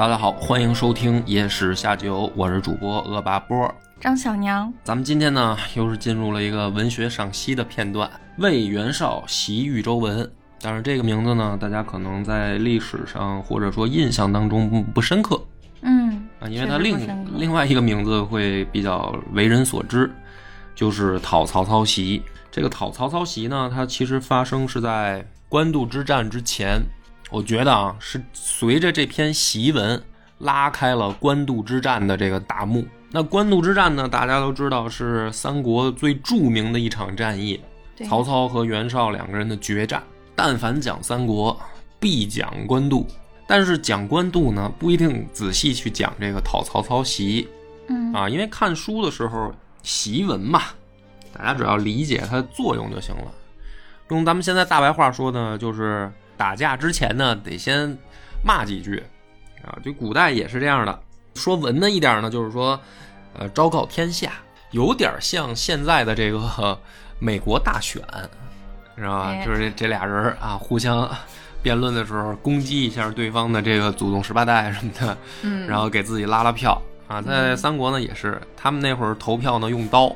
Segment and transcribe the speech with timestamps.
[0.00, 3.70] 大家好，欢迎收听《野史下酒》，我是主播恶霸波。
[4.00, 10.24] 张小娘，咱们今天呢，又是进入了一个文学赏析的片段，《魏元绍袭豫州文》。
[10.62, 15.38] 但是这个名字呢，大家可能在历史上或者说印象当中不不深刻
[15.82, 20.10] 嗯，啊，因为它另另外一个名字会比较为人所知，
[20.74, 22.22] 就是讨曹操袭。
[22.50, 26.80] 这个讨曹操袭呢，它其实发生是在官渡之战之前。
[27.30, 30.02] 我觉得啊，是随着这篇檄文
[30.38, 32.84] 拉开了官渡之战的这个大幕。
[33.10, 37.60] 那官渡之战呢，大家都知道是三国最著名的一场战役，
[38.08, 40.02] 曹操和袁绍两个人的决战。
[40.34, 41.58] 但凡讲三国，
[41.98, 43.06] 必讲官渡。
[43.46, 47.46] 但是讲官渡呢，不一定仔细去讲这个讨曹操檄
[47.88, 50.62] 嗯啊，因为看书的时候，檄文嘛，
[51.32, 53.24] 大家只要理解它的作用就行了。
[54.10, 56.10] 用咱们现在大白话说呢，就是
[56.40, 57.94] 打架之前呢，得先
[58.42, 59.02] 骂几句
[59.62, 59.76] 啊。
[59.84, 61.00] 就古代也是这样的。
[61.34, 62.80] 说文的一点呢，就是说，
[63.38, 64.32] 呃，昭告天下，
[64.70, 66.78] 有点像现在的这个呃
[67.20, 68.02] 美国大选，
[68.96, 69.26] 知道吧？
[69.26, 71.06] 哎就是这这俩人啊，互相
[71.62, 77.20] 辩论的时候，攻击一下对方的这个祖宗十八代什么的，嗯， 然后给自己拉拉票啊。
[77.20, 80.06] 在三国呢也是，他们那会儿投票呢用刀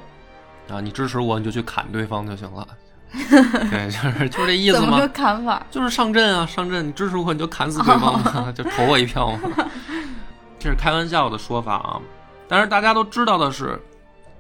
[0.71, 2.67] 啊，你支持我你就去砍对方就行了。
[3.71, 5.09] 对，就是就是这意思嘛怎么个。
[5.09, 5.65] 砍法？
[5.71, 9.41] 就是上阵啊，上阵，你支持我你就砍死对方嘛， 就投我一票嘛。
[10.59, 12.01] 这是开玩笑的说法啊，
[12.49, 13.81] 但是大家都知道的是，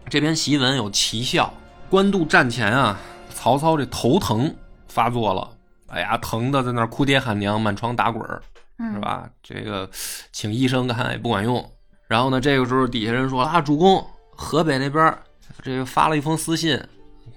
[0.09, 1.53] 这篇檄文有奇效。
[1.91, 2.99] 官渡战前啊，
[3.33, 4.53] 曹操这头疼
[4.89, 5.49] 发作了，
[5.89, 8.43] 哎呀，疼的在那儿哭爹喊娘，满床打滚儿，
[8.79, 8.99] 嗯，是？
[8.99, 9.29] 吧？
[9.43, 9.89] 这个
[10.33, 11.65] 请医生看也不管用。
[12.09, 14.05] 然后呢，这个时候底下人说了啊，主公，
[14.35, 15.17] 河北那边
[15.63, 16.81] 这个发了一封私信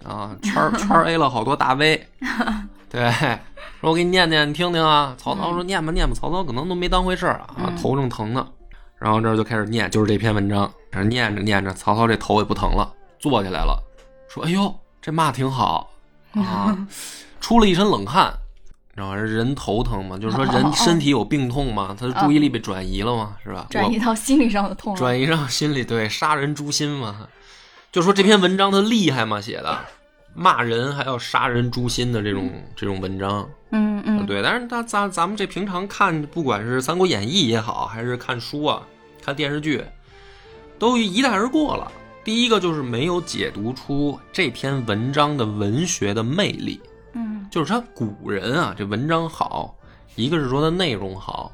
[0.07, 2.07] 啊，圈圈 A 了好多大 V，
[2.89, 3.11] 对，
[3.81, 5.13] 说我给你念念，你听听啊。
[5.17, 8.47] 曹操说念吧念吧，曹操可能都没当回事儿啊，嗯头正疼呢。
[8.97, 13.77] 然后这就开始念，就是这篇文章，这念着念着，曹操这头也不疼了，坐起来了，
[14.29, 15.91] 说：“哎呦，这骂挺好
[16.33, 16.75] 啊，
[17.39, 18.33] 出了一身冷汗。”
[18.95, 23.67] 然后人头疼嘛，就是说人身体有病痛嘛，他的注意力被转移了嘛，是吧？
[23.69, 24.95] 转移到心理上的痛。
[24.95, 27.27] 转移到心理，对，杀人诛心嘛，
[27.91, 29.77] 就说这篇文章它厉害嘛，写的
[30.39, 34.43] 骂人还要杀人诛心的这种这种文章，嗯嗯，对。
[34.43, 38.83] 但是他咱咱们这平常看，不管是《三国演义》也好，还是看书啊、
[39.25, 39.83] 看电视剧，
[40.77, 41.91] 都一带而过了。
[42.23, 46.79] 第一个就是没有解读出这篇文章的文学的魅力，
[47.13, 49.75] 嗯就是他古人啊，这文章好，
[50.15, 51.51] 一个是说它内容好，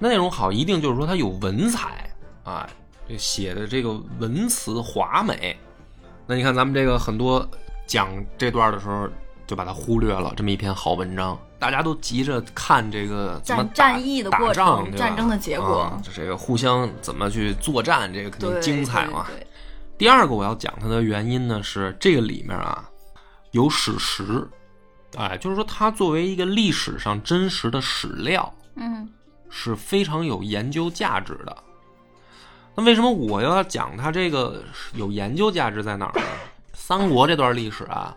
[0.00, 2.10] 内容好一定就是说它有文采
[2.42, 2.68] 啊，
[3.08, 5.56] 这写的这个文辞华美。
[6.26, 7.48] 那你看咱们这个很多
[7.86, 9.08] 讲这段的时候，
[9.46, 19.24] 就把它忽略了这么一篇好文章，大家都急着看这个怎么战战役的过，程，战争的结果啊，这个互相怎么去作战，这个肯定精彩嘛。
[19.28, 19.46] 对对
[19.96, 22.90] 第二个我要讲它的原因呢，是这个里面啊
[23.52, 24.46] 有史实，
[25.16, 29.08] 哎，就是说它作为一个历史上真实的史料，嗯
[29.48, 31.56] 是非常有研究价值的。
[32.74, 36.26] 那为什么我要讲它这个有研究价值在哪儿呢？
[36.88, 38.16] 三国这段历史啊，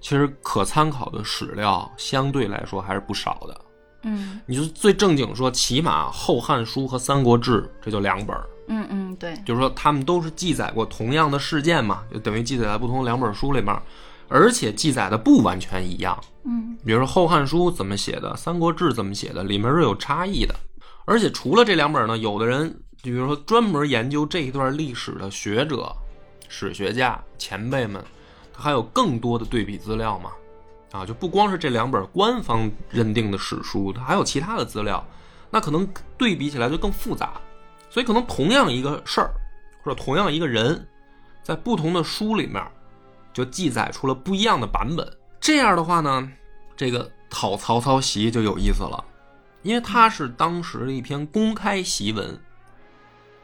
[0.00, 3.60] 其实可参考的史料相对来说还是不少的。
[4.04, 13.78] 嗯你就最正经说，起码《后汉书》和《三国志》这就两本儿，嗯嗯，对，就是说他们都是记载过同样的事件嘛，就等于记载在不同两本书里面，
[14.28, 16.18] 而且记载的不完全一样。
[16.44, 20.54] 嗯比如说《后汉书》怎么写的，《三国志》怎么写的，里面是有差异的。
[21.04, 22.70] 而且除了这两本呢，有的人，
[23.02, 25.94] 就比如说专门研究这一段历史的学者、
[26.48, 28.02] 史学家前辈们，
[28.52, 30.32] 他还有更多的对比资料嘛。
[30.90, 35.06] 啊，就不光是这两本官方认定的史书，它还有其他的资料，
[35.50, 35.86] 那可能
[36.16, 37.34] 对比起来就更复杂。
[37.90, 39.30] 所以可能同样一个事儿，
[39.82, 40.88] 或者同样一个人，
[41.42, 42.66] 在不同的书里面，
[43.34, 45.06] 就记载出了不一样的版本。
[45.38, 46.32] 这样的话呢，
[46.74, 49.04] 这个讨曹操檄就有意思了，
[49.62, 52.40] 因为它是当时的一篇公开檄文，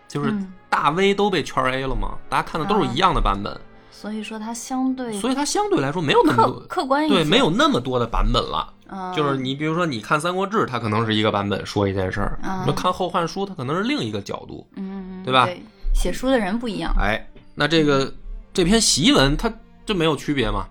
[0.08, 0.34] 就是
[0.74, 3.56] 大 V 都被圈 A 了吗，大家看的都是一样的版本，
[3.92, 8.74] 所以说它相对所以它相对来说没有那么客多，客观一些，对，没有那么多的版本了。
[8.88, 14.68] 嗯，就是你比如说，你看《三国志》，它可能是一个版本说一件事儿；嗯你看《后汉书》，它可能是另一个角度。
[14.74, 15.46] 嗯，对吧？
[15.46, 15.62] 对，
[15.94, 17.24] 写书的人不一样，哎，
[17.54, 18.12] 那这个
[18.52, 19.52] 这篇檄文它
[19.86, 20.66] 就没有区别嘛？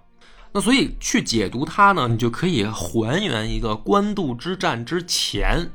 [0.52, 5.66] 那所以去解读它呢，你就可以还原一个官渡之战之前，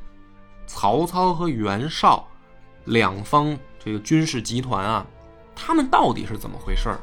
[0.67, 2.25] 曹操和袁绍
[2.85, 5.05] 两方这个军事集团啊，
[5.55, 6.99] 他们到底是怎么回事儿？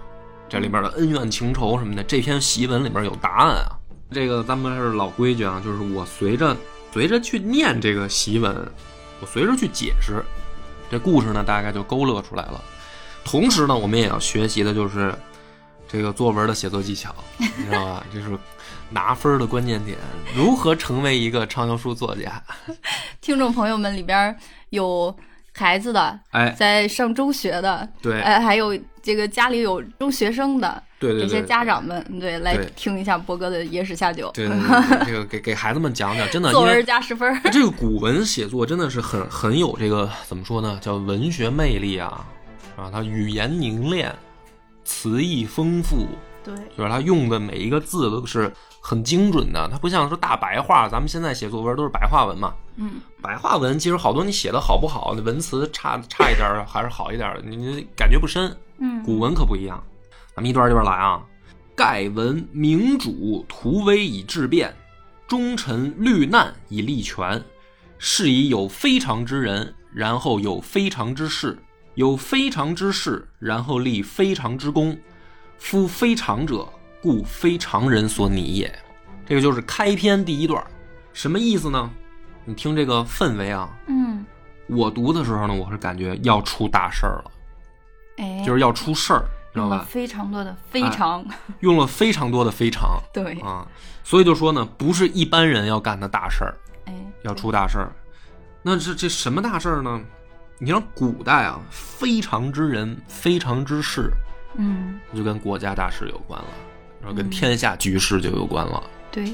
[0.49, 3.79] 这里边的恩怨情仇什么的，这篇檄文里边有答案啊。
[4.13, 6.57] 这个咱们是老规矩啊，就是我随着
[6.93, 8.55] 随着去念这个檄文，
[9.21, 10.25] 我随着去解释，
[10.89, 12.63] 这故事呢大概就勾勒出来了。
[13.25, 15.13] 同时呢，我们也要学习的就是
[15.89, 18.07] 这个作文的写作技巧，你知道吧？
[18.15, 18.39] 这是
[18.89, 19.99] 拿分的关键点，
[20.37, 22.41] 如何成为一个畅销书作家？
[23.21, 24.39] 听众朋友们里边
[24.71, 25.13] 有
[25.57, 28.21] 孩子的，哎，在上中学的，对。
[28.21, 40.79] 哎，还有这个家里有中学生的对对对，这些家长们，对，来听一下波哥的野史下酒，对对对，对这个给给孩子们讲讲，真的，因作为文加十分， 这个古文写作真的是很很有这个怎么说呢？
[40.83, 42.27] 叫文学魅力啊，
[42.77, 44.15] 啊，它语言凝练，
[44.85, 46.07] 词意丰富，
[46.45, 48.53] 对，就是它用的每一个字都是
[48.87, 52.55] 很精准的，它不像说大白话，咱们现在写作文都是白话文嘛。
[52.77, 58.57] 嗯，白话文其实好多你写的好不好，那文词差差一点儿还是好一点你你感觉不深。
[58.79, 59.83] 嗯，古文可不一样，
[60.37, 61.21] 咱们一段一段来啊。
[61.75, 64.73] 盖闻明主图威以治变，
[65.27, 67.43] 忠臣虑难以立权。
[67.99, 71.57] 是以有非常之人，然后有非常之事；
[71.95, 74.97] 有非常之事，然后立非常之功。
[75.59, 76.69] 夫非常者，
[77.07, 78.79] 故非常人所拟也。
[79.25, 80.61] 这个就是开篇第一段，
[81.13, 81.89] 什么意思呢？
[82.45, 84.27] 你听这个氛围啊，嗯，
[84.67, 87.31] 我读的时候呢，我是感觉要出大事儿了，
[88.17, 89.25] 哎，就是要出事儿，
[89.55, 89.87] 知道吧？
[89.89, 91.25] 非常多的非常，
[91.61, 93.65] 用了非常多的非常 对，啊，
[94.03, 96.55] 所以就说呢，不是一般人要干的大事儿，
[96.87, 97.93] 哎，要出大事儿。
[98.63, 100.01] 那这这什么大事儿呢？
[100.59, 104.11] 你像古代啊，非常之人，非常之事，
[104.57, 106.49] 嗯，就跟国家大事有关了，
[107.07, 108.83] 然后跟嗯天下局势就有关了。
[109.13, 109.33] 对，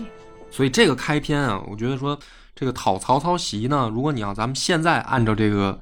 [0.51, 2.19] 所以这个开篇啊，我觉得说
[2.55, 5.81] 这个讨曹操檄呢，如果你要咱们现在按照这个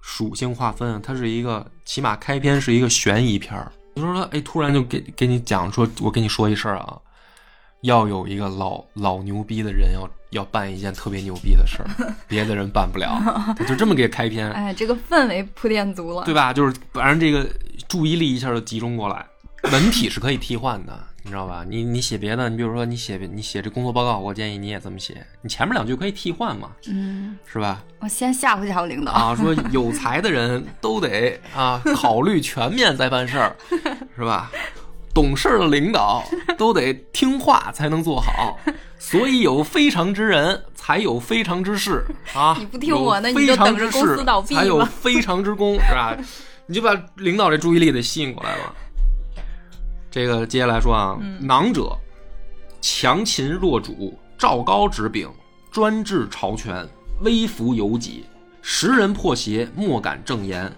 [0.00, 3.72] 属性划分啊，它是一个起码开篇是一个悬疑片儿。
[3.94, 6.96] 你说说，哎，突然就给给你讲说，我跟你说一事儿啊，
[7.80, 13.20] 要有一个老老牛逼的人要要办一件特别牛逼的事儿，别的人办不了，
[13.58, 16.52] 他就这么给开篇，哎，这个氛围铺垫足了，对吧？
[16.52, 17.48] 就是反正这个
[17.88, 19.26] 注意力一下就集中过来。
[19.72, 21.64] 文体是可以替换的，你知道吧？
[21.68, 27.82] 你你写别的，你比如说你写你写这工作报告，我建议你也这么写，你前面两句可以替换嘛，嗯，是吧？
[27.98, 33.56] 我先吓唬吓唬领导，啊，说有才的人都得啊考虑全面再办事儿，
[34.14, 34.52] 是吧？
[35.12, 36.22] 懂事儿的领导
[36.56, 38.56] 都得听话才能做好，
[38.96, 42.54] 所以有非常之人，才有非常之事啊！
[42.56, 46.16] 你不听我那有你就非常之等着公司事倒闭才有非常之功，是吧？
[46.66, 48.72] 你就把领导这注意力得吸引过来了。
[50.16, 51.94] 这个接下来说啊，嗯囊者
[52.80, 55.28] 强秦弱主，赵高执柄，
[55.70, 56.88] 专制朝权，
[57.20, 58.24] 威服有己，
[58.62, 60.72] 时人破邪，莫敢正言，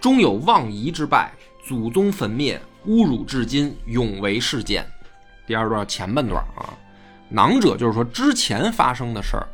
[0.00, 1.30] 终有妄夷之败，
[1.64, 4.84] 祖宗焚灭，侮辱至今，永为事件。
[5.46, 6.74] 第二段前半段啊，
[7.28, 9.46] 囊者就是说之前发生的事儿，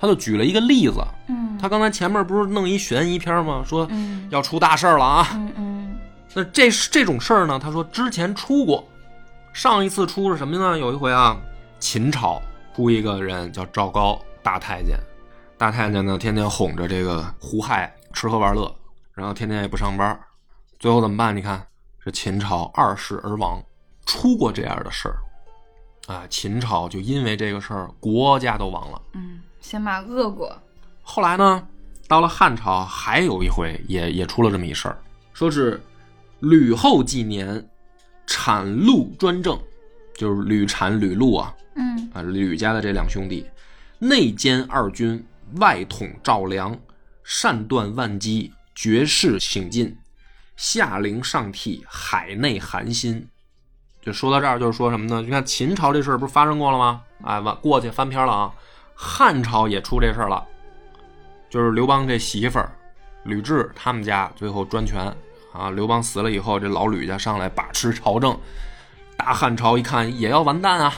[0.00, 1.04] 他就举了一个例子。
[1.28, 3.62] 嗯他刚才前面不是弄一悬疑片吗？
[3.66, 5.28] 说嗯要出大事儿了啊。
[5.34, 5.77] 嗯嗯
[6.38, 8.86] 那这这种事儿呢，他说之前出过，
[9.52, 10.78] 上一次出是什么呢？
[10.78, 11.36] 有一回啊，
[11.80, 12.40] 秦朝
[12.76, 14.96] 出一个人叫赵高，大太监，
[15.56, 18.72] 大太监呢天天哄着这个胡亥吃喝玩乐，
[19.14, 20.16] 然后天天也不上班，
[20.78, 21.36] 最后怎么办？
[21.36, 21.66] 你看
[22.04, 23.60] 这秦朝二世而亡，
[24.06, 25.18] 出过这样的事儿，
[26.06, 29.02] 啊，秦朝就因为这个事儿国家都亡了。
[29.14, 30.56] 嗯，先把恶果，
[31.02, 31.66] 后来呢，
[32.06, 34.96] 到了汉朝，还有一回也也出了这么一事儿，
[35.32, 35.82] 说是
[36.40, 37.68] 吕后纪年，
[38.26, 39.58] 产陆专政，
[40.14, 43.46] 就是吕产、吕禄啊，嗯啊，吕家的这两兄弟，
[43.98, 45.24] 内兼二军，
[45.56, 46.78] 外统赵梁，
[47.24, 49.96] 善断万机，绝世醒进，
[50.56, 53.26] 下陵上替，海内寒心。
[54.00, 55.20] 就说到这儿，就是说什么呢？
[55.20, 57.02] 你看秦朝这事儿不是发生过了吗？
[57.24, 58.54] 哎，完过去翻篇了啊。
[58.94, 60.44] 汉朝也出这事儿了，
[61.50, 62.72] 就是刘邦这媳妇儿
[63.24, 65.14] 吕雉他们家最后专权
[65.58, 65.70] 啊。
[65.70, 68.38] 刘邦死了以后，这老吕家上来把持朝政，
[69.16, 70.94] 大汉朝一看也要完蛋啊。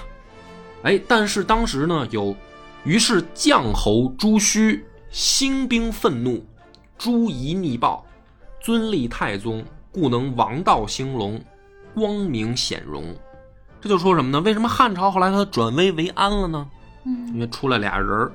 [0.83, 2.37] 哎，但是当时呢，有
[2.85, 6.45] 于是将侯朱须兴兵愤怒，
[6.97, 8.05] 朱夷逆暴，
[8.61, 11.43] 尊立太宗，故能王道兴隆。
[11.93, 13.03] 光明显荣。
[13.81, 14.41] 这就说什么呢？
[14.43, 16.69] 为什么汉朝后来他转危为安了呢？
[17.05, 18.33] 嗯因为出来俩人儿，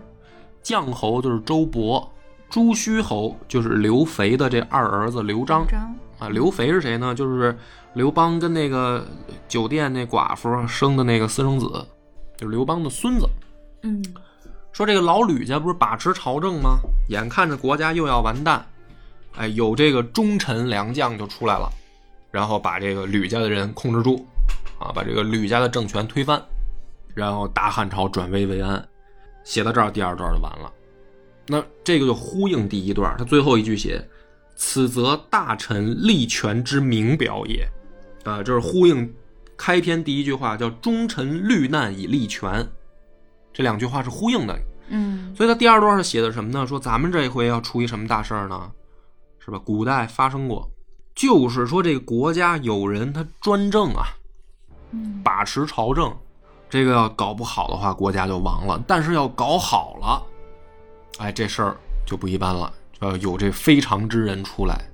[0.62, 2.06] 绛侯就是周勃，
[2.50, 6.30] 朱虚侯就是刘肥的这二儿子刘璋张啊。
[6.30, 7.14] 刘肥是谁呢？
[7.14, 7.58] 就是
[7.94, 9.06] 刘邦跟那个
[9.48, 11.68] 酒店那寡妇生的那个私生子，
[12.38, 13.28] 就是刘邦的孙子。
[13.84, 14.04] 嗯
[14.72, 16.80] 说这个老吕家不是把持朝政吗？
[17.08, 18.68] 眼看着国家又要完蛋，
[19.38, 21.72] 哎，有这个忠臣良将就出来了，
[22.30, 24.28] 然后把这个吕家的人控制住，
[24.78, 26.44] 啊，把这个吕家的政权推翻，
[27.14, 28.86] 然后大汉朝转危为安。
[29.46, 30.70] 写到这儿，第二段就完了。
[31.48, 34.06] 那这个就呼应第一段，他最后一句写
[34.56, 37.68] ：“此则大臣立权之名表也。”
[38.24, 39.14] 啊，这是呼应
[39.56, 42.68] 开篇第一句话，叫“忠臣虑难以立权”。
[43.54, 44.60] 这两句话是呼应的，
[44.90, 46.68] 嗯所以他第二段是写的什么呢？
[46.68, 48.72] 说咱们这一回要出一什么大事儿呢？
[49.40, 49.60] 是吧？
[49.60, 50.70] 古代发生过，
[51.14, 54.08] 就是说这个国家有人他专政啊，
[54.92, 56.12] 嗯把持朝政，
[56.70, 58.84] 这个要搞不好的话，国家就亡了。
[58.88, 60.24] 但是要搞好了，
[61.20, 64.90] 哎，这事儿就不一般了，就要有这非常之人出来。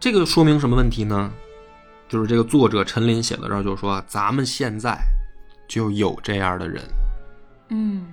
[0.00, 1.32] 这个说明什么问题呢？
[2.08, 4.98] 就是这个作者陈林写的这儿就说，咱们现在
[5.68, 6.82] 就有这样的人。
[7.70, 8.06] 嗯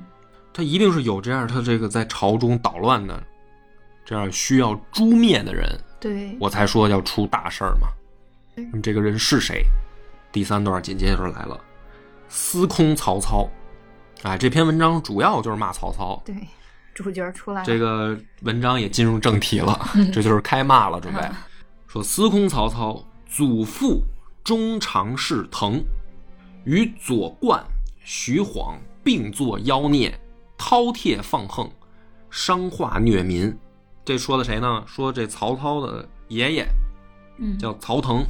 [0.53, 3.21] 他一定是有这样，他这个在朝中捣乱的，
[4.05, 7.87] 这样需要诛灭的人，对我才说要出大事儿嘛。
[8.55, 9.65] 对那么这个人是谁？
[10.31, 11.59] 第三段紧接着来了，
[12.27, 13.49] 司空曹操。
[14.23, 16.21] 哎，这篇文章主要就是骂曹操。
[16.25, 16.35] 对，
[16.95, 19.77] 主角出来了，这个文章也进入正题了，
[20.11, 21.19] 这就是开骂了，准备。
[21.87, 24.01] 说司空曹操祖父
[24.43, 25.83] 中常侍腾，
[26.63, 27.63] 与左冠、
[28.03, 30.17] 徐晃并作妖孽，
[30.57, 31.69] 饕餮放横，
[32.29, 33.55] 伤化虐民。
[34.05, 34.83] 这说的谁呢？
[34.87, 36.67] 说这曹操的爷爷
[37.39, 37.57] 嗯。
[37.57, 38.25] 叫曹腾，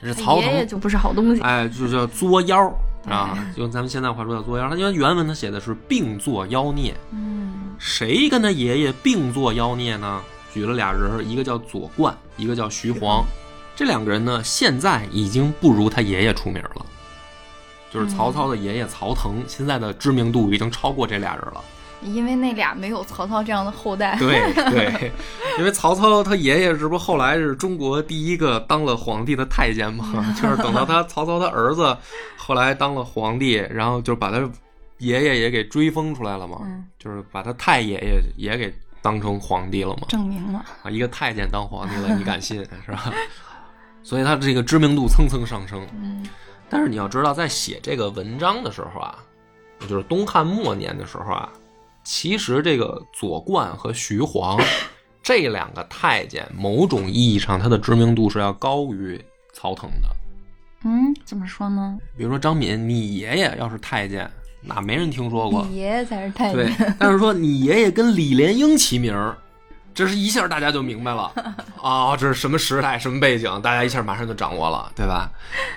[0.00, 2.72] 这是曹腾，爷爷就不是好东西，哎，就叫作妖
[3.08, 4.68] 啊，用咱们现在话说叫作妖。
[4.68, 10.20] 他因为原文他写的是并作妖孽，嗯谁跟他爷爷并作妖孽呢？
[10.52, 13.24] 举了俩人，一个叫左冠，一个叫徐晃。
[13.74, 16.84] 这两个人呢，现在已经不如他爷爷出名了。
[17.90, 21.64] 就是曹操的爷爷曹腾，现在的知名度已经超过这俩人了。
[22.02, 25.12] 因为那俩没有曹操这样的后代，对对，
[25.58, 31.96] 因为曹操他爷爷这不后来是中国第一个当了皇帝的太监嘛， 就是等到他曹操他儿子
[32.36, 34.38] 后来当了皇帝，然后就把他
[34.98, 40.06] 爷爷也给追封出来了嘛，嗯就是把他太爷爷也给当成皇帝了嘛。
[40.08, 43.12] 证明了，啊，一个太监当皇帝了，你敢信 是吧？
[44.02, 45.86] 所以他这个知名度蹭蹭上升。
[45.94, 46.26] 嗯
[46.72, 49.16] 但是你要知道，在写这个文章的时候啊，
[49.88, 51.48] 就是东汉末年的时候啊，
[52.12, 54.60] 其实这个左冠和徐晃
[55.22, 59.16] 这两个太监，某种意义上他的知名度是要高于
[59.52, 60.08] 曹腾的。
[60.84, 61.96] 嗯，怎么说呢？
[62.16, 64.28] 比如说张敏，你爷爷要是太监，
[64.60, 65.64] 那没人听说过。
[65.70, 69.38] 你爷爷才是太监对监，，但是说你爷爷跟李莲英齐名儿，
[69.92, 71.32] 这是一下大家就明白了
[71.82, 75.30] 啊、这是什么时代、什么背景，大家一下马上就掌握了，对吧？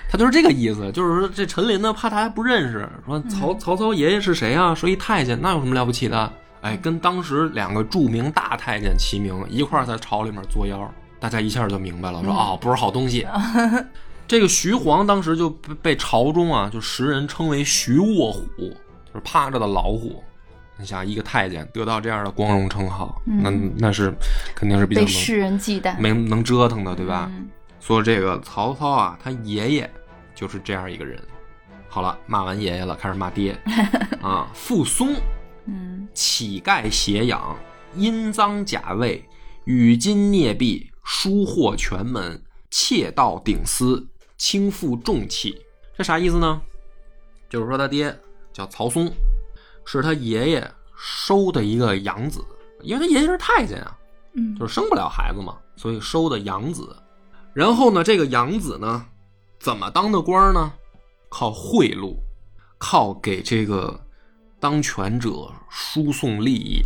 [0.10, 4.76] 他就是这个意思，就是说这陈琳呢，怕大家不认识，说曹曹操爷爷是谁啊？
[4.76, 6.32] 说一太监，那有什么了不起的？
[6.62, 10.90] 哎，跟当时两个著名大太监齐名，一块儿在朝里面作妖，
[11.20, 13.26] 大家一下就明白了，说哦，不是好东西。
[14.28, 20.24] 这个徐晃当时就被被朝中啊，就时人称为徐卧虎，就是趴着的老虎。
[20.78, 24.14] 你想，一个太监得到这样的光荣称号，那那是
[24.56, 27.30] 肯定是比较能被世人忌惮，没能折腾的，对吧？
[27.32, 27.50] 嗯
[27.80, 29.92] 说这个曹操啊，他爷爷
[30.34, 31.22] 就是这样一个人。
[31.90, 33.60] 好了，骂完爷爷了，开始骂爹
[34.22, 34.50] 啊。
[34.54, 35.14] 傅松，
[35.66, 37.58] 嗯乞丐斜养，
[37.94, 39.22] 阴赃假位，
[39.66, 45.62] 与金孽币，疏获全门，窃盗顶私，轻负重器。
[45.98, 46.62] 这啥意思呢？
[47.50, 48.18] 就是说他爹
[48.54, 49.12] 叫曹松，
[49.86, 52.44] 是他爷爷收的一个养子，
[52.82, 53.98] 因为他爷爷是太监啊，
[54.34, 56.96] 嗯就是生不了孩子嘛，所以收的养子。
[57.54, 59.06] 然后呢，这个养子呢，
[59.60, 60.72] 怎么当的官呢？
[61.30, 62.16] 靠贿赂，
[62.78, 64.00] 靠给这个
[64.60, 66.82] 当权者输送利益，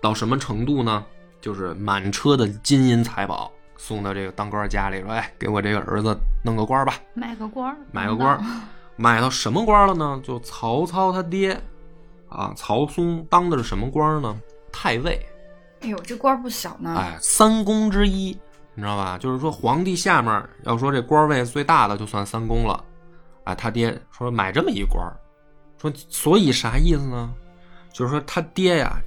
[0.00, 1.04] 到什么程度呢？
[1.40, 8.38] 就是满车的金银财宝送到这个当官家里，说：“哎，给我这个儿子弄个官吧，买个官，买个官。”
[9.00, 10.20] 买到什么官了呢？
[10.24, 11.56] 就曹操他爹
[12.28, 14.40] 啊，曹嵩当的是什么官呢？
[14.72, 15.20] 太尉。
[15.80, 18.36] 哎呦，这官不小呢，哎，三公之一，
[18.74, 19.16] 你知道吧？
[19.16, 22.84] 就是说皇帝下面要说这官位最大的就算三公了。
[23.44, 25.00] 啊，他爹说买这么一官，
[25.80, 27.32] 说所以啥意思呢？
[27.92, 29.00] 就是说他爹呀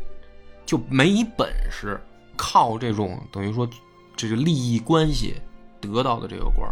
[0.66, 2.00] 就没本事
[2.36, 3.70] 靠这种等于说
[4.16, 5.36] 这个利益关系
[5.80, 6.68] 得到的这个官，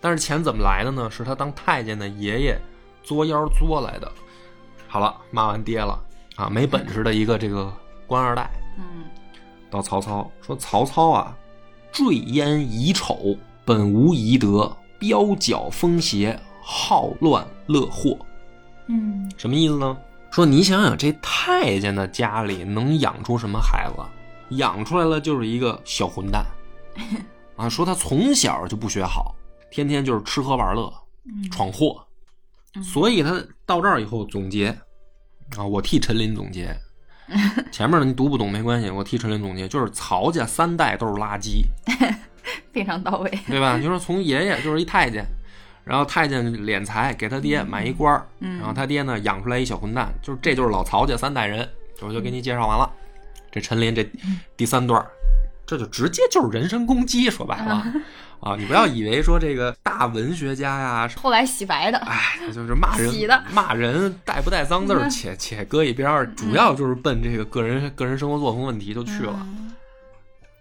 [0.00, 1.10] 但是钱怎么来的呢？
[1.10, 2.60] 是他当太监的爷爷
[3.02, 4.10] 作妖作来的。
[4.92, 5.98] 好了，骂完爹了
[6.36, 7.72] 啊，没本事的一个这个
[8.06, 9.04] 官二代，嗯
[9.70, 11.34] 到曹操说：“曹操啊，
[11.90, 13.34] 坠烟遗丑，
[13.64, 18.18] 本无遗德，彪角风邪，好乱乐祸。
[18.88, 19.96] 嗯什么意思呢？
[20.30, 24.56] 说你想想，这太监的家里能养出什么孩子？
[24.56, 26.44] 养出来了就是一个小混蛋
[27.56, 27.66] 啊！
[27.66, 29.34] 说他从小就不学好，
[29.70, 30.92] 天天就是吃喝玩乐，
[31.24, 32.04] 嗯闯祸。
[32.80, 34.68] 所以他到这儿以后总结
[35.56, 36.74] 啊，我替陈琳总结。
[37.72, 41.64] 前面的你读不懂没关系，我替陈琳总结，就是曹家三代都是垃圾，
[42.72, 43.30] 非常到位。
[43.46, 43.78] 对吧？
[43.78, 45.24] 你说从爷爷就是一太监，
[45.84, 48.58] 然后太监敛财给他爹买一官儿，嗯。
[48.58, 51.66] 然后他爹呢养出来一小混蛋，就是这就是老曹家三代人，
[52.00, 52.90] 我就给你介绍完了。
[53.50, 54.06] 这陈琳这
[54.56, 55.10] 第三段儿，
[55.72, 57.82] 这就直接就是人身攻击，说白了。
[58.40, 65.08] 啊，你不要以为说这个大文学家呀，后来洗白的，哎，他就是骂人洗的，骂人带不带脏字儿，嗯。
[65.08, 69.34] 且且搁一边儿，主要就是奔这个个人个人生活作风问题就去了。
[69.40, 69.72] 嗯。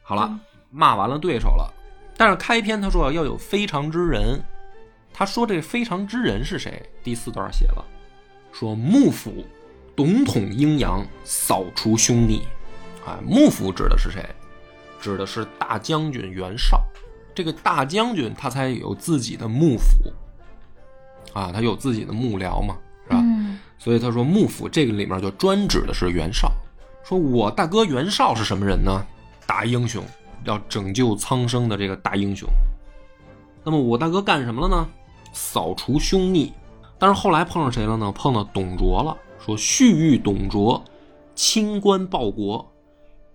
[0.01, 0.33] 好了，
[0.69, 1.69] 骂完了对手了，
[2.15, 4.41] 但是开篇他说要有非常之人，
[5.13, 6.81] 他说这非常之人是谁？
[7.03, 7.83] 第四段写了，
[8.53, 9.45] 说幕府
[9.93, 12.47] 董统阴阳，扫除凶逆。
[13.05, 14.23] 啊，幕府指的是谁？
[15.01, 16.81] 指的是大将军袁绍。
[17.35, 20.13] 这个大将军他才有自己的幕府
[21.33, 23.19] 啊，他有自己的幕僚嘛，是吧？
[23.21, 26.51] 嗯所以他说幕府这个里面就专指的是袁绍。
[27.03, 29.03] 说我大哥袁绍是什么人呢？
[29.47, 30.03] 大英雄，
[30.43, 32.47] 要拯救苍生的这个大英雄。
[33.63, 34.87] 那么我大哥干什么了呢？
[35.33, 36.53] 扫除凶逆。
[36.99, 38.11] 但是后来碰上谁了呢？
[38.11, 40.83] 碰到董卓了，说蓄欲董卓，
[41.33, 42.71] 清官报国，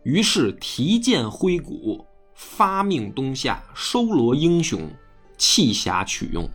[0.07, 4.89] 于是提剑挥鼓，发命东夏，收罗英雄，
[5.37, 6.49] 弃侠取用。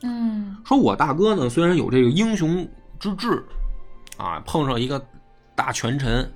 [0.00, 2.66] 嗯说我大哥呢，虽然有这个英雄
[2.98, 3.44] 之志，
[4.16, 5.04] 啊，碰上一个
[5.54, 6.26] 大权臣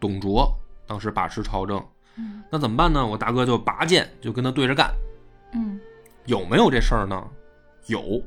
[0.00, 0.52] 董卓，
[0.84, 1.80] 当时把持朝政，
[2.16, 3.06] 嗯那怎么办呢？
[3.06, 4.92] 我大哥就拔剑就跟他对着干，
[5.52, 5.78] 嗯
[6.26, 7.24] 有没有这事儿呢？
[7.86, 8.20] 有，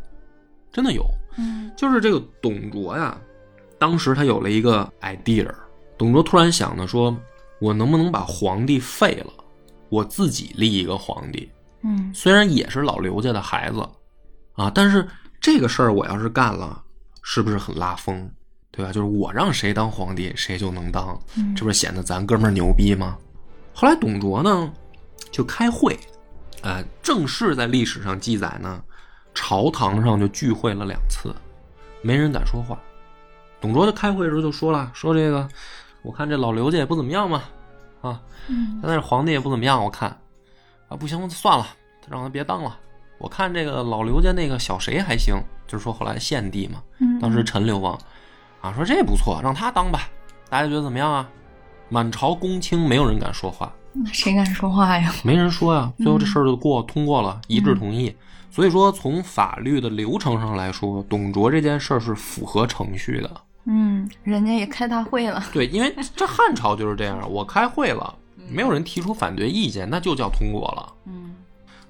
[0.71, 1.05] 真的有。
[1.37, 3.19] 嗯就是这个董卓呀，
[3.77, 5.53] 当时他有了一个 idea，
[5.97, 7.13] 董卓突然想呢，说
[7.59, 9.33] 我能不能把皇帝废了，
[9.89, 11.49] 我自己立一个皇帝？
[11.83, 13.87] 嗯虽然也是老刘家的孩子，
[14.53, 15.07] 啊，但是
[15.39, 16.81] 这个事儿我要是干了，
[17.21, 18.29] 是不是很拉风？
[18.71, 18.91] 对吧？
[18.91, 23.17] 就是我让谁当皇帝，谁就能当，嗯这不是显得咱哥们儿牛逼吗？
[23.73, 24.71] 后来董卓呢，
[25.31, 25.97] 就开会，
[26.61, 28.83] 呃，正式在历史上记载呢，
[29.33, 31.33] 朝堂上就聚会了两次，
[32.01, 32.79] 没人敢说话。
[33.59, 35.47] 董卓就开会的时候就说了，说这个，
[36.07, 37.43] 我看这老刘家也不怎么样嘛，
[38.01, 40.09] 啊，嗯现在这皇帝也不怎么样，我看，
[40.87, 41.67] 啊，不行，算了，
[42.09, 42.77] 让他别当了。
[43.17, 45.35] 我看这个老刘家那个小谁还行，
[45.67, 47.99] 就是说后来献帝嘛，嗯，当时陈留王，
[48.61, 50.09] 啊，说这不错，让他当吧。
[50.49, 51.29] 大家觉得怎么样啊？
[51.89, 55.13] 满朝公卿没有人敢说话，那谁敢说话呀？
[55.25, 55.91] 没人说呀。
[55.99, 58.15] 最后这事儿就过通过了，一致同意。
[58.49, 63.29] 所以说，从法律的流程上来说，董卓这件事儿是符合程序的。
[63.67, 65.43] 嗯，人家也开大会了。
[65.51, 68.15] 对，因为这汉朝就是这样，我开会了，
[68.49, 70.93] 没有人提出反对意见，那就叫通过了。
[71.05, 71.35] 嗯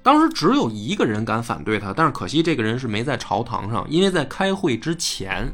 [0.00, 5.46] 当时只有一个人敢反对他，但是可惜这个人是没在朝堂上，因为在开会之前，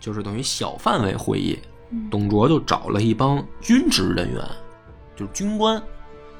[0.00, 1.56] 就是等于小范围会议，
[1.90, 4.42] 嗯董卓就找了一帮军职人员，
[5.14, 5.80] 就是军官，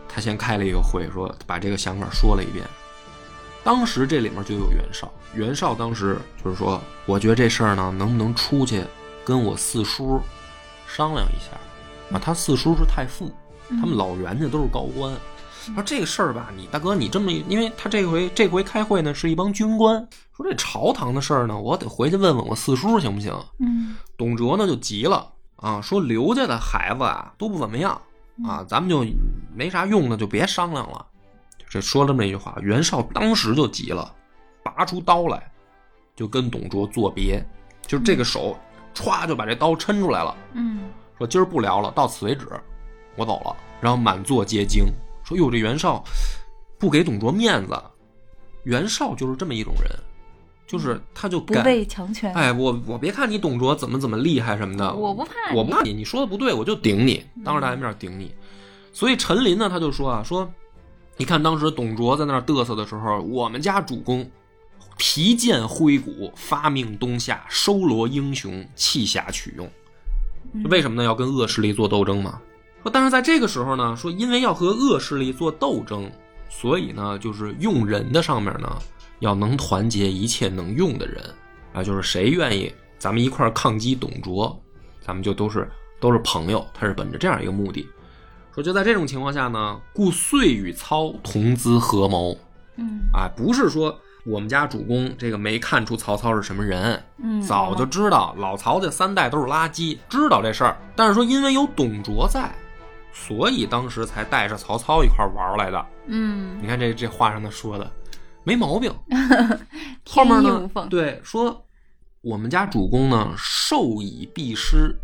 [0.08, 2.64] 他先开了一个会，说把这个想法说了一遍。
[3.62, 8.82] 当时这里面就有袁绍，袁绍当时就是说，我觉得这事儿呢，能不能出去
[9.28, 10.18] 跟我四叔
[10.86, 12.16] 商量一下？
[12.16, 13.30] 啊，他四叔是太傅，
[13.68, 15.14] 他们老袁家都是高官。
[15.74, 19.96] 说这个事儿吧，你大哥你这么，因为他这回这回开会呢是一帮军官，
[20.34, 23.38] 说这朝堂的事儿呢，我得回去问问我四叔行不行？
[23.58, 28.00] 嗯董卓呢就急了啊，说刘家的孩子啊都不怎么样
[28.46, 29.04] 啊，咱们就
[29.54, 31.04] 没啥用的，就别商量了。
[31.68, 34.10] 这说了这么一句话，袁绍当时就急了，
[34.64, 35.52] 拔出刀来，
[36.16, 37.46] 就跟董卓作别，
[37.86, 38.56] 就是这个手
[38.98, 40.80] 歘就把这刀抻出来了，嗯
[41.16, 42.46] 说今儿不聊了，到此为止，
[43.16, 43.56] 我走了。
[43.80, 44.86] 然后满座皆惊，
[45.24, 46.02] 说哟这袁绍
[46.78, 47.80] 不给董卓面子，
[48.64, 49.90] 袁绍就是这么一种人，
[50.66, 52.32] 就是他就不敢畏强权。
[52.34, 58.34] 哎，我我别看你董卓怎么怎么厉害什么的，我不怕你我不怕你，你说的不对，我就顶你，当着大家面顶你。
[58.92, 60.48] 所以陈琳呢，他就说啊，说
[61.16, 64.28] 你看当时董卓在那儿嘚瑟的时候，我们家主公
[64.98, 69.70] 提剑挥鼓，发命东夏，收罗英雄，弃侠取用。
[70.68, 71.04] 为什么呢？
[71.04, 72.40] 要跟恶势力做斗争嘛。
[72.82, 76.10] 说，但是在这个时候呢，说因为要和恶势力做斗争，
[76.48, 78.78] 所以呢，就是用人的上面呢，
[79.20, 81.22] 要能团结一切能用的人
[81.72, 84.60] 啊，就是谁愿意咱们一块儿抗击董卓，
[85.00, 86.66] 咱们就都是都是朋友。
[86.72, 87.86] 他是本着这样一个目的，
[88.54, 92.36] 说就在这种情况下呢，故遂与操同资合谋。
[92.76, 100.76] 嗯啊，不是说我们家主公这个没看出曹操是什么人，嗯，早就知道老曹家三代都是垃圾，知道这事儿。
[100.94, 102.52] 但是说因为有董卓在，
[103.12, 105.86] 所以当时才带着曹操一块玩来的。
[106.06, 107.90] 嗯你看这这话上他说的
[108.44, 108.92] 没毛病。
[110.08, 111.64] 后面呢对说
[112.20, 114.94] 我们家主公呢授以必师，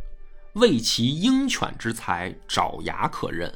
[0.55, 3.53] 为其鹰犬之才，爪牙可任。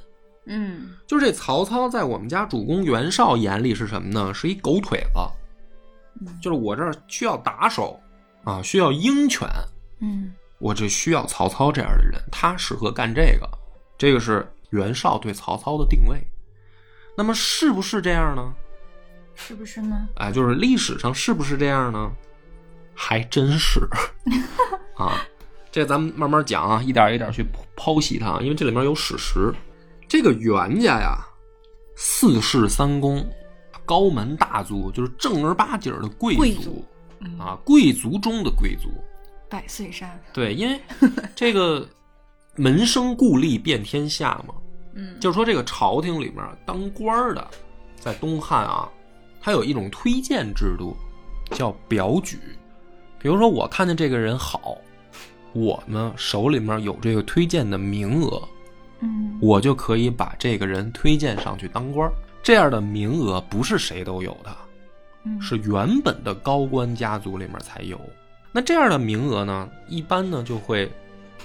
[0.50, 4.32] 嗯就是这曹操在我们家主公袁绍眼里是什么呢？
[4.32, 5.20] 是一狗腿子，
[6.42, 8.00] 就是我这儿需要打手
[8.44, 9.48] 啊，需要鹰犬，
[10.00, 13.48] 嗯我这需要曹操这样的人，他适合干这个。
[13.96, 16.20] 这个是袁绍对曹操的定位。
[17.16, 18.54] 那么是不是这样呢？
[19.34, 20.08] 是不是呢？
[20.16, 22.10] 哎，就是历史上是不是这样呢？
[22.92, 23.80] 还真是
[24.96, 25.24] 啊，
[25.70, 29.54] 这咱们慢慢讲啊，一点一点去剖析它，因为这里面有史实。
[30.08, 31.18] 这个袁家呀，
[31.94, 33.24] 四世三公，
[33.88, 36.84] 高门大族，就是正儿八经的贵族贵族
[37.20, 38.90] 嗯啊，贵族中的贵族。
[39.48, 40.78] 百岁山，对，因为
[41.34, 41.88] 这个
[42.54, 44.54] 门生故吏遍天下嘛，
[44.94, 47.48] 嗯就是说这个朝廷里面当官的，
[47.98, 48.86] 在东汉啊，
[49.40, 50.94] 它有一种推荐制度，
[51.52, 52.38] 叫表举。
[53.18, 54.76] 比如说我看见这个人好，
[55.54, 58.46] 我呢手里面有这个推荐的名额，
[59.00, 62.12] 嗯我就可以把这个人推荐上去当官儿。
[62.48, 64.56] 这样的名额不是谁都有的，
[65.24, 65.38] 嗯。
[65.38, 68.00] 是原本的高官家族里面才有。
[68.52, 70.90] 那这样的名额呢，一般呢就会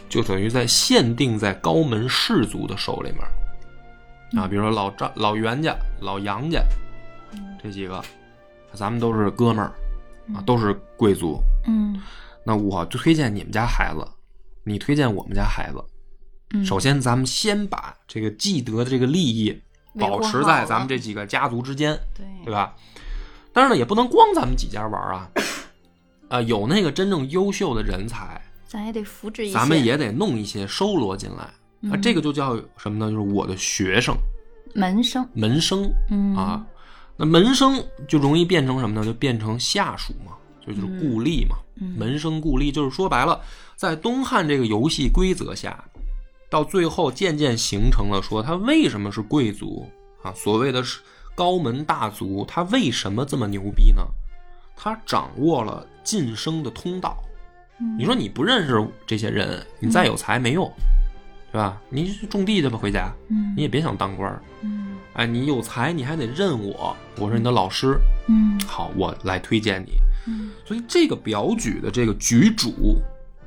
[0.08, 4.42] 就等于在限定在高门士族的手里面。
[4.42, 6.64] 啊，比如说老张、老袁家、老杨家
[7.62, 8.02] 这几个，
[8.72, 9.74] 咱们都是哥们儿
[10.34, 11.38] 啊，都是贵族。
[11.68, 12.02] 嗯。
[12.46, 14.08] 那我就推荐你们家孩子，
[14.64, 15.84] 你推荐我们家孩子。
[16.52, 19.62] 嗯，首先，咱们先把这个既得的这个利益
[20.00, 22.74] 保持在咱们这几个家族之间，对对吧？
[23.52, 25.30] 但是呢，也不能光咱们几家玩啊，
[26.30, 31.44] 啊，有那个真正优秀的人才，咱也得扶植一些，咱们也得弄一些收罗进来。
[31.44, 33.12] 啊，嗯这个就叫什么呢？
[33.12, 34.16] 就是我的学生
[34.74, 36.66] 门生，门生嗯啊。
[37.16, 39.06] 那门生就容易变成什么呢？
[39.06, 40.32] 就变成下属嘛，
[40.66, 41.58] 就就是故吏嘛。
[41.76, 43.40] 嗯门生故吏就是说白了，
[43.76, 45.84] 在东汉这个游戏规则下，
[46.54, 49.90] 到最后渐渐形成了说他为什么是贵族
[50.22, 50.32] 啊？
[50.36, 51.02] 所谓的是
[51.34, 54.04] 高门大族，他为什么这么牛逼呢？
[54.76, 57.18] 他掌握了晋升的通道。
[57.80, 60.72] 嗯你说你不认识这些人，你再有才没用，
[61.52, 61.82] 对吧？
[61.90, 64.40] 你去种地去吧，回家，嗯你也别想当官儿。
[64.62, 67.98] 嗯哎，你有才，你还得认我，我是你的老师。
[68.28, 69.94] 嗯好，我来推荐你。
[70.28, 73.02] 嗯所以这个表举的这个举主，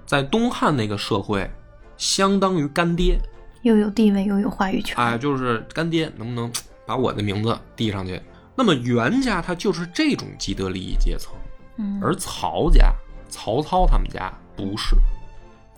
[0.04, 1.48] 在东汉那个社会，
[1.96, 3.18] 相当于干爹。
[3.62, 6.52] 又有地位又有话语权，哎，就是干爹，能不能
[6.86, 8.20] 把我的名字递上去？
[8.54, 11.34] 那么袁家他就是这种既得利益阶层，
[11.76, 12.94] 嗯，而曹家、
[13.28, 14.96] 曹操他们家不是。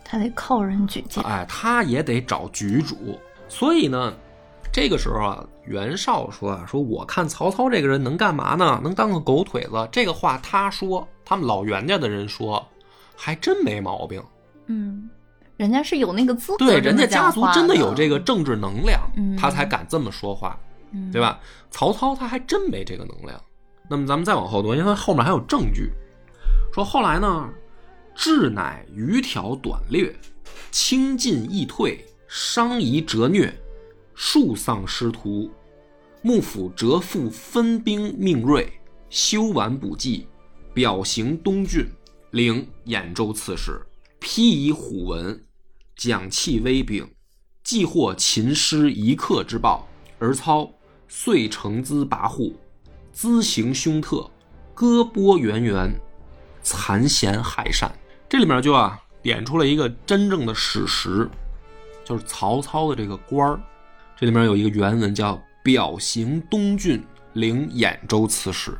[0.04, 3.18] 他得靠人举荐，哎，他也得找局主。
[3.48, 4.14] 所以呢，
[4.70, 8.80] 这个时候啊，袁绍说啊，说我看曹操这个人能干嘛呢？
[8.84, 9.88] 能当个狗腿子。
[9.90, 12.66] 这个话他说，他们老袁家的人说，
[13.16, 14.22] 还真没毛病。
[14.66, 15.08] 嗯，
[15.58, 20.58] 人家是有那个资格对，人家家族真的有这个政治能量，嗯他才敢这么说话，
[20.92, 21.20] 嗯对？
[21.20, 21.38] 吧？
[21.70, 23.38] 曹操他还真没这个能量。
[23.90, 25.90] 那么咱们再往后读，因为他后面还有证据，
[26.72, 27.48] 说后来呢，
[28.14, 30.14] 智乃余条短略，
[30.70, 33.52] 轻进易退，伤夷折虐，
[34.14, 35.50] 数丧师徒，
[36.22, 38.70] 幕府折复分兵命锐，
[39.10, 40.28] 修完补计，
[40.72, 41.84] 表行东郡，
[42.30, 43.80] 领兖州刺史，
[44.20, 45.42] 披以虎纹，
[45.98, 47.10] 蒋气威柄，
[47.64, 49.88] 既获秦师一客之报，
[50.20, 50.72] 而操
[51.08, 52.54] 遂乘资跋扈，
[53.12, 54.30] 滋行凶特，
[54.72, 55.92] 割剥源源，
[56.62, 57.92] 残贤害善。
[58.28, 61.28] 这里面就啊点出了一个真正的史实，
[62.04, 63.60] 就是曹操的这个官儿。
[64.16, 68.78] 这里面有一个原文叫“表行东郡，领兖州刺史”。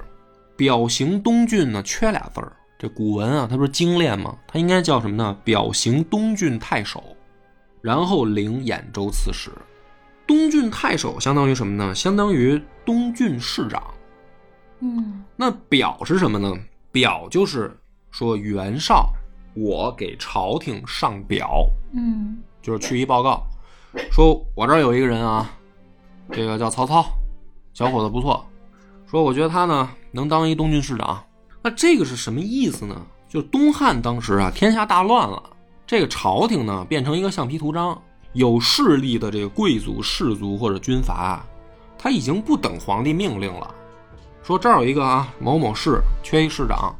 [0.57, 2.53] 表行东郡呢，缺俩字儿。
[2.79, 4.39] 这古文啊，它不是精炼吗？
[4.47, 5.37] 它应该叫什么呢？
[5.43, 7.03] 表行东郡太守，
[7.83, 9.51] 然后领兖州刺史。
[10.29, 11.93] 东郡太守相当于什么呢？
[11.93, 13.83] 相当于东郡市长。
[14.81, 16.55] 嗯那表是什么呢？
[16.93, 17.77] 表就是
[18.13, 19.13] 说袁绍，
[19.55, 23.45] 我给朝廷上表，嗯就是去一报告，
[24.13, 25.51] 说我这儿有一个人啊，
[26.31, 27.05] 这个叫曹操，
[27.75, 28.47] 小伙子不错，
[29.11, 31.25] 说我觉得他呢能当一东郡市长。
[31.63, 32.95] 那这个是什么意思呢？
[33.29, 35.43] 就东汉当时啊，天下大乱了，
[35.87, 38.01] 这个朝廷呢变成一个橡皮图章，
[38.33, 41.45] 有势力的这个贵族、士族或者军阀，
[41.99, 43.75] 他已经不等皇帝命令了。
[44.43, 46.95] 说这儿有一个啊某某市缺一市长，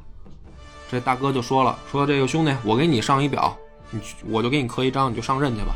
[0.91, 3.57] 这大哥就说了，说这个兄弟，我给你上一表，
[3.91, 5.73] 你我就给你刻一章，你就上任去吧。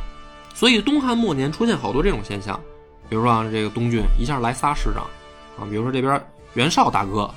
[0.53, 2.61] 所以东汉末年出现好多这种现象，
[3.09, 5.05] 比如说啊，这个东郡一下来仨市长
[5.59, 7.31] 啊，比如说这边袁绍大哥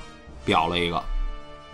[0.44, 1.02] 表了一个，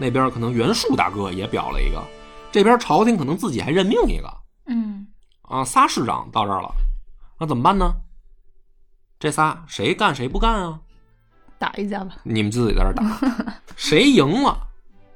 [0.03, 2.03] 那边可能袁术大哥也表了一个，
[2.51, 4.31] 这边朝廷可能自己还任命一个
[4.67, 5.07] 嗯
[5.43, 6.69] 啊，仨市长到这儿了，
[7.39, 7.95] 那怎么办呢？
[9.21, 10.81] 这仨谁干谁不干啊？
[11.59, 12.17] 打一架吧。
[12.25, 13.05] 你们自己在这儿打，
[13.77, 14.67] 谁赢了，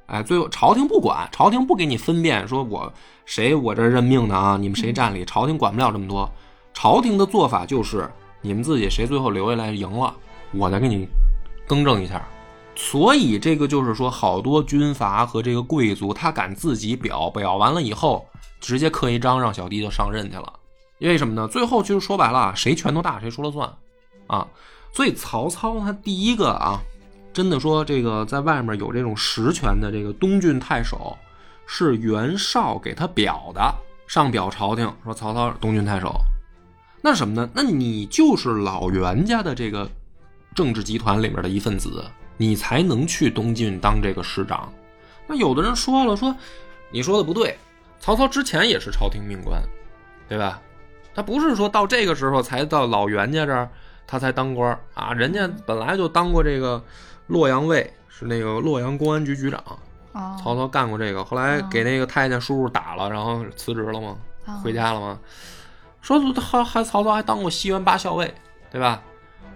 [0.05, 2.91] 哎，最后朝廷不管，朝廷不给你分辨，说我
[3.25, 6.31] 谁我这任命的啊，你们谁占理，朝廷管不了这么多。
[6.73, 8.09] 朝廷的做法就是
[8.41, 10.15] 你们自己谁最后留下来赢了，
[10.53, 11.07] 我再给你
[11.67, 12.25] 更正一下。
[12.79, 18.23] 所以这个就是说，好多军阀和这个贵族，他敢自己表，表完了以后，
[18.61, 20.53] 直接刻一章，让小弟就上任去了。
[20.99, 21.47] 为什么呢？
[21.47, 23.67] 最后其实说白了，谁拳头大谁说了算，
[24.27, 24.47] 啊。
[24.93, 26.79] 所以曹操他第一个啊，
[27.33, 31.17] 真的说这个在外面有这种实权的这个东郡太守，
[31.65, 33.73] 是袁绍给他表的，
[34.07, 36.15] 上表朝廷说曹操东郡太守。
[37.01, 37.49] 那什么呢？
[37.55, 39.89] 那你就是老袁家的这个
[40.53, 42.03] 政治集团里面的一份子，
[42.37, 44.71] 你才能去东晋当这个市长。
[45.27, 46.33] 那有的人说了，说
[46.89, 47.57] 你说的不对，
[47.99, 49.61] 曹操之前也是朝廷命官，
[50.29, 50.61] 对吧？
[51.13, 53.69] 他不是说到这个时候才到老袁家这儿。
[54.09, 56.81] 他才当官啊，人家本来就当过这个
[57.27, 59.61] 洛阳尉，是那个洛阳公安局局长。
[60.41, 64.15] 曹操干过这个，后来给那个太监叔叔打了，然后辞职了吗？
[64.63, 65.19] 回家了吗？
[66.01, 68.33] 说还还曹操还当过西园八校尉，
[68.71, 69.03] 对吧？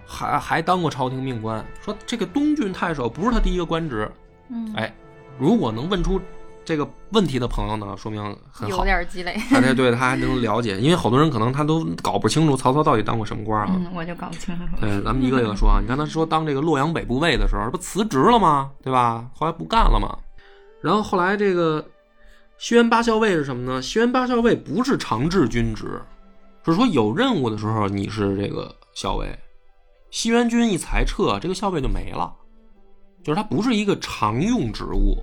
[0.06, 1.64] 还还当过朝廷命官。
[1.80, 4.10] 说这个东郡太守不是他第一个官职。
[4.48, 4.94] 嗯，哎，
[5.38, 6.20] 如果能问出。
[6.64, 9.32] 这个问题的朋友呢，说明很好，有点积累。
[9.50, 13.68] 哎，对，他还能了解，因为好多人可能他都搞不清楚曹操到底当过什么官啊。
[13.68, 14.62] 嗯，我就搞不清楚。
[14.80, 15.80] 对，咱们一个一个说啊。
[15.82, 18.70] 你看他说当这个洛阳北部尉的时候，不辞职了吗？
[18.80, 19.28] 对吧？
[19.34, 20.16] 后来不干了吗。
[20.80, 21.84] 然后后来这个
[22.58, 23.82] 西园八校尉是什么呢？
[23.82, 26.00] 西园八校尉不是长制军职，
[26.64, 29.36] 是说有任务的时候你是这个校尉，
[30.12, 32.32] 西园军一裁撤，这个校尉就没了，
[33.24, 35.16] 就是他不是一个常用职务。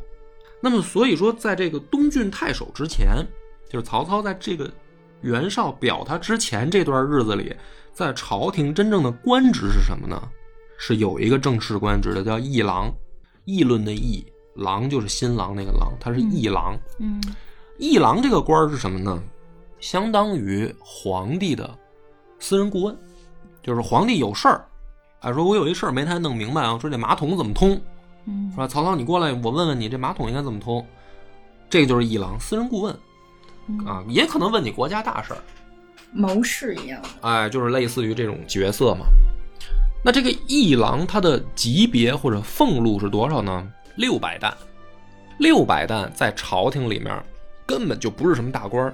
[0.62, 3.26] 那么，所以说，在这个东郡太守之前，
[3.70, 4.70] 就是曹操在这个
[5.22, 7.56] 袁绍表他之前这段日子里，
[7.94, 10.20] 在朝廷真正的官职是什么呢？
[10.78, 12.92] 是有一个正式官职的，叫议郎，
[13.46, 14.26] 议论的议，
[14.56, 16.76] 郎就是新郎那个郎，他是议郎。
[16.98, 17.22] 嗯，
[17.78, 19.22] 议郎这个官是什么呢？
[19.80, 21.78] 相当于皇帝的
[22.40, 22.98] 私人顾问，
[23.62, 24.68] 就是皇帝有事儿，
[25.20, 27.80] 啊，说我有一事儿没太弄明白啊，说这马桶怎么通？
[28.56, 30.86] 说曹操，你过来，我问问你，这马桶应该怎么通？
[31.70, 32.94] 这个就是一郎，私人顾问
[33.86, 35.40] 啊，也可能问你国家大事儿，
[36.12, 37.02] 谋士一样。
[37.22, 39.06] 哎，就是类似于这种角色嘛。
[40.04, 43.68] 那这个一郎他的级别或者俸禄是多少呢？
[43.96, 44.56] 六百担，
[45.38, 47.22] 六百担在朝廷里面
[47.66, 48.94] 根本就不是什么大官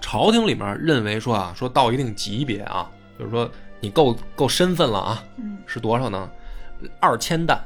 [0.00, 3.50] 朝廷里面认为说啊，说到一定级别啊，就是说
[3.84, 5.22] 你够够身份了啊，
[5.66, 6.30] 是多少呢？
[7.00, 7.62] 二千担。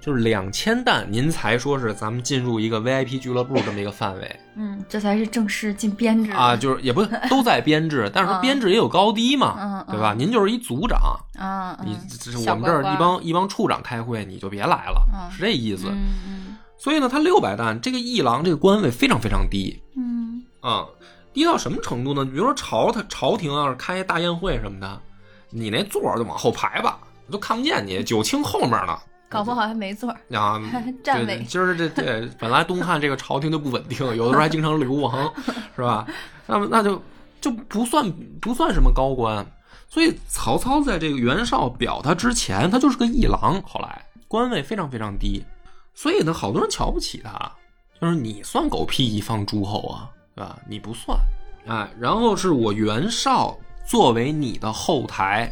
[0.00, 4.40] 就是两千担，您才说是咱们进入一个 VIP 俱乐部这么一个范围。
[4.54, 10.12] 嗯，这才是正式进编制啊，就是也不 都在编制，但是说编制也有高低嘛，对吧？
[10.12, 15.90] 您就是一组长啊，你这是我们这儿一帮一帮处长开会，你就别来了，是这意思。
[16.76, 19.82] 所以呢，他六百担这个一郎这个官位非常非常低。
[19.96, 20.84] 嗯啊，
[21.32, 22.26] 低到什么程度呢？
[22.26, 25.00] 比如说朝他朝廷要是开大宴会什么的，
[25.56, 26.98] 你那座儿就往后排吧，
[27.30, 28.98] 都看不见你，九卿后面呢。
[29.28, 30.60] 搞不好还没座啊，
[31.02, 31.44] 站位。
[31.48, 35.32] 今儿这这本来东汉这个朝廷就不稳定，有的时候还经常流亡，
[35.74, 36.06] 是吧？
[36.46, 37.00] 那么那就
[37.40, 39.44] 就不算不算什么高官。
[39.88, 45.44] 所以曹操在这个袁绍表他之前，他就是个议郎，后来官位非常非常低。
[45.94, 47.52] 所以呢，好多人瞧不起他，
[48.00, 50.58] 就是你算狗屁一方诸侯啊，对吧？
[50.68, 51.18] 你不算，
[51.66, 51.88] 哎。
[51.98, 55.50] 然后是我袁绍作为你的后台，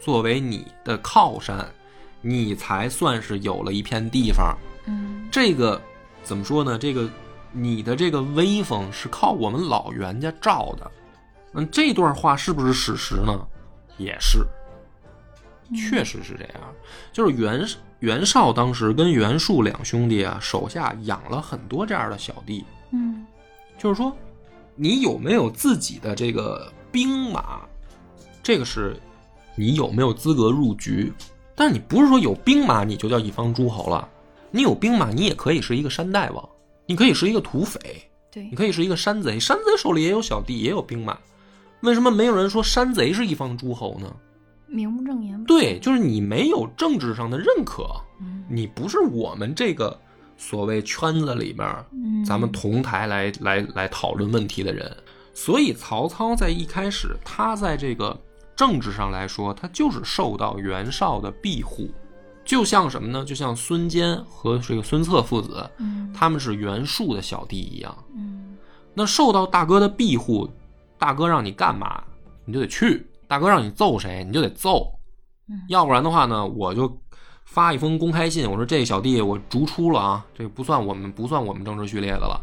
[0.00, 1.66] 作为你的靠山。
[2.24, 4.56] 你才算是有了一片地方，
[4.86, 5.82] 嗯，这个
[6.22, 6.78] 怎么说呢？
[6.78, 7.10] 这个
[7.50, 10.88] 你的这个威风是靠我们老袁家罩的，
[11.54, 13.44] 嗯，这段话是不是史实呢？
[13.98, 14.46] 也是，
[15.74, 16.62] 确实是这样。
[17.12, 17.66] 就是袁
[17.98, 23.26] 袁绍当时跟袁术两兄弟啊，手下养了很多这样的小弟，嗯，
[23.76, 24.16] 就是说，
[24.76, 27.62] 你有没有自己的这个兵马，
[28.42, 28.96] 这个是
[29.56, 31.12] 你有没有资格入局。
[31.54, 34.08] 但是你不是说有兵马你就叫一方诸侯了，
[34.50, 36.48] 你有兵马你也可以是一个山大王，
[36.86, 37.80] 你可以是一个土匪，
[38.30, 41.18] 对你可以是一个山贼，山贼手里也有小弟，也有兵马。
[41.80, 44.14] 为什么没有人说山贼是一方诸侯呢？
[44.66, 47.84] 名不正言不对，就是你没有政治上的认可，
[48.20, 50.00] 嗯你不是我们这个
[50.38, 54.90] 所谓圈子里面嗯咱们同台来来来讨论问题的人。
[55.34, 58.18] 所以曹操在一开始，他在这个
[58.54, 61.88] 政治上来说，他就是受到袁绍的庇护，
[62.44, 63.24] 就像什么呢？
[63.24, 67.96] 就像孙坚和这个孙策父子，嗯他们是袁术的小弟一样。
[68.14, 68.56] 嗯
[68.94, 70.48] 那受到大哥的庇护，
[70.98, 72.04] 大哥让你干嘛，
[72.44, 74.92] 你就得去；大哥让你揍谁，你就得揍。
[75.48, 76.94] 嗯要不然的话呢，我就
[77.46, 82.38] 发一封公开信，我说这小弟我逐出了啊，这不算我们不算我们政治序列的了，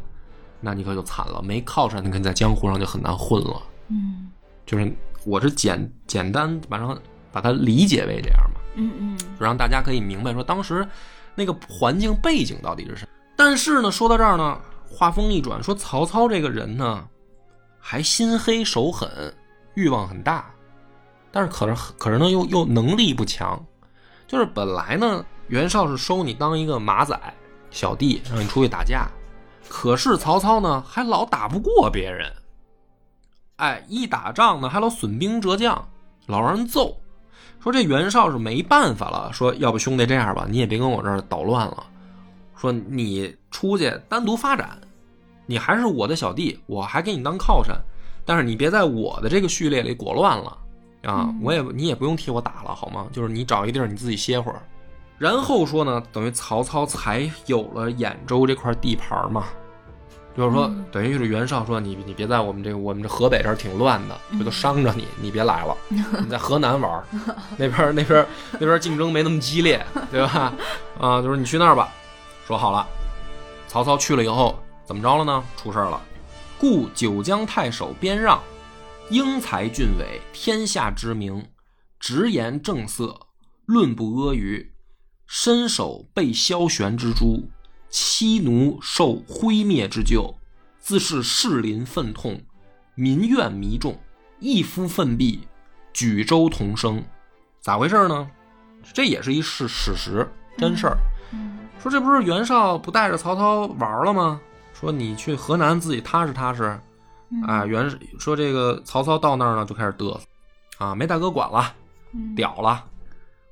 [0.62, 3.62] 那你可就惨了，没靠山，你看在江湖上就很难混了。
[3.90, 4.30] 嗯
[4.66, 4.94] 就是
[5.26, 6.98] 我是简简单把它
[7.32, 10.88] 把它理解为这样嘛，嗯嗯就让大家可以明白说当时
[11.34, 13.12] 那个环境背景到底是什么。
[13.36, 17.04] 但是呢，说到这儿呢，话锋一转，说曹操这个人呢，
[17.80, 19.10] 还心黑手狠，
[19.74, 20.52] 欲望很大，
[21.32, 23.60] 但是可是可是呢又又能力不强，
[24.28, 27.18] 就是本来呢袁绍是收你当一个马仔
[27.72, 29.10] 小弟，让你出去打架，
[29.70, 32.34] 可是曹操呢还老打不过别人，
[33.58, 35.88] 哎，一打仗呢还老损兵折将，
[36.26, 36.98] 老让人揍。
[37.62, 41.86] 说这袁绍是没办法了，说要不兄弟这样吧，你也别跟我这儿捣乱了，
[42.56, 44.80] 说你出去单独发展，
[45.46, 47.80] 你还是我的小弟，我还给你当靠山，
[48.26, 50.58] 但是你别在我的这个序列里裹乱了
[51.04, 51.28] 啊！
[51.28, 53.08] 嗯我也你也不用替我打了，好吗？
[53.12, 54.62] 就是你找一地儿你自己歇会儿。
[55.20, 59.44] 然后说呢，等于曹操才有了兖州这块地盘嘛，
[60.36, 67.04] 就是说嗯等于就是袁绍说你你别在我们这个我们这河北这儿挺乱的，这都伤着你，你别来了， 你在河南玩儿，
[67.58, 70.54] 那边儿那边儿那边儿竞争没那么激烈，对吧？
[70.98, 71.90] 啊，就是你去那儿吧。
[72.48, 72.88] 说好了，
[73.68, 75.44] 曹操去了以后怎么着了呢？
[75.58, 76.02] 出事儿了。
[76.58, 78.42] 故九江太守边让，
[79.10, 81.46] 英才俊伟，天下知名，
[82.00, 83.16] 直言正色，
[83.66, 84.69] 论不阿谀，
[85.32, 87.48] 身手被萧玄之诛，
[87.88, 90.34] 妻奴受灰灭之咎，
[90.80, 92.42] 自是士林愤痛，
[92.96, 93.96] 民怨弥众，
[94.40, 95.48] 一夫奋臂，
[95.94, 97.04] 举州同生。
[97.62, 98.28] 咋回事呢？
[98.92, 100.98] 这也是一事史实，真事儿。
[101.32, 104.42] 嗯说这不是袁绍不带着曹操玩了吗？
[104.74, 106.78] 说你去河南自己踏实踏实，
[107.30, 107.88] 嗯啊，袁
[108.18, 110.22] 说这个曹操到那儿呢就开始嘚瑟，
[110.80, 111.72] 啊，没大哥管了，
[112.14, 112.84] 嗯屌了，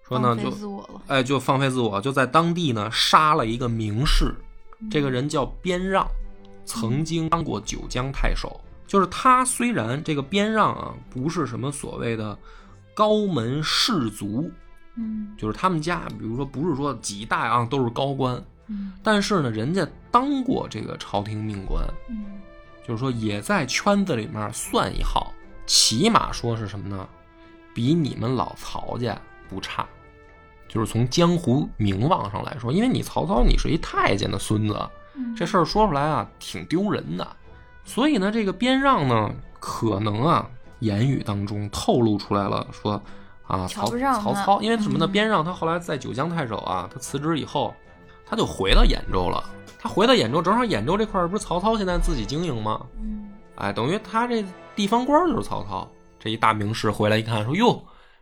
[0.08, 4.34] 说呢就哎就放飞自我，就在当地呢杀了一个名士，
[4.90, 6.08] 这个人叫边让，
[6.66, 8.62] 曾经当过九江太守。
[8.88, 12.38] 就是他虽然这个边让啊不是什么所谓的
[12.94, 14.50] 高门士族，
[14.96, 22.40] 嗯就是他们家比如说不是说几代啊都是高官，嗯但是呢人家当过这个朝廷命官，嗯
[22.88, 25.34] 就是说也在圈子里面算一号，
[25.66, 27.06] 起码说是什么呢？
[27.74, 29.86] 比你们老曹家不差，
[30.68, 34.78] 就是从江湖名望上来说，因为你曹操你是一太监的孙子，
[35.16, 37.28] 嗯这事儿说出来啊挺丢人的，
[37.84, 40.48] 所以呢这个边让呢可能啊
[40.80, 43.02] 言语当中透露出来了说
[43.48, 43.88] 啊曹
[44.20, 45.06] 曹操，因为什么呢？
[45.06, 47.74] 嗯边让他后来在九江太守啊，他辞职以后，
[48.26, 49.44] 他就回到兖州了。
[49.80, 52.82] 他回到兖州，正好兖州这块儿不是曹操现在自己经营吗？
[53.00, 54.44] 嗯哎，等于他这
[54.76, 55.88] 地方官就是曹操。
[56.20, 57.80] 这一大名士回来一看，说：“哟，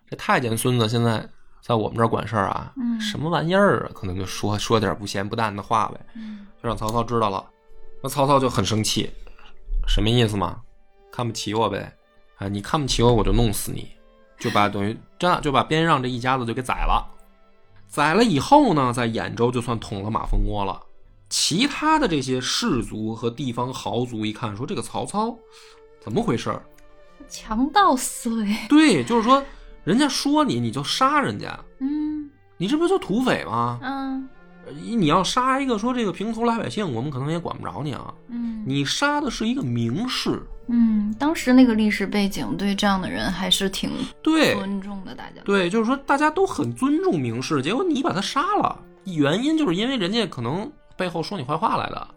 [0.09, 1.25] 这太监孙子现在
[1.67, 7.43] 在我们这儿管事儿啊，嗯什么玩意儿啊？”可能就说说点不咸不淡的话呗，嗯就让曹操知道了。
[8.03, 9.09] 那曹操就很生气，
[9.87, 10.61] 什么意思嘛？
[11.11, 11.91] 看不起我呗？
[12.37, 13.89] 啊，你看不起我，我就弄死你，
[14.37, 17.03] 就把等于这样就把边让这一家子就给宰了。
[17.87, 20.79] 宰了以后呢，在兖州就算捅了马蜂窝了。
[21.29, 25.35] 其他的这些士族和地方豪族一看，说这个曹操
[25.99, 26.61] 怎么回事儿？
[27.27, 29.43] 强盗思维，对，就是说
[29.85, 33.79] 人家说你，你就杀人家，嗯你这不就土匪吗？
[33.81, 34.27] 嗯
[34.81, 38.11] 你要杀一个说这个平头老百姓，我们可能也管不着你啊。
[38.29, 43.91] 嗯你杀的是一个名士，嗯，当时那个历史背景对这样的人还是挺
[44.23, 52.07] 对尊重的，大家对，就是说大家都很尊重名士，结果你把他杀了，原因就是因为人家可能背后说你坏话来的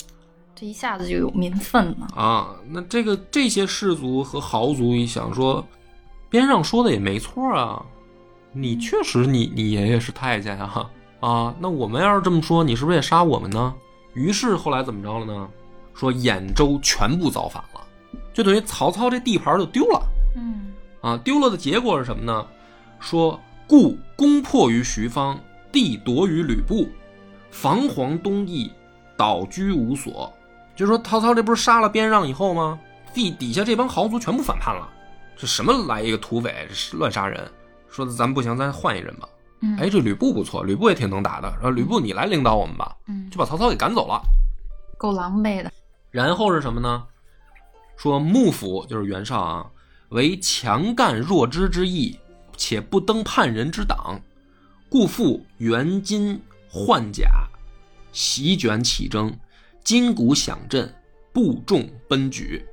[0.55, 2.07] 这一下子就有民愤了。
[2.16, 2.57] 啊。
[2.66, 5.62] 那这个这些士族和豪族一想说，
[6.31, 7.83] 边上说的也没错啊，
[8.53, 13.74] 你确实你你爷爷是太监啊 啊，那我们要是这么说，你是不是也杀我们呢？
[14.14, 15.49] 于是后来怎么着了呢？
[15.95, 17.81] 说兖州全部造反了，
[18.33, 20.01] 就等于曹操这地盘就丢了。
[20.37, 22.47] 嗯啊，丢了的结果是什么呢？
[23.01, 25.39] 说故攻破于徐方，
[25.72, 26.89] 地夺于吕布，
[27.51, 28.70] 防黄东邑，
[29.16, 30.33] 岛居无所。
[30.76, 32.79] 就是说，曹操这不是杀了边让以后吗？
[33.12, 34.89] 地底下这帮豪族全部反叛了，
[35.39, 37.49] 这什么来一个土匪乱杀人？
[37.89, 39.28] 说的咱不行，咱换一人吧。
[39.61, 41.49] 嗯哎，这吕布不错，吕布也挺能打的。
[41.55, 44.20] 然后吕布你来领导我们吧，嗯，就把曹操给赶走了。
[44.99, 45.72] 够狼狈的。
[46.11, 47.07] 然后是什么呢？
[47.97, 49.66] 说幕府就是袁绍啊，
[50.11, 52.18] 为强干弱枝之意，
[52.57, 54.20] 且不登叛人之党，
[54.89, 57.28] 故复元金换甲，
[58.12, 59.36] 席卷起征，
[59.82, 60.93] 金鼓响震，
[61.32, 62.64] 部众奔举，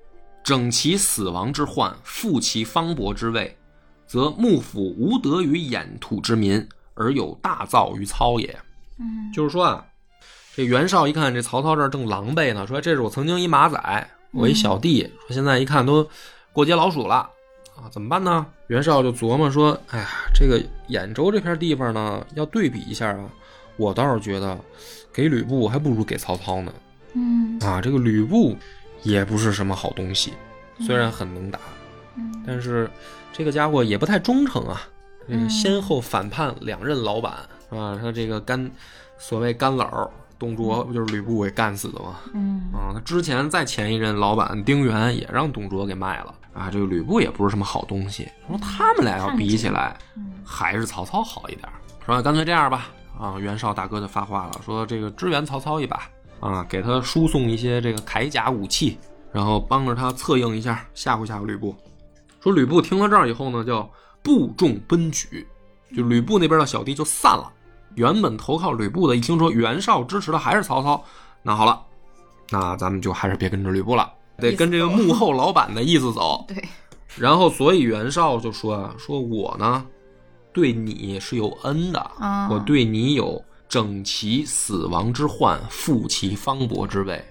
[0.46, 3.58] 整其死亡之患，复其方伯之位，
[4.06, 8.56] 则幕府无德于掩土之民，而有大造于操也。
[9.00, 9.84] 嗯就是说啊，
[10.56, 16.08] 这袁绍一看这曹操这儿正狼狈呢，说这是我曾经一马仔，我一小弟，说现在一看都
[16.54, 17.28] 过街老鼠了
[17.76, 18.46] 啊，怎么办呢？
[18.68, 23.28] 袁绍就琢磨说，哎呀，这个兖州这片地方呢，要对比一下啊，
[23.78, 24.56] 我倒是觉得
[25.12, 26.72] 给吕布还不如给曹操呢
[27.16, 28.56] 嗯啊，这个吕布
[29.06, 30.34] 也不是什么好东西，
[30.82, 31.60] 虽然很能打，
[32.18, 32.44] 嗯。
[32.46, 32.90] 但是
[33.32, 34.82] 这个家伙也不太忠诚啊，
[35.28, 35.50] 这个嗯。
[35.50, 37.34] 先后反叛两任老板
[37.70, 38.70] 啊，他这个干
[39.18, 42.16] 所谓干老董卓不就是吕布给干死的吗？
[42.34, 42.64] 嗯。
[42.74, 48.28] 啊，他之前再前一任老板丁原也让董卓给卖了啊，这个吕布也不是什么好东西。
[48.48, 50.34] 说他们俩要比起来，嗯。
[50.44, 51.68] 还是曹操好一点。
[52.06, 52.90] 说干脆这样吧，
[53.20, 56.08] 啊，袁绍大哥就发话了，说这个支援曹操一把
[56.46, 58.98] 啊，给他输送一些这个铠甲武器，
[59.32, 61.76] 然后帮着他策应一下，吓唬吓唬吕布。
[62.40, 63.90] 说吕布听到这儿以后呢，叫
[64.22, 65.48] 部众奔举，
[65.96, 67.52] 就吕布那边的小弟就散了。
[67.96, 71.04] 原本投靠吕布的，一听说袁绍支持的还是曹操，
[71.42, 71.82] 那好了，
[72.50, 76.46] 那咱们就还是别跟着吕布了，得跟这个幕后老板的意思走。
[76.50, 76.64] 对，
[77.18, 79.84] 然后，所以袁绍就说啊，说我呢，
[80.54, 83.44] 对你是有恩的，啊我对你有
[83.76, 87.22] 整其死亡之患，复其方伯之位。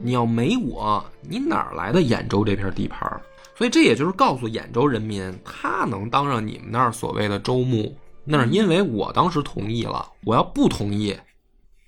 [0.00, 3.20] 你要没我，你哪儿来的兖州这片地盘？
[3.54, 10.10] 所以这也就是告诉兖州人民，他能当上你们那儿所谓的州牧，那是因为我当时同意了。
[10.24, 11.14] 我要不同意，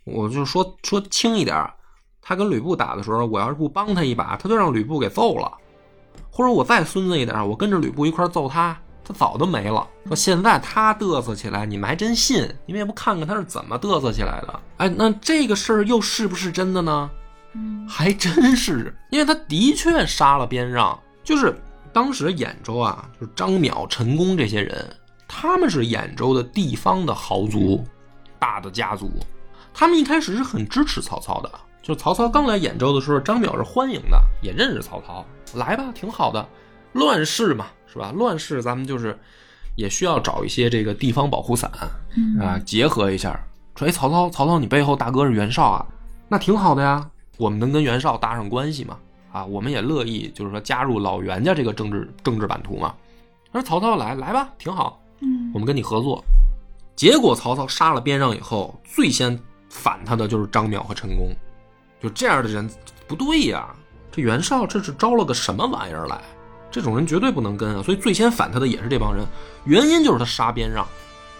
[0.05, 1.73] 我就说 说轻一点儿，
[2.21, 5.51] 他跟吕布打的时候，我要是不帮他一把，他就让吕布给揍了。
[6.31, 9.87] 或者我再孙子一点，我跟着吕布一块揍他，他早都没了。
[10.07, 12.43] 说现在他嘚瑟起来，你们还真信？
[12.67, 14.61] 你们也不看看他是怎么嘚瑟起来的？
[14.79, 17.11] 哎，那这个事儿又是不是真的呢？
[17.57, 21.57] 嗯还真是，因为他的确杀了边让，就是
[21.93, 24.97] 当时兖州啊，就是张邈、陈宫这些人，
[25.29, 27.85] 他们是兖州的地方的豪族，
[28.41, 29.11] 大的家族，
[29.73, 31.51] 他们一开始是很支持曹操的。
[31.81, 35.25] 就曹操刚来兖州的时候，张邈是欢迎的，也认识曹操，
[35.55, 36.45] 来吧，挺好的。
[36.95, 38.13] 乱世嘛，是吧？
[38.17, 39.17] 乱世咱们就是
[39.77, 41.71] 也需要找一些这个地方保护伞
[42.17, 43.41] 嗯啊，结合一下。
[43.77, 45.87] 说，哎，曹操，曹操，你背后大哥是袁绍啊，
[46.29, 47.09] 那挺好的呀。
[47.37, 48.99] 我们能跟袁绍搭上关系嘛？
[49.33, 52.93] 啊，我们也乐意，就是说加入老袁家这个政治政治版图嘛。
[53.53, 56.25] 他说曹操来来吧，挺好，嗯我们跟你合作。
[56.97, 59.39] 结果曹操杀了边让以后，最先
[59.69, 61.33] 反他的就是张邈和陈宫，
[62.01, 62.69] 就这样的人
[63.09, 63.75] 不对呀、
[64.13, 66.21] 这袁绍这是招了个什么玩意儿来？
[66.75, 67.81] 这种人绝对不能跟啊！
[67.85, 69.25] 所以最先反他的也是这帮人，
[69.63, 70.85] 原因就是他杀边让。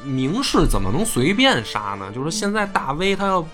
[0.05, 2.07] 明士怎么能随便杀呢？
[2.15, 3.45] 就是说现在大 V 他要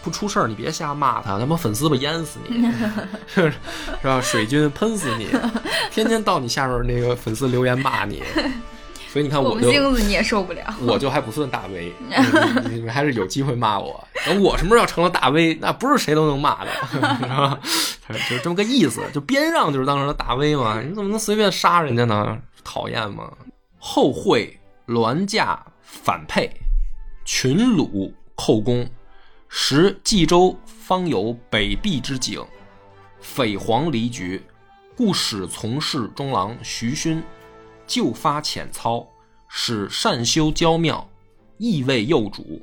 [0.00, 2.70] 不出事儿，你别瞎骂他，他妈粉丝吧淹死你，
[3.26, 3.50] 是
[4.00, 4.20] 是吧？
[4.20, 5.26] 水军喷死你，
[5.90, 8.22] 天天到你下边那个粉丝留言骂你。
[9.14, 10.74] 所以你看我我就们星子你也受不了。
[10.84, 11.92] 我就还不算大 V，
[12.68, 14.04] 你们还是有机会骂我。
[14.26, 17.60] 等我什么时候要成了大 V，那不是谁都能骂的， 是吧？
[18.28, 19.00] 就这么个意思。
[19.12, 22.36] 就边让就是当时的大 V 嘛，你怎么能随便杀人家呢？
[22.64, 23.30] 讨厌吗？
[23.78, 24.58] 后会
[24.88, 26.50] 銮驾反沛，
[27.24, 28.84] 群虏寇攻，
[29.48, 32.44] 时冀州方有北壁之景，
[33.20, 34.42] 匪黄离局，
[34.96, 37.22] 故使从事中郎徐勋
[37.86, 39.06] 就发遣操，
[39.48, 41.08] 使善修郊庙，
[41.58, 42.60] 意为幼主。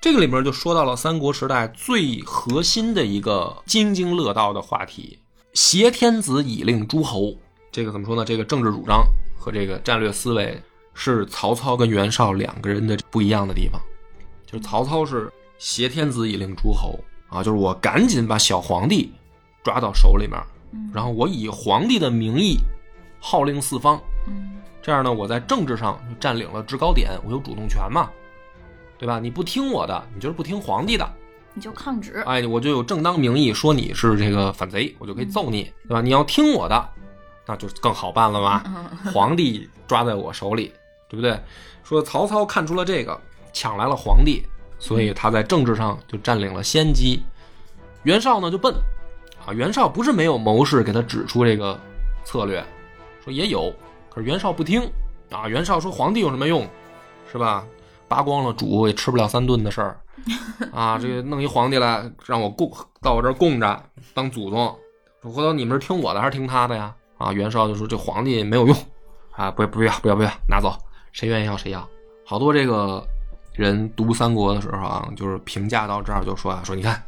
[0.00, 5.18] 这个里面就说到了三国时代最核心的一个津津乐道的话题：
[5.54, 7.34] 挟天子以令诸侯。
[7.72, 8.24] 这个怎么说呢？
[8.24, 9.04] 这个政治主张
[9.36, 10.60] 和这个战略思维
[10.92, 13.80] 是曹操跟袁绍两个人的不一样的地方。
[14.46, 16.98] 就是曹操是挟天子以令诸侯
[17.28, 19.12] 啊，就是我赶紧把小皇帝
[19.64, 20.38] 抓到手里面，
[20.92, 22.58] 然后我以皇帝的名义
[23.18, 24.52] 号令四方，嗯
[24.82, 28.10] 这样呢，我在政治上就占领了制高点，我有主动权嘛，
[28.98, 29.18] 对吧？
[29.18, 31.10] 你不听我的，你就是不听皇帝的，
[31.54, 32.22] 你就抗旨。
[32.26, 36.02] 哎，我就有正当名义说你是这个反贼，我就可以揍你，对吧？
[36.02, 36.88] 你要听我的，
[37.46, 38.62] 那就更好办了吧？
[38.66, 40.70] 嗯皇帝抓在我手里，
[41.08, 41.40] 对不对？
[41.82, 43.18] 说曹操看出了这个，
[43.54, 44.42] 抢来了皇帝，
[44.78, 47.22] 所以他在政治上就占领了先机。
[48.02, 48.74] 袁绍呢就笨
[49.46, 51.80] 啊，袁绍不是没有谋士给他指出这个
[52.22, 52.62] 策略，
[53.24, 53.74] 说也有，
[54.14, 54.82] 可是袁绍不听
[55.30, 55.48] 啊。
[55.48, 56.66] 袁绍说皇帝有什么用，
[57.32, 57.64] 是吧？
[58.06, 59.98] 扒光了煮也吃不了三顿的事儿
[60.72, 60.98] 啊！
[60.98, 64.72] 这个弄一皇帝来让我供到我这儿供着当祖宗，
[65.22, 66.94] 回头你们是听我的还是听他的呀？
[67.16, 67.32] 啊！
[67.32, 68.76] 袁绍就说这皇帝没有用
[69.32, 70.78] 啊，不不要不要不要拿走，
[71.12, 71.88] 谁愿意要谁要。
[72.26, 73.04] 好多这个
[73.54, 77.02] 人读三国的时候啊，就是评价到这儿就说啊，说你看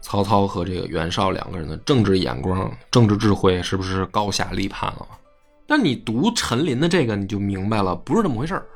[0.00, 5.06] 曹操和这个袁绍两个人的政治眼光、政治智慧是不是高下立判了？
[5.66, 8.66] 但你读陈琳的这个，你就明白了，不是这么回事儿。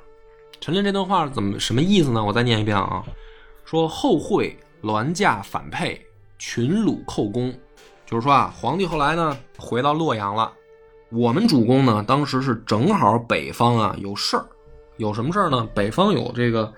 [0.61, 2.24] 陈琳这段话怎么什么意思呢？
[2.24, 3.05] 我再念一遍啊，
[3.64, 6.01] 说后会銮驾反沛，
[6.39, 7.53] 群虏寇攻，
[8.07, 10.51] 就是说啊，皇帝后来呢回到洛阳了，
[11.11, 14.47] 我们主公呢当时是正好北方啊有事儿，
[14.97, 15.68] 有什么事儿呢？
[15.74, 16.72] 北方有这个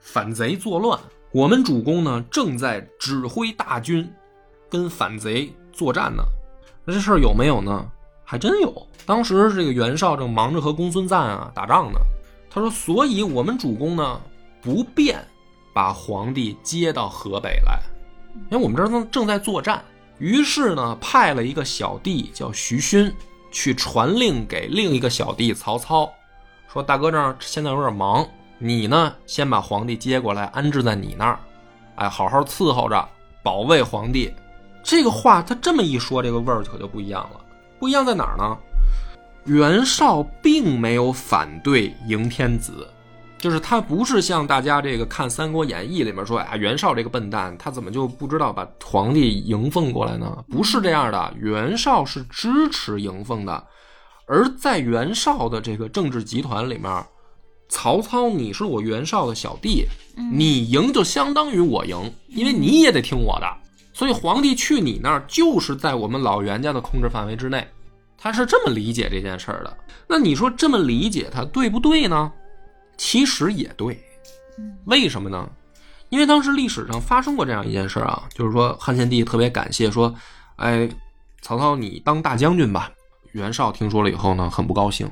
[0.00, 0.98] 反贼作乱，
[1.32, 4.10] 我们主公呢正在指挥大军
[4.70, 6.22] 跟反贼作战呢。
[6.84, 7.86] 那这事儿有没有呢？
[8.30, 11.98] 还真有，当时这个袁绍正忙着和公孙瓒啊打仗呢。
[12.50, 14.20] 他说：“所以我们主公呢，
[14.60, 15.18] 不便
[15.72, 17.80] 把皇帝接到河北来，
[18.50, 19.82] 因为我们这儿正正在作战。
[20.18, 23.10] 于是呢，派了一个小弟叫徐勋
[23.50, 26.12] 去传令给另一个小弟曹操，
[26.70, 31.40] 说：‘大哥这儿现在有点忙，你呢先把皇帝接过来，安置在你那儿，
[31.94, 33.08] 哎，好好伺候着，
[33.42, 34.30] 保卫皇帝。’
[34.84, 37.40] 这个话他这么一说，这个味儿可就不一样了。
[37.78, 38.56] 不一样在哪儿呢？”
[39.44, 42.86] 袁绍并没有反对迎天子，
[43.38, 50.44] 就是他不是像大家这个看《三国演义》里面说，啊，袁绍这个笨蛋，他怎么就不知道把皇帝迎奉过来呢？
[50.50, 53.64] 不是这样的，袁绍是支持迎奉的，
[54.26, 57.06] 而在袁绍的这个政治集团里面，
[57.70, 59.86] 曹操，你是我袁绍的小弟，
[60.30, 63.46] 你赢就相当于我赢，因为你也得听我的，
[63.98, 67.66] 所以皇帝去你那儿就是在我们老袁家的控制范围之内。
[68.16, 69.76] 他是这么理解这件事儿的，
[70.06, 72.30] 那你说这么理解他对不对呢？
[72.96, 74.00] 其实也对，
[74.84, 75.50] 为什么呢？
[76.10, 80.14] 因为当时历史上发生过这样一件事啊，就是说汉献帝特别感谢说，
[80.54, 80.88] 哎，
[81.42, 82.92] 曹操你当大将军吧。
[83.32, 85.10] 袁绍听说了以后呢，很不高兴，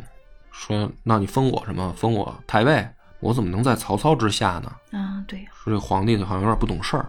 [0.53, 1.93] 说那你封我什么？
[1.97, 2.89] 封我太尉？
[3.19, 4.73] 我怎么能在曹操之下呢？
[4.93, 7.07] 啊，对，说这皇帝好像有点不懂事儿。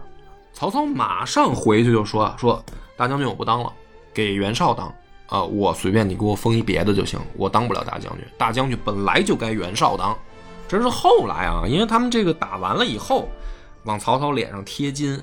[0.58, 2.60] 曹操马上回去就说说
[2.96, 3.72] 大将军我不当了，
[4.12, 4.92] 给袁绍当。
[5.28, 8.26] 啊，我随便你给我封一别的就行，我当不了大将军。
[8.36, 10.18] 大将军本来就该袁绍当，
[10.66, 13.28] 这是后来啊，因为他们这个打完了以后，
[13.84, 15.22] 往曹操脸上贴金，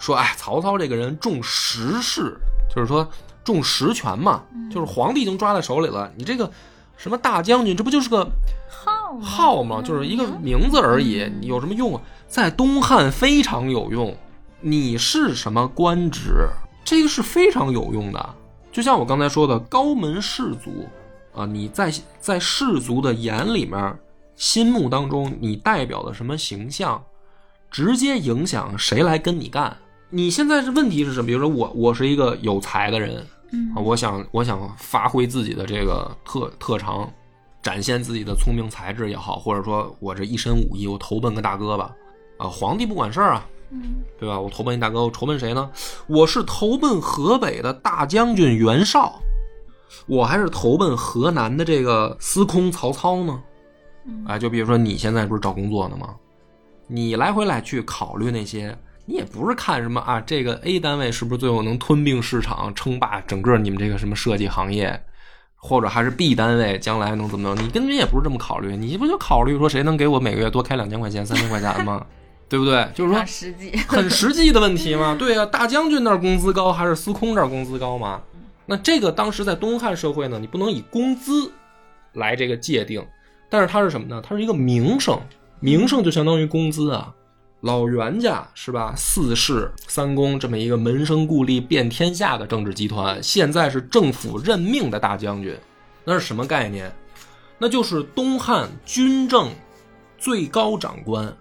[0.00, 2.36] 说哎，曹操这个人重实事，
[2.74, 3.08] 就是说
[3.44, 4.42] 重实权嘛，
[4.74, 6.50] 就是皇帝已经抓在手里了，你这个
[6.96, 8.28] 什么大将军，这不就是个
[8.68, 9.80] 号号吗？
[9.84, 12.02] 就是一个名字而已，你有什么用啊？
[12.26, 14.16] 在东汉非常有用，
[14.60, 16.48] 你是什么官职，
[16.84, 18.34] 这个是非常有用的。
[18.72, 20.88] 就像我刚才说的，高门士族，
[21.32, 23.96] 啊，你在在士族的眼里面、
[24.34, 27.00] 心目当中，你代表的什么形象，
[27.70, 29.76] 直接影响谁来跟你干。
[30.10, 31.26] 你现在是问题是什么？
[31.26, 33.24] 比如说我，我是一个有才的人，
[33.76, 37.08] 啊，我想我想发挥自己的这个特特长，
[37.62, 41.94] 展现自己的聪明才智也好，或者说我这一身武艺，我投奔个大哥吧，
[42.38, 43.46] 啊，皇帝不管事儿啊。
[43.70, 44.40] 嗯，对吧？
[44.40, 45.70] 我投奔一大哥，我投奔谁呢？
[46.06, 49.20] 我是投奔河北的大将军袁绍，
[50.06, 53.42] 我还是投奔河南的这个司空曹操呢？
[54.26, 56.14] 哎，就比如说你现在不是找工作呢吗？
[56.86, 64.98] 你来回来去考虑那些，你也不是看什么啊，这个 A 单位是不是最后能吞并市场，称霸整个你们这个什么设计行业，
[65.56, 67.62] 或者还是 B 单位将来能怎么着？
[67.62, 72.06] 你根本也不是这么考虑，你不就考虑说谁能给我每个月多开两千块钱、三千块钱吗？
[72.48, 72.88] 对不对？
[72.94, 75.14] 就是说，实际 很实际的问题嘛。
[75.18, 78.20] 对呀，大将军那儿工资高还是司空这儿工资高嘛？
[78.66, 81.50] 那这个当时在东汉社会呢，你不能以工资
[82.14, 83.04] 来这个界定，
[83.48, 84.22] 但是它是什么呢？
[84.26, 85.20] 它是一个名声，
[85.60, 87.14] 名声就相当于工资啊。
[87.62, 88.94] 老袁家是吧？
[88.96, 95.56] 四世三公这么一个门生故吏遍天下的政治集团，现在是政府任命的大将军，
[96.04, 96.90] 那是什么概念？
[97.58, 99.50] 那就是东汉军政
[100.16, 101.36] 最高长官。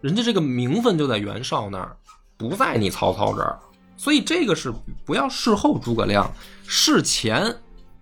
[0.00, 1.96] 人家这个名分就在袁绍那儿，
[2.36, 3.58] 不在你曹操这儿，
[3.96, 4.72] 所以这个是
[5.04, 6.30] 不要事后诸葛亮，
[6.66, 7.54] 事前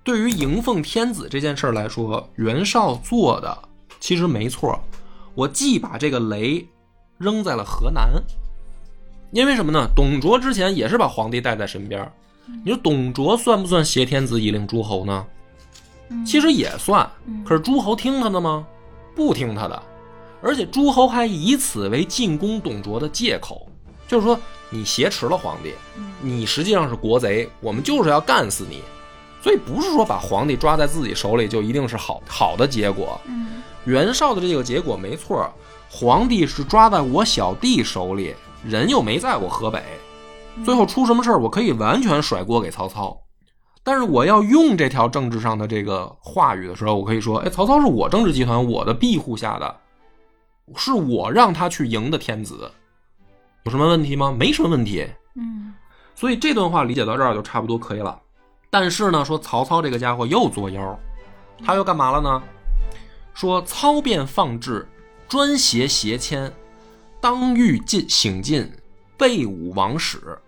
[0.05, 3.57] 对于迎奉天子这件事来说，袁绍做的
[3.99, 4.79] 其实没错。
[5.35, 6.67] 我既把这个雷
[7.19, 8.11] 扔在了河南，
[9.33, 9.89] 因为什么呢？
[9.95, 12.11] 董卓之前也是把皇帝带在身边，
[12.65, 15.27] 你说董卓算不算挟天子以令诸侯呢？
[16.25, 17.11] 其实也算，
[17.45, 18.67] 可是诸侯听他的吗？
[19.15, 19.83] 不听他的，
[20.43, 23.69] 而且诸侯还以此为进攻董卓的借口，
[24.07, 24.39] 就是说
[24.71, 25.73] 你挟持了皇帝，
[26.21, 28.83] 你实际上是国贼，我们就是要干死你。
[29.43, 33.21] 所以不是说把皇帝抓在自己手里就一定是好好的结果。
[33.27, 35.49] 嗯袁绍的这个结果没错，
[35.89, 38.35] 皇帝是抓在我小弟手里，
[38.65, 39.81] 人又没在我河北，
[40.65, 43.17] 最后出什么事儿，我可以完全甩锅给曹操。
[43.85, 49.77] 但是我要用这条政治上的这个话语的时候，我可以说，哎，曹操是我政治集团我的庇护下的，
[50.75, 52.71] 是我让他去赢的天子，
[53.65, 54.35] 有什么问题吗？
[54.37, 55.07] 没什么问题。
[55.35, 55.75] 嗯
[56.15, 58.19] 所以这段话理解到这儿就差不多可以了。
[58.71, 60.99] 但是呢，说曹操这个家伙又作妖，
[61.63, 62.43] 他又干嘛了呢？
[63.35, 64.89] 说操便放置，
[65.29, 66.51] 专挟邪迁，
[67.21, 68.73] 当欲进省进，
[69.19, 70.39] 被武王使，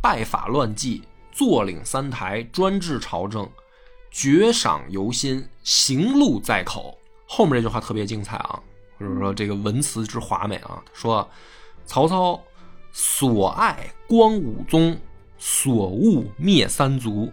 [0.00, 3.46] 拜法乱纪，坐领三台，专制朝政，
[4.10, 6.98] 爵赏犹心，行路在口。
[7.26, 8.58] 后面这句话特别精彩啊，
[9.02, 10.80] 就是说这个文辞之华美啊。
[10.92, 11.28] 说
[11.84, 12.40] 曹操
[12.92, 14.96] 所爱光武宗，
[15.36, 17.32] 所恶灭三族，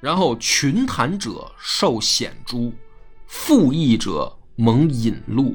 [0.00, 2.72] 然后群谈者受显诛，
[3.28, 5.54] 附议者蒙引路，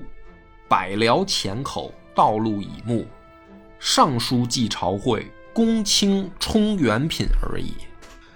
[0.69, 3.05] 百僚前口，道路以目，
[3.79, 7.73] 上书记朝会，公卿充元品而已。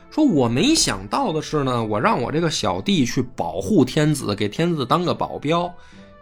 [0.10, 5.74] 说我没想到的是呢，我让我这个小弟去保护天子，给天子当个保镖，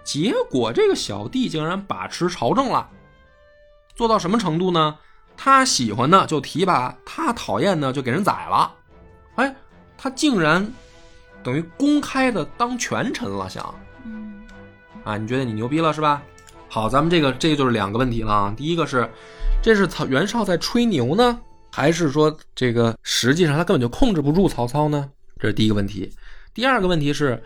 [0.04, 2.90] 结果这个小弟竟然把持朝政了，
[3.96, 4.98] 做到什么程度呢？
[5.36, 8.72] 他喜欢的就提拔，他讨厌的就给人宰了。
[9.36, 9.56] 哎，
[9.98, 10.72] 他竟然
[11.42, 13.74] 等于公开的当权臣了，想
[14.06, 14.44] 嗯
[15.04, 15.18] 啊？
[15.18, 16.22] 你觉得你牛逼了是吧？
[16.70, 18.54] 好，咱们这个这个就是两个问题了啊。
[18.56, 19.10] 第一个是，
[19.62, 21.40] 这是曹袁绍在吹牛呢，
[21.72, 25.10] 还是说这个实际上他根本就控制不住曹操呢？
[25.40, 26.12] 这是第一个问题。
[26.54, 27.42] 第二个问题是，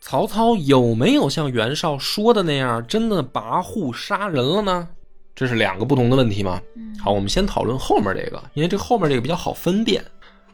[0.00, 4.88] 曹操有没有像袁绍说的那样，真的跋扈杀人了呢？
[5.34, 6.60] 这是两个不同的问题嘛。
[6.76, 10.04] 嗯好，我们先讨论后面这个，因为这后面这个比较好分辨。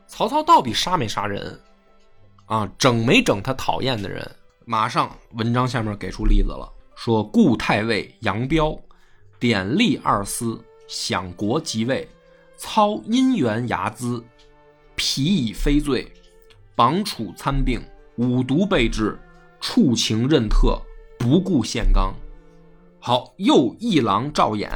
[0.07, 1.59] 曹操到底杀没杀人
[2.47, 2.71] 啊？
[2.79, 4.29] 整没整他讨厌的人？
[4.67, 8.79] 马上文章下面给出例子了，说顾太尉杨彪
[9.39, 12.09] 典吏二司，享国即位，
[12.57, 14.23] 操因缘睚眦，
[14.95, 16.11] 皮以非罪，
[16.75, 17.81] 绑处参病，
[18.17, 19.19] 五毒备至，
[19.67, 20.79] 触情任特，
[21.19, 22.15] 不顾宪纲。
[23.01, 24.69] 好，又一郎赵衍，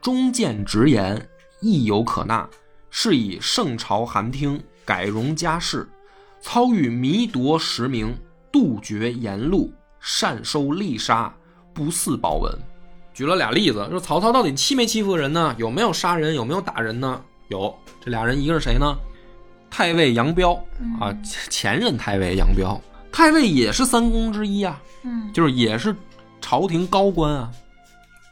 [0.00, 1.28] 忠谏直言，
[1.60, 2.48] 亦有可纳，
[2.88, 5.86] 是以圣朝寒听，改容家事。
[6.40, 8.16] 操欲弥夺实名，
[8.50, 11.30] 杜绝言路，善收利杀，
[11.74, 12.50] 不似保文。
[13.12, 15.54] 举了俩例子，说曹操到底欺没欺负人呢？
[15.58, 16.34] 有没有杀人？
[16.34, 17.22] 有没有打人呢？
[17.48, 18.86] 有，这俩人一个是谁呢？
[19.68, 20.54] 太尉杨彪
[20.98, 21.12] 啊，
[21.50, 22.80] 前任太尉杨彪，
[23.10, 25.94] 太尉也是三公之一啊，嗯就是也是
[26.40, 27.50] 朝廷高官啊。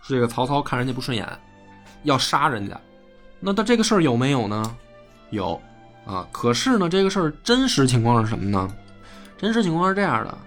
[0.09, 1.27] 这个曹操看人家不顺眼，
[2.05, 2.81] 要杀人家，
[3.41, 4.77] 那他这个事儿有没有呢？
[5.31, 5.61] 有
[6.07, 6.27] 啊。
[6.31, 8.73] 可是呢，这个事儿真实情况是什么呢？
[9.37, 10.39] 真实情况是这样的：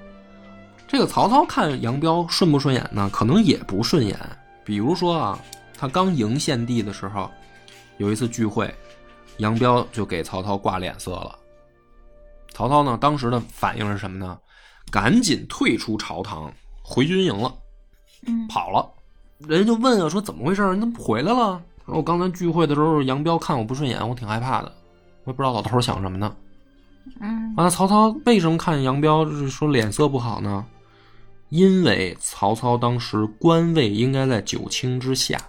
[0.87, 3.09] 这个曹操看杨彪顺不顺眼呢？
[3.11, 4.17] 可能也不顺眼。
[4.63, 5.39] 比如说啊，
[5.77, 7.29] 他刚迎献帝的时候，
[7.97, 8.73] 有一次聚会，
[9.37, 11.35] 杨彪就给曹操挂脸色了。
[12.53, 14.37] 曹操呢，当时的反应是什么呢？
[14.91, 17.53] 赶紧退出朝堂，回军营了，
[18.25, 18.85] 嗯跑了。
[19.39, 20.61] 人家就问啊，说怎么回事？
[20.73, 21.61] 你怎么不回来了？
[21.85, 24.71] 说我刚才聚会的时候，杨彪看我不顺眼，我挺害怕的，
[25.23, 26.35] 我也不知道老头想什么呢。
[27.21, 30.65] 嗯完了，曹操为什么看杨彪就是说脸色不好呢？
[31.49, 35.39] 因为曹操当时官位应该在九卿之下，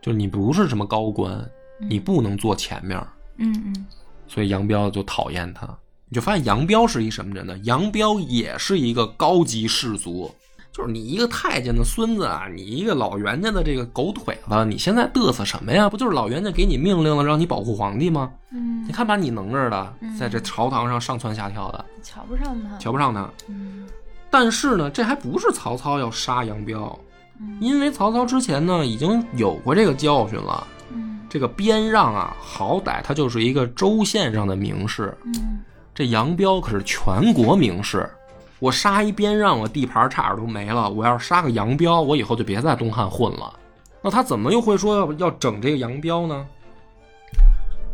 [0.00, 1.48] 就是你不是什么高官，
[1.80, 2.98] 你不能坐前面，
[3.38, 3.86] 嗯嗯
[4.28, 5.66] 所以杨彪就讨厌他。
[6.12, 7.56] 你就发现杨彪是一什么人呢？
[7.62, 10.30] 杨彪也是一个高级士族，
[10.70, 15.88] 就是你一个太监的孙子啊，你一个老袁家的这个狗腿子，你现在嘚瑟什么呀？
[15.88, 18.30] 不就是老袁家给你命令了，让你保护皇帝吗？
[18.50, 23.26] 嗯你，看把你能着的，嗯在这朝堂上上蹿下跳的，瞧不上他，瞧不上他。
[23.48, 23.88] 嗯
[24.28, 26.98] 但是呢，这还不是曹操要杀杨彪，
[27.40, 30.66] 嗯因为曹操之前呢已经有过这个教训了。
[30.92, 35.60] 嗯这个边让啊，好歹他就是一个州县上的名士，嗯
[36.02, 38.10] 这杨彪可是全国名士。
[38.58, 40.90] 我杀一边让，我地盘差点都没了。
[40.90, 43.56] 我要是杀个杨彪，我以后就别在东汉混了。
[44.02, 46.44] 那他怎么又会说要要整这个杨彪呢？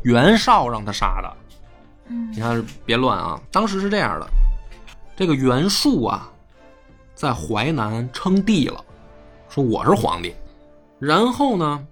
[0.04, 1.36] 袁绍让他杀的。
[2.06, 3.38] 嗯你看，别乱啊！
[3.52, 4.26] 当时是这样的，
[5.14, 6.32] 这个袁术啊，
[7.14, 8.82] 在淮南称帝了，
[9.50, 10.34] 说我是皇帝。
[10.98, 11.86] 然后呢，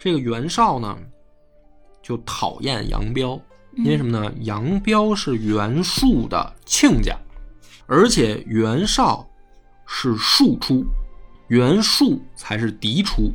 [0.00, 0.98] 这个袁绍呢，
[2.02, 3.38] 就讨厌杨彪，
[3.76, 4.32] 因为什么呢？
[4.40, 7.16] 杨彪是袁术的亲家，
[7.86, 9.28] 而且袁绍
[9.86, 10.84] 是庶出，
[11.48, 13.32] 袁术才是嫡出。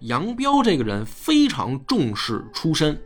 [0.00, 3.00] 杨彪这个人非常重视出身，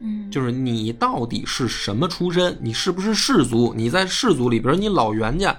[0.00, 2.56] 嗯，就是你到底是什么出身？
[2.60, 3.72] 你是不是氏族？
[3.76, 5.58] 你在氏族里边，你老袁家，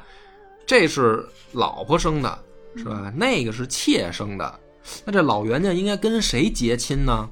[0.65, 2.39] 这是老婆生的，
[2.75, 3.11] 是吧？
[3.15, 4.59] 那个是妾生的，
[5.05, 7.29] 那这老袁家应该跟谁结亲呢？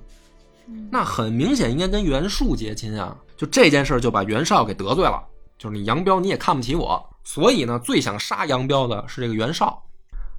[0.91, 3.15] 那很明显应该跟袁术结亲啊！
[3.37, 5.23] 就这件事儿就把袁绍给得罪了，
[5.57, 9.81] 就是你杨彪你也看不起我，所以呢，最想杀杨彪的是这个袁绍，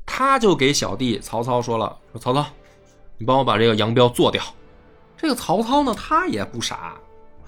[0.04, 2.44] 他就给小弟曹操说了：“说曹操，
[3.16, 4.42] 你帮我把这个杨彪做掉。”
[5.16, 6.94] 这个曹操呢，他也不傻，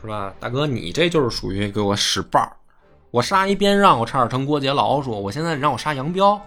[0.00, 0.32] 是吧？
[0.38, 2.56] 大哥，你这就是属于给我使绊儿。
[3.10, 5.10] 我杀一边让，我差点成郭杰老鼠。
[5.10, 6.40] 我现在让我杀杨彪，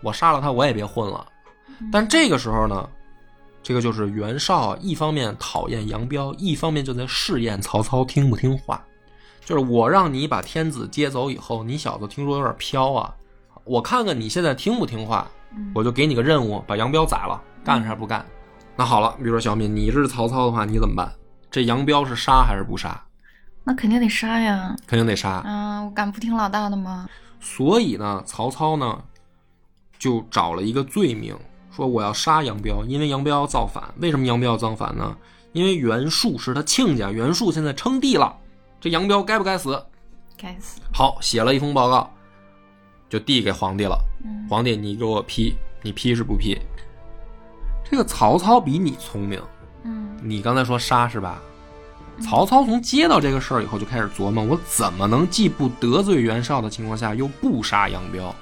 [0.00, 1.26] 我杀了他，我也别混了。
[1.92, 2.88] 但这个时候呢，
[3.62, 8.82] 这个就是袁绍一方面讨厌杨彪，一方面就在试验曹操听不听话。
[9.44, 13.14] 就是我让你把天子接走以后，你小子听说有点飘啊，
[13.64, 15.28] 我看看你现在听不听话，
[15.74, 18.24] 我就给你个任务，把杨彪宰了，干还是不干？
[18.76, 21.12] 那好了，比如说小敏，你是曹操的话，你怎么办？
[21.50, 23.02] 这杨彪是杀还是不杀？
[23.64, 24.74] 那肯定得杀呀！
[24.86, 25.30] 肯定得杀。
[25.30, 27.08] 啊，我敢不听老大的吗？
[27.40, 29.02] 所以呢，曹操呢
[29.98, 31.36] 就找了一个罪名，
[31.74, 33.82] 说我要杀杨彪，因为杨彪要造反。
[33.98, 35.16] 为什么杨彪要造反呢？
[35.52, 38.36] 因为袁术是他亲家，袁术现在称帝了，
[38.80, 39.82] 这杨彪该不该死？
[40.36, 40.80] 该死！
[40.92, 42.08] 好，写了一封报告，
[43.08, 43.98] 就递给皇帝了。
[44.24, 46.58] 嗯皇帝，你给我批，你批是不批？
[47.88, 49.42] 这个曹操比你聪明，
[49.84, 51.40] 嗯你刚才说杀是吧？
[52.20, 58.34] 曹操从接到这个事儿以后就开始琢磨，我怎么能既不得罪袁绍的情况下，又不杀杨彪？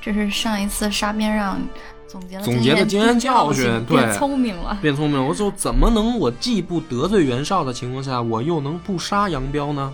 [0.00, 1.60] 这是上一次杀边让
[2.08, 4.78] 总结的总结的经验教 训对变聪明了。
[4.80, 9.92] 变聪明了，我就怎么能我既不得罪袁绍的情况下，我又能不杀杨彪呢？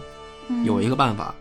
[0.49, 1.35] 嗯有一个办法，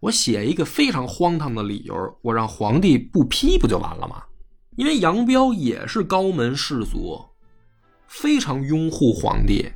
[0.00, 4.22] 我写一个非常荒唐的理由，我让皇帝不批不就完了吗？
[4.76, 7.18] 因为杨彪也是高门士族，
[8.06, 9.66] 非常拥护皇帝。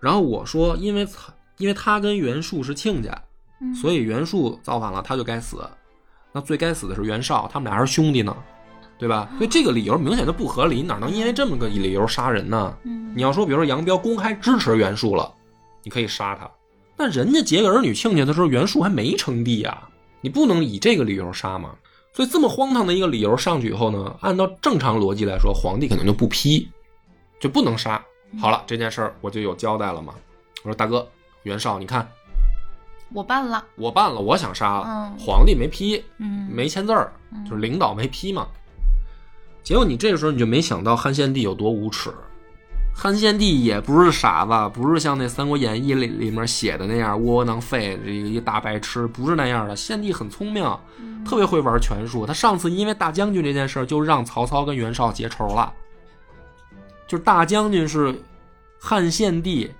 [0.00, 3.22] 然后我说，因为他因为他跟袁术是亲家，
[3.60, 5.58] 嗯所以袁术造反了，他就该死。
[6.32, 8.34] 那最该死的是袁绍，他们俩还是兄弟呢，
[9.00, 9.28] 对吧？
[9.38, 12.76] 所以这个理由明显就不合理，哪能因为这么个理由杀人呢？
[12.84, 15.32] 嗯你要说，比如说杨彪公开支持袁术了，
[15.82, 16.48] 你可以杀他。
[16.96, 19.88] 但人家结个儿女亲家的时候，袁术还没称帝啊，
[20.20, 21.70] 你不能以这个理由杀嘛。
[22.12, 26.68] 所以这么荒唐的一个理由上去以后呢，按照正常逻辑来说，皇帝肯定就不批，
[27.40, 28.00] 就不能杀。
[28.38, 30.14] 好了，这件事儿我就有交代了嘛。
[30.62, 31.08] 我说大哥，
[31.44, 32.06] 袁绍，你看
[33.12, 33.64] 我办了。
[33.74, 37.12] 我办了，我想杀了，嗯皇帝没批，嗯，没签字儿，
[37.48, 38.46] 就是领导没批嘛。
[39.62, 42.10] 结果你这个时候你就没想到汉献帝有多无耻。
[42.92, 49.74] 汉献帝也不是傻子，不是像那《三国演义》里里面写的那样窝窝囊废，这个一大白痴，不是那样的。
[49.74, 50.64] 献帝很聪明，
[51.24, 52.26] 特别会玩权术。
[52.26, 55.72] 他上次因为大将军这件事儿，就让曹操跟袁绍结仇了。
[57.06, 58.14] 就是大将军是
[58.78, 59.70] 汉献帝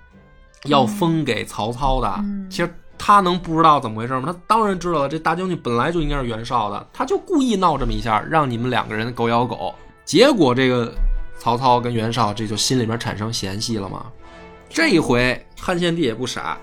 [0.63, 2.73] 要封给曹操的，嗯其实
[3.03, 4.31] 他能不知道怎么回事吗？
[4.31, 9.73] 他当然知道了，这大将军本来就应该是袁绍的，他就故意闹这么一下，让你们两个人狗咬狗。
[10.05, 10.93] 结果这个
[11.39, 14.05] 曹操跟袁绍这就心里面产生嫌隙了嘛。
[14.69, 16.59] 这一回汉献帝也不傻，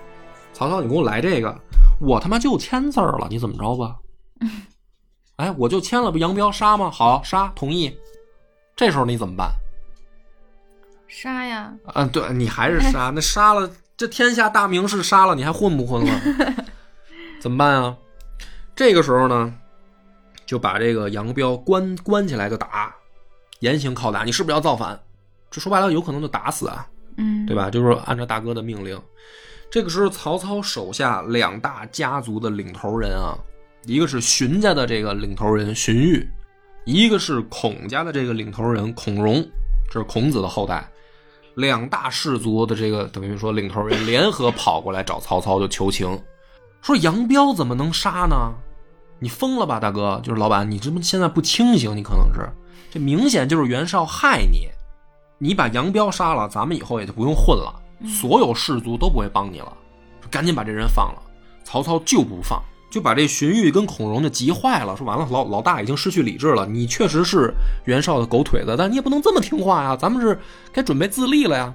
[0.53, 1.53] 曹操你给我来这个，
[1.99, 3.97] 我他妈就签字了，你怎么着吧？
[5.35, 6.89] 哎，我就签了，不杨彪杀吗？
[6.89, 7.93] 好，杀，同意。
[8.77, 9.51] 这时候你怎么办？
[11.07, 11.73] 杀呀！
[11.95, 13.69] 嗯，对你还是杀， 那杀了
[13.99, 16.21] 这天下大名士杀了，你还混不混了？
[17.41, 17.97] 怎么办啊？
[18.73, 19.53] 这个时候呢，
[20.45, 22.95] 就把这个杨彪关关起来就打，
[23.59, 24.23] 严刑拷打。
[24.23, 24.97] 你是不是要造反？
[25.51, 26.87] 这说白了，有可能就打死啊，
[27.17, 27.53] 嗯，对？
[27.53, 27.69] 吧？
[27.69, 28.97] 就是按照大哥的命令。
[29.69, 33.37] 这个时候，曹操手下两大家族的领头人啊，
[33.83, 36.25] 一个是荀家的这个领头人荀彧，
[36.85, 39.45] 一个是孔家的这个领头人孔融，
[39.91, 40.89] 这是孔子的后代。
[41.59, 46.19] 两大氏族的这个等于说领头人联合跑过来找曹操就求情，
[46.81, 48.53] 说杨彪怎么能杀呢？
[49.19, 50.21] 你疯了吧，大哥！
[50.23, 52.49] 就是老板，你这不现在不清醒，你可能是
[52.89, 54.69] 这明显就是袁绍害你，
[55.37, 57.75] 你把杨彪杀了，咱们以后也就不用混了，
[58.07, 59.77] 所有氏族都不会帮你了，
[60.31, 61.21] 赶紧把这人放了。
[61.65, 67.53] 曹操就不放，就把这荀彧跟孔融就急坏了，说完了，老老大已经失去理智了，你确实是
[67.85, 70.39] 袁绍的狗腿子，但你也不能这么听话呀，咱们是
[70.73, 71.73] 该准备自立了呀。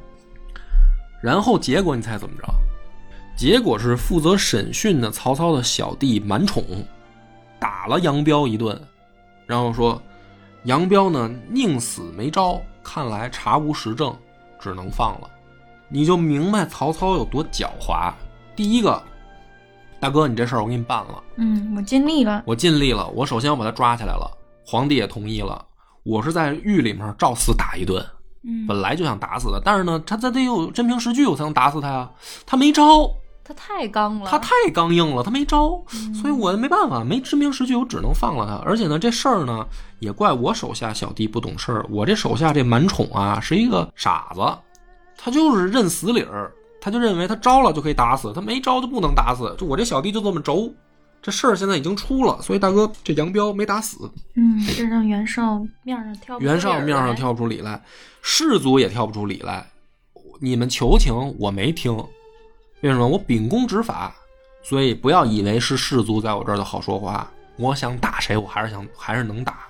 [1.22, 2.44] 然后结果你猜怎么着？
[3.36, 6.64] 结果是负责审讯的曹操的小弟满宠，
[7.58, 8.80] 打了杨彪一顿，
[9.46, 10.00] 然后说
[10.64, 14.14] 杨彪呢宁死没招，看来查无实证，
[14.60, 15.28] 只能放了。
[15.88, 18.12] 你就明白曹操有多狡猾。
[18.54, 19.02] 第一个，
[20.00, 22.42] 大哥，你这事儿我给你办了，嗯，我尽力了。
[22.46, 24.30] 我尽力了，我首先我把他抓起来了。
[24.66, 25.64] 皇帝也同意了，
[26.02, 28.04] 我是在狱里面照死打一顿，
[28.42, 32.10] 嗯，本来就想打死他，但是呢，他他得有真凭实据，我才能打死他呀。
[32.46, 33.10] 他没招，
[33.42, 38.54] 他太刚了，他太刚硬了，他没招，嗯所以我没办法，没真凭实据，我只能放了他。
[38.66, 39.66] 而且呢，这事儿呢，
[40.00, 41.86] 也怪我手下小弟不懂事儿。
[41.90, 44.40] 我这手下这满宠啊，是一个傻子，
[45.16, 46.52] 他就是认死理儿，
[46.84, 49.56] 他就认为他招了就可以打死，他没招就不能打死。
[49.58, 50.70] 就我这小弟就这么轴。
[51.22, 53.96] 这事儿现在已经出了，所以大哥这杨彪没打死，
[54.34, 57.82] 嗯，这让袁绍面上挑袁绍面上挑不出理来，
[58.20, 59.66] 士族也挑不出理来。
[60.38, 61.96] 你们求情，我没听，
[62.82, 63.08] 为什么？
[63.08, 64.14] 我秉公执法，
[64.62, 67.30] 所以不要以为是士族在我这儿就好说话。
[67.56, 69.60] 我想打谁，我还是想还是能打，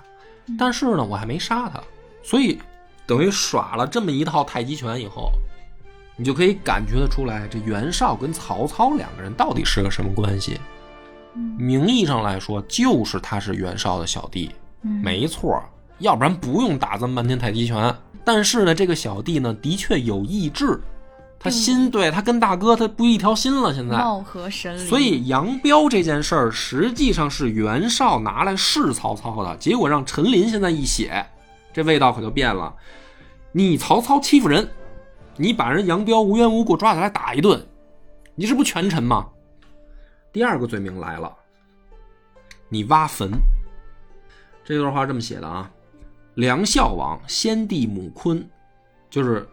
[0.59, 1.81] 但是呢，我还没杀他，
[2.21, 2.59] 所以
[3.07, 5.31] 等于耍了这么一套太极拳以后，
[6.17, 10.59] 你就可以感觉得出来，这袁绍跟曹操两个人到底是个什么关系。
[11.35, 14.49] 嗯名义上来说，就是他是袁绍的小弟，
[14.83, 15.61] 嗯没错，
[15.99, 17.93] 要不然不用打这么半天太极拳。
[18.23, 20.79] 但是呢，这个小弟呢，的确有意志，
[21.37, 23.97] 他心对他跟大哥他不一条心了，现在。
[23.97, 31.25] 貌合神离，所以杨彪这件事儿实际上是袁绍拿来试曹操的，结果让陈琳现在一写，
[31.73, 32.73] 这味道可就变了。
[33.51, 34.69] 你曹操欺负人，
[35.37, 37.61] 你把人杨彪无缘无故抓起来打一顿，
[38.35, 39.29] 你这不权臣吗？
[40.31, 41.33] 第二个罪名来了，
[42.69, 43.31] 你挖坟。
[44.63, 45.69] 这段话这么写的啊：
[46.35, 48.47] 梁孝王先帝母坤，
[49.09, 49.47] 就是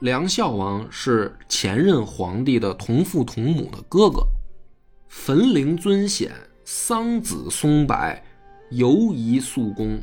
[0.00, 4.26] 梁孝王是前任皇帝的同父同母的哥哥。
[5.08, 6.32] 坟陵尊显，
[6.64, 7.96] 桑梓松柏，
[8.70, 10.00] 犹宜肃公。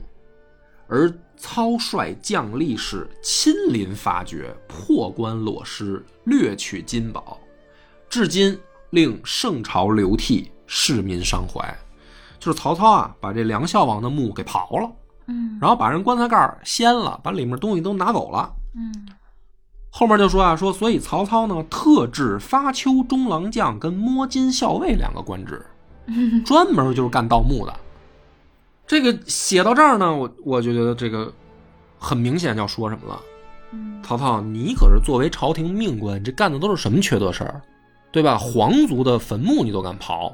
[0.87, 1.11] 而
[1.43, 7.37] 操率将吏士亲临发掘，破棺裸尸，掠取金宝，
[8.07, 8.57] 至今
[8.91, 11.61] 令圣朝流涕，市民伤怀。
[12.39, 14.89] 就是曹操啊，把这梁孝王的墓给刨了，
[15.27, 18.49] 嗯然后把人棺材盖掀了，把里面东西都拿走了。
[18.73, 19.05] 嗯
[19.89, 25.61] 后面就说啊，说所以曹操呢特制发丘中郎将跟摸金校尉两个官职，
[26.45, 27.73] 专门就是干盗墓的。
[28.85, 31.31] 这个写到这儿呢，我我就觉得这个
[31.97, 33.21] 很明显要说什么了。
[33.71, 37.61] 嗯曹操，你可是作为朝廷命官，这干的都是什么缺德事儿，
[38.11, 38.37] 对吧？
[38.37, 40.31] 皇族的坟墓你都敢刨，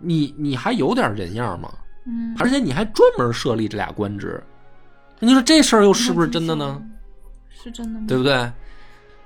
[0.00, 1.70] 你你还有点人样吗？
[2.06, 4.42] 嗯，而且你还专门设立这俩官职，
[5.18, 6.82] 你说这事儿又是不是真的呢？？
[7.50, 8.06] 是真的吗？
[8.08, 8.50] 对不对？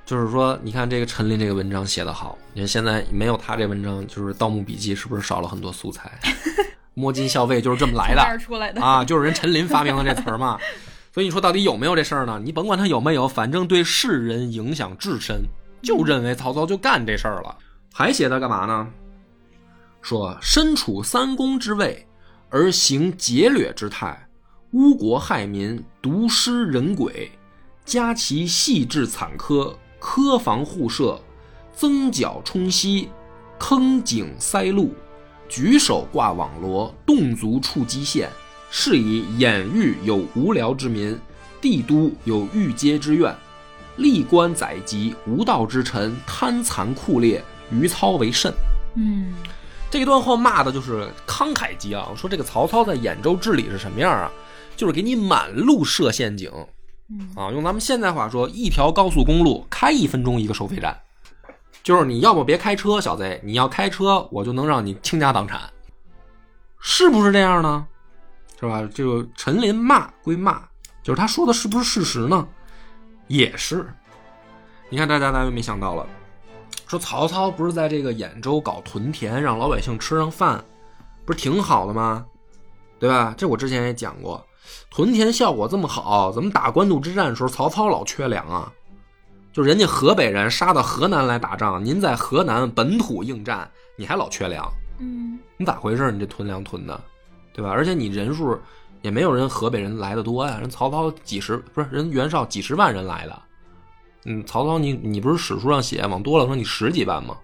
[0.04, 6.10] 就是说，你看这个陈琳这个文章写得好，你看现在没有他这文章，就是《盗墓笔记》是不是少了很多素材？
[6.94, 8.80] 摸金校尉就是这么来的出来的？
[8.80, 10.58] 啊，就是人陈琳发明的这词儿嘛。
[11.12, 12.40] 所以你说到底有没有这事儿呢？
[12.42, 15.42] 你甭管他有没有，反正对世人影响至深，
[15.82, 17.56] 就认为曹操就干这事儿了。
[17.92, 18.88] 还写他干嘛呢？
[20.02, 22.06] 说身处三公之位，
[22.50, 24.28] 而行劫掠之态，
[24.72, 27.30] 污国害民，毒尸人鬼，
[27.84, 31.20] 加其细致惨苛，苛防互射，
[31.72, 33.08] 增剿冲溪，
[33.58, 34.92] 坑井塞路，
[35.48, 38.28] 举手挂网罗，动足触基线，
[38.70, 41.18] 是以眼欲有无聊之民，
[41.60, 43.34] 帝都有欲阶之怨，
[43.96, 48.52] 历官宰籍，无道之臣，贪残酷烈，于操为甚。
[48.96, 49.34] 嗯
[49.90, 54.30] 这一段话骂的就是慷慨激昂，说这个曹操在兖州治理是什么样啊？
[54.76, 56.50] 就是给你满路设陷阱
[57.10, 57.52] 嗯啊！
[57.52, 60.98] 用咱们现在话说，一条高速公路开一分钟一个收费站，
[61.84, 65.60] 就是你要么别开车，小贼，你要开车，我就能让你倾家荡产，
[66.80, 67.86] 是不是这样呢？
[68.58, 68.88] 是吧？
[68.94, 70.62] 这个陈琳骂归骂，
[71.02, 72.48] 就是他说的是不是事实呢？
[73.28, 73.86] 也是。
[74.88, 76.06] 你看，大家大家没想到了？
[76.86, 80.64] 说曹操不是在这个兖州搞屯田，让老百姓吃上饭，
[81.26, 82.24] 不是挺好的吗？
[82.98, 83.34] 对吧？
[83.36, 84.42] 这我之前也讲过，
[84.90, 88.72] 屯田效果这么好，怎么打官渡之战的时候曹操老缺粮啊？
[89.54, 96.10] 就人家河北人杀到河南来打仗，您在河南本土应战，你还老缺粮，嗯你咋回事？
[96.10, 97.00] 你这囤粮囤的，
[97.52, 97.70] 对吧？
[97.70, 98.58] 而且你人数
[99.00, 103.42] 也没有人河北人来的多呀，人曹操几十不是人袁绍几十万人来的，
[104.24, 107.36] 嗯，曹操你你不是史书上写往多了说你十几万吗？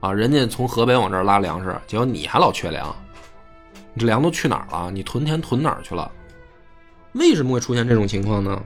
[0.00, 2.94] 啊，人家从河北往这儿拉粮食，结果你还老缺粮，
[3.94, 4.90] 你这粮都去哪儿了？
[4.90, 6.12] 你屯田屯哪儿去了？
[7.14, 8.62] 为什么会出现这种情况呢？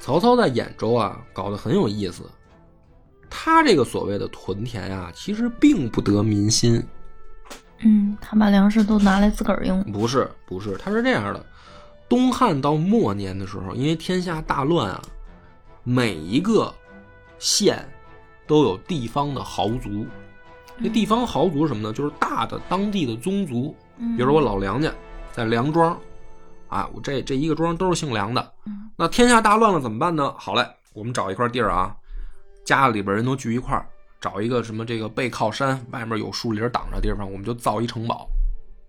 [0.00, 2.24] 曹操在兖州啊搞得很有意思，
[3.28, 6.82] 他这个所谓的屯田啊，其实并不得民心。
[7.80, 9.82] 嗯，他把粮食都拿来自个儿用。
[9.84, 11.44] 不是，不是，他是这样的：
[12.08, 15.02] 东汉到末年的时候，因为天下大乱啊，
[15.84, 16.74] 每一个
[17.38, 17.86] 县
[18.46, 20.06] 都有地方的豪族。
[20.82, 21.92] 这地方豪族是什么呢？
[21.92, 24.90] 就是大的当地的宗族，嗯比如说我老梁家
[25.30, 25.98] 在梁庄，
[26.70, 28.88] 啊，我这这一个庄都是姓梁的嗯。
[28.96, 30.32] 那天下大乱了怎么办呢？
[30.38, 31.94] 好嘞，我们找一块地儿啊，
[32.64, 33.84] 家里边人都聚一块儿，
[34.20, 38.28] 找一个什么这个背靠山，外面有树林挡着地方，我们就造一城堡。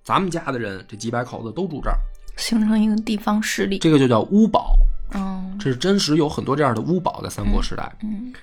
[0.03, 1.97] 咱们家的人这几百口子都住这儿，
[2.38, 3.79] 形成一个地方势力。
[3.79, 4.75] 这个就叫巫堡。
[5.13, 7.91] 嗯这是真实有很多这样的巫堡在三国时代。
[8.01, 8.34] 嗯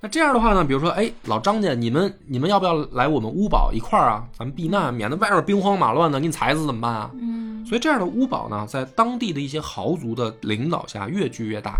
[0.00, 4.28] 那这样的话呢，比如说，哎，老张家，你们你们要不要来我们乌堡一块儿啊？
[4.38, 7.10] 咱们避难，免得外面兵荒马乱的，给你踩死怎么办啊？
[7.14, 11.76] 嗯所以这样的乌堡呢，在当地的一些豪族的领导下越聚越大。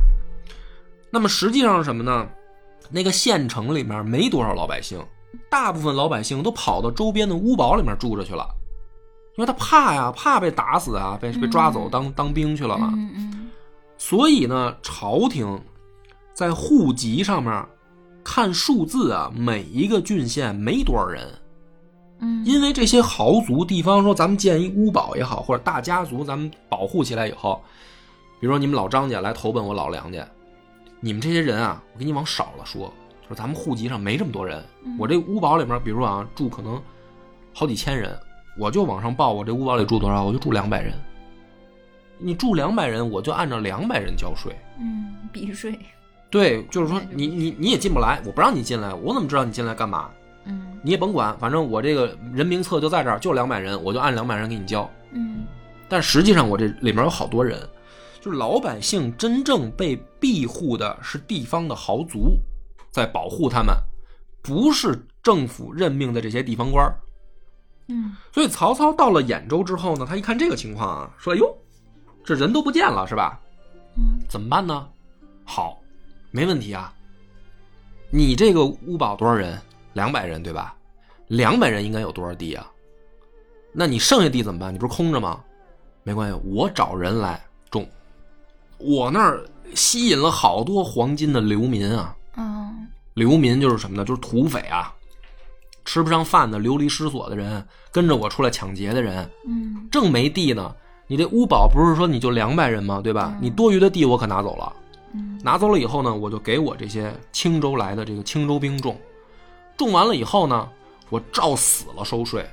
[1.10, 2.26] 那么实际上是什么呢？
[2.90, 5.00] 那个县城里面没多少老百姓，
[5.48, 8.48] 大部分老百姓都跑到周边的乌堡里面住着去了，
[9.36, 12.90] 因为他怕呀，怕被打死啊，被被抓走当当兵去了嘛。
[12.94, 13.50] 嗯嗯
[13.96, 15.60] 所以呢，朝廷
[16.34, 17.64] 在户籍上面
[18.28, 21.32] 看数字啊，每一个郡县没多少人，
[22.18, 27.62] 嗯，因为这些豪族地方说，咱们建一屋堡也好，或者大家族咱们保护起来以后，
[28.40, 30.26] 比如说你们老张家来投奔我老梁家，
[30.98, 34.60] 你们这些人啊，我给你往少了说，就是咱们户籍上没这么多人，
[34.98, 36.82] 我这屋堡里面，比如说啊，住可能
[37.54, 38.18] 好几千人，
[38.58, 40.92] 我就往上报，我这屋堡里住多少，我就住两百人。
[42.18, 44.52] 你住两百人，我就按照两百人交税。
[44.80, 45.78] 嗯避税。
[46.30, 50.10] 对，就是说你你你也进不来，我不让你进来，我怎么知道你进来干嘛？
[50.44, 54.88] 嗯你也甭管，反正我这个人名册就在这儿，就两百人，我就按两百人给你交。
[55.12, 55.44] 嗯
[55.88, 57.60] 但实际上我这里面有好多人，
[58.20, 62.36] 就是老百姓真正被庇护的是地方的豪族，
[62.90, 63.74] 在保护他们，
[64.42, 66.94] 不是政府任命的这些地方官儿。
[67.88, 71.56] 嗯所以曹操到了兖州之后呢，他一看这个情况啊，说：“哎呦，
[72.24, 73.40] 这人都不见了，是吧？
[73.96, 74.88] 嗯怎么办呢？
[75.44, 75.78] 好，
[76.30, 76.92] 没问题啊。
[78.10, 79.60] 你这个屋堡多少人？
[79.92, 80.74] 两百人对吧？
[81.28, 82.70] 两百人应该有多少地啊？
[83.72, 84.72] 那你剩下地怎么办？
[84.72, 85.40] 你不是空着吗？
[86.02, 87.86] 没关系，我找人来种。
[88.78, 92.14] 我那儿吸引了好多黄金的流民啊！
[92.36, 94.04] 嗯流民就是什么呢？
[94.04, 94.94] 就是土匪啊，
[95.84, 100.74] 吃不上饭的、流离失所的人，跟着我出来抢劫的人，嗯正没地呢。
[101.06, 103.00] 你这屋堡不是说你就两百人吗？
[103.02, 103.36] 对吧？
[103.40, 104.72] 你多余的地我可拿走了。
[105.12, 105.38] 嗯。
[105.42, 108.98] 拿走了以后呢，我就给我这些青州来的这个青州兵种，
[109.76, 110.68] 种完了以后呢，
[111.08, 112.44] 我照死了收税，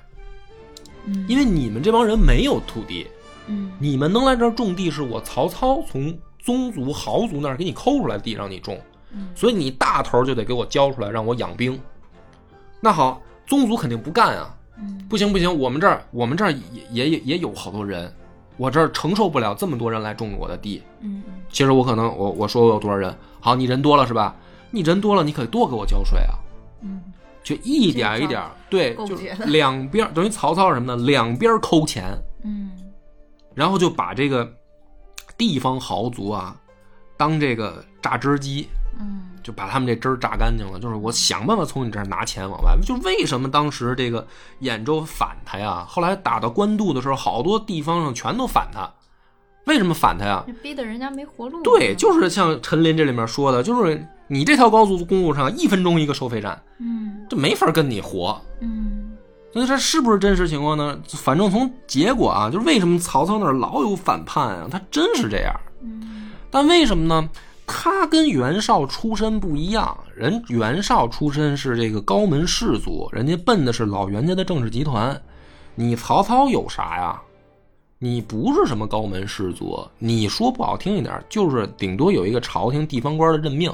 [1.06, 1.26] 嗯。
[1.28, 3.08] 因为你们这帮人没有土地，
[3.48, 3.72] 嗯。
[3.80, 8.80] 你们能来这儿种地是我曹操从宗族豪族那儿给你抠出来的地让你种，
[9.36, 11.80] 所以你大头就得给我交出来让我养兵。
[12.82, 15.06] 那好，宗族肯定不干啊，嗯。
[15.10, 16.60] 不行不行，我们这儿我们这儿也
[16.92, 18.14] 也也也有好多人，
[18.58, 24.36] 我这儿承受不了这么多人来种我的地，嗯其实我可能我我说我有多少人，好，你人多了是吧？
[24.72, 26.34] 你人多了，你可多给我交税啊！
[26.82, 27.02] 嗯
[27.44, 31.04] 就一点一点，对，就两边等于曹操是什么呢？
[31.04, 32.06] 两边抠钱，
[32.44, 32.72] 嗯
[33.54, 34.52] 然后就把这个
[35.38, 36.56] 地方豪族啊
[37.18, 38.68] 当这个榨汁机，
[39.00, 40.80] 嗯就把他们这汁儿榨干净了。
[40.80, 42.76] 就是我想办法从你这儿拿钱往外。
[42.84, 44.26] 就为什么当时这个
[44.62, 45.86] 兖州反他呀？
[45.88, 48.90] 后来打到官渡的时候，好多地方上全都反他。
[49.66, 50.46] 为什么反他呀？
[50.62, 51.62] 逼得人家没活路。
[51.64, 58.42] 对，就是像陈林这里面说的，就是你这条高速公路上一分钟一个收费站，嗯这没法跟你活。
[58.60, 59.12] 嗯
[59.56, 61.00] 那这是不是真实情况呢？
[61.10, 64.68] 反正从结果啊，就是为什么曹操那儿老有反叛啊？
[64.70, 65.54] 他真是这样。
[65.82, 67.30] 嗯但为什么呢？
[67.66, 75.20] 他跟袁绍出身不一样，人袁绍出身是这个高门士族，人家奔的是老袁家的政治集团。
[75.76, 77.22] 你曹操有啥呀？
[78.00, 83.74] 你不是什么高门士族，你说不好听一点，就是顶多有一个朝廷地方官的任命，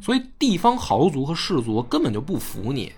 [0.00, 2.92] 所以地方豪族和士族根本就不服你。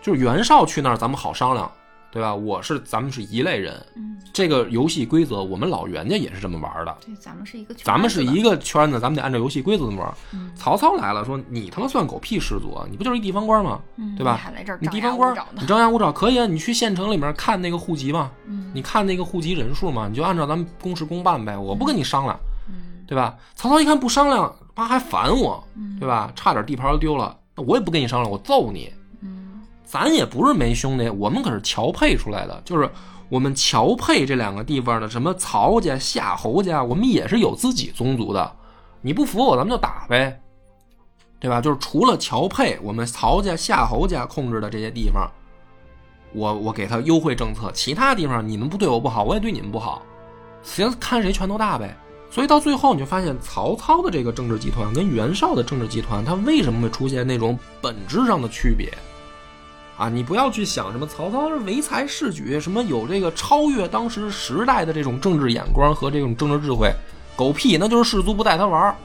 [0.00, 1.70] 就是袁绍去那儿，咱们好商量，
[2.14, 2.32] 对吧？
[2.32, 6.96] 我是咱们是一类人，嗯，这个游戏规则我们老袁家也是这么玩的。
[7.04, 10.14] 对，咱们是一个圈子，咱们是一个圈子，咱们得按照游戏规则玩。
[10.32, 12.86] 嗯曹操来了，说你他妈算狗屁士族啊！
[12.88, 13.80] 你不就是一地方官吗？
[13.96, 16.46] 嗯对吧你还来这儿你张牙舞地方官你张牙舞爪可以啊！
[16.46, 21.58] 你去县城里面看那个户籍嘛，嗯你看那个户籍人数嘛，你就按照咱们公事公办呗。
[21.58, 22.38] 我不跟你商量，
[22.68, 22.74] 嗯
[23.08, 23.36] 对吧？
[23.56, 26.32] 曹操一看不商量，他还烦我，嗯对吧？
[26.36, 28.92] 差点地盘都丢了，那我也不跟你商量，我揍你。
[29.84, 32.90] 咱也不是没兄弟，我们可是乔配出来的，就是
[33.28, 38.56] 我们乔配这两个地方的什么曹家、夏侯家，我们也是有自己宗族的。
[39.00, 40.40] 你不服我，咱们就打呗，
[41.38, 41.60] 对吧？
[41.60, 45.30] 就是除了乔配，我们曹家、夏侯家控制的这些地方，
[46.32, 50.02] 我我给他优惠政策，其他地方你们不对我不好，我也对你们不好，
[50.62, 51.94] 行，看谁拳头大呗。
[52.30, 58.92] 所以到最后，你就发现曹操的这个政治集团跟袁绍的政治集团，它为什么会出现那种本质上的区别？
[59.96, 66.92] 啊，你不要去想什么曹操是唯才是举，什么有这个超越当时时代的这种政治眼光和这种政治智慧，
[67.36, 68.96] 狗屁，那就是士族不带他玩。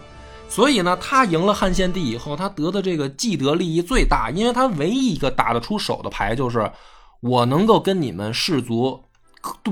[0.48, 6.72] 所以呢，他赢了汉献帝以后，他得的这个既得利益最大，因为他唯一一个打得出手的牌就是
[7.22, 9.00] 我能够跟你们士族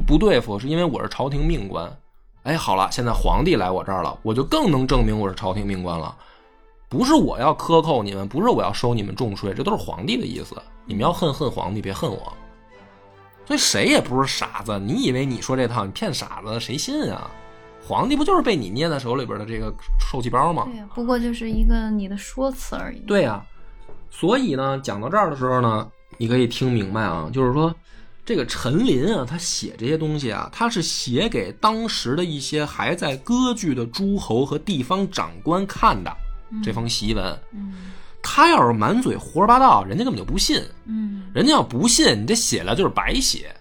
[0.06, 1.92] 不对付，是因为我是朝廷命官。
[2.44, 6.16] 哎，好了，现在皇帝来我这儿了，我就更能证明我是朝廷命官了。
[6.90, 10.56] 不是我要克扣你们，不是我要收你们重税，这都是皇帝的意思。
[10.86, 12.34] 你们要恨恨皇帝，别恨我。
[13.46, 17.30] 所以谁也不是傻子，你以为你说这套你骗傻子，谁信啊？
[17.82, 20.64] 皇帝不就是被你捏在手里边的这个受气包吗？
[20.66, 23.00] 对呀，不过就是一个你的说辞而已。
[23.02, 23.46] 对呀、
[24.10, 27.74] 所以呢，讲到这儿的时候呢，你可以听明白啊，就是说，
[28.26, 36.14] 这个陈琳啊，他写这些东西啊，他是写给当时的一些还在割据的诸侯和地方长官看的
[36.64, 37.40] 这封檄文。
[37.54, 37.74] 嗯
[38.30, 40.62] 他要是满嘴胡说八道，人家根本就不信。
[40.86, 43.56] 嗯人家要不信，你这写了就是白写。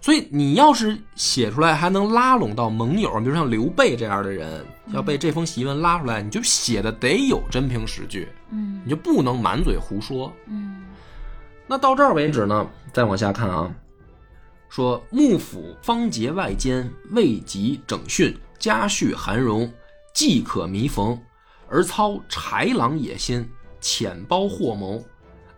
[0.00, 10.32] 所以你要是写出来还能拉拢到盟友，比如像刘备这样的人，要被这封檄文拉出来，你就写的得有真凭实据，嗯你就不能满嘴胡说。
[10.46, 10.82] 嗯
[11.66, 13.70] 那到这儿为止呢，再往下看啊，
[14.70, 19.70] 说幕府方结外奸，未及整训，家畜寒荣，
[20.14, 21.18] 既可弥缝，
[21.72, 23.48] 而操豺狼野心，
[23.80, 25.02] 浅包祸谋，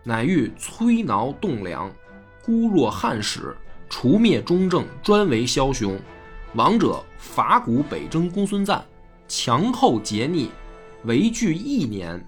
[0.01, 1.93] 乃欲摧挠栋梁，
[2.41, 3.53] 孤弱汉室，
[3.89, 5.99] 除灭中正，专为枭雄。
[6.53, 8.81] 王者伐谷北征公孙瓒，
[9.27, 10.49] 强寇劫逆，
[11.03, 12.25] 围据一年。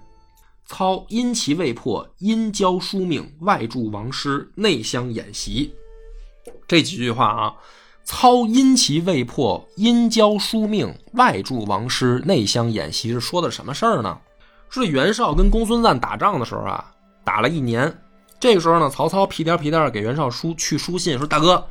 [0.66, 5.74] 操因其未破，因交书命，外助王师，内相演习。
[6.66, 7.54] 这几句话啊，
[8.08, 14.18] 操因其未破，因交书命，外助王师，内相演习，是说的什么事儿呢？
[14.70, 16.90] 是袁绍跟公孙瓒打仗的时候啊，
[17.22, 17.94] 打了一年。
[18.40, 21.62] 这个时候呢，曹操屁颠屁颠给袁绍书去书信，说：“大哥，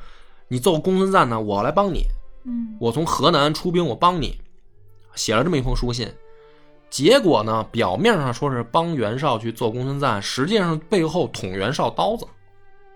[0.47, 2.03] 你揍公孙瓒呢，我来帮你。
[2.45, 4.39] 嗯我从河南出兵，我帮你。”
[5.15, 6.07] 写了这么一封书信。
[6.87, 12.27] 结果呢，表面上说是帮袁绍去揍公孙瓒，实际上背后捅袁绍刀子。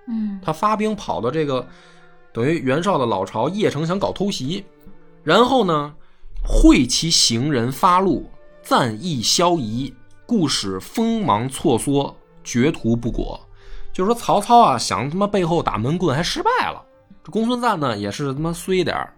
[0.08, 1.68] 嗯他发兵跑到这个
[2.34, 4.64] 等于袁绍的老巢邺城，想搞偷袭，
[5.24, 5.94] 然后呢，
[6.44, 8.30] 会其行人发怒，
[8.62, 9.94] 赞意消疑，
[10.26, 13.40] 故使锋芒错缩，绝途不果。
[13.94, 16.82] 就是说曹操啊，想他妈背后打闷棍还失败了。
[17.24, 19.14] 这公孙瓒呢，也是他妈衰点儿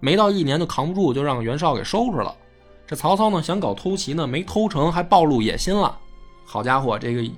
[0.00, 2.34] 没到一年就扛不住，就让袁绍给收拾了。
[2.86, 5.98] 这曹操呢，想搞偷袭呢，没偷成，还暴露野心了。
[6.46, 7.30] 好家伙，这个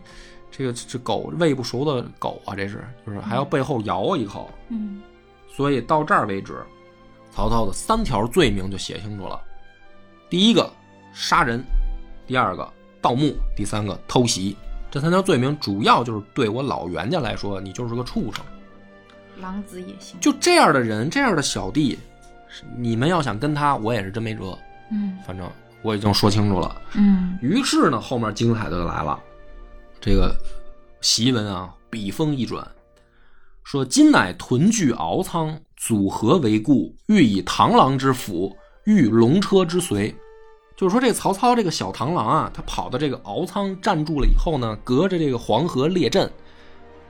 [0.50, 4.48] 这个这狗喂不熟的狗啊，这是就是还要背后咬我一口。
[4.68, 5.02] 嗯
[5.58, 6.64] 所以到这儿为止，
[7.32, 9.40] 曹操的三条罪名就写清楚了：
[10.30, 10.72] 第一个
[11.12, 11.60] 杀人，
[12.28, 14.56] 第二个盗墓，第三个偷袭。
[14.88, 18.44] 这三条罪名主要就是对我老袁家来说，你就是个畜生。
[19.40, 20.16] 狼子野心。
[20.20, 21.98] 就这样的人，这样的小弟，
[22.76, 24.56] 你们要想跟他，我也是真没辙。
[24.92, 25.50] 嗯反正
[25.82, 26.80] 我已经说清楚了。
[26.94, 29.18] 嗯于是呢，后面精彩的就来了。
[30.00, 30.32] 这个
[31.02, 32.64] 檄文啊，笔锋一转，
[33.70, 40.08] 说：“今乃屯聚敖仓，组合为故，欲以螳螂之辅，御龙车之随。”
[40.74, 46.26] 就是说，这个曹操这个小螳螂啊，他跑到这个敖仓站住了以后呢，隔着这个黄河列阵，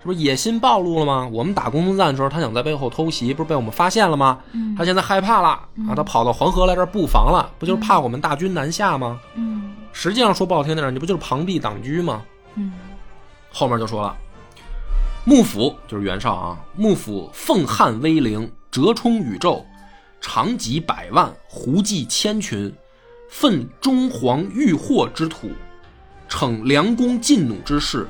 [0.00, 1.30] 这不是野心暴露了吗？
[1.32, 4.40] 我们打公孙瓒的时候，他想在背后偷袭，不是被我们发现了吗？
[4.50, 5.50] 嗯他现在害怕了
[5.88, 9.20] 啊，他跑到黄河来这儿布防了，不就是怕我们大军南下吗？
[9.36, 12.24] 嗯实际上说不好听点，你不就是螳臂挡车吗？
[12.56, 12.72] 嗯
[13.52, 14.16] 后面就说了，
[15.28, 19.62] 幕府就是袁绍啊，幕府奉汉威灵，折冲宇宙，
[20.22, 22.74] 长戟百万，胡骑千群，
[23.28, 25.50] 奋中黄欲祸之土，
[26.30, 28.08] 逞良弓劲弩之势，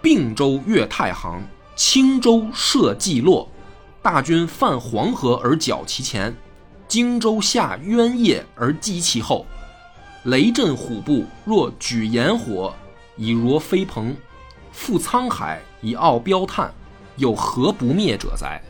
[0.00, 1.46] 并州越太行，
[1.76, 3.46] 青州涉济洛，
[4.00, 6.34] 大军泛黄河而剿其前，
[6.88, 9.44] 荆州下渊夜而击其后。
[10.24, 12.74] 雷震虎步，若举炎火，
[13.18, 14.14] 以若飞鹏；
[14.74, 16.72] 覆沧海，以傲标叹，
[17.16, 18.60] 有何不灭者哉？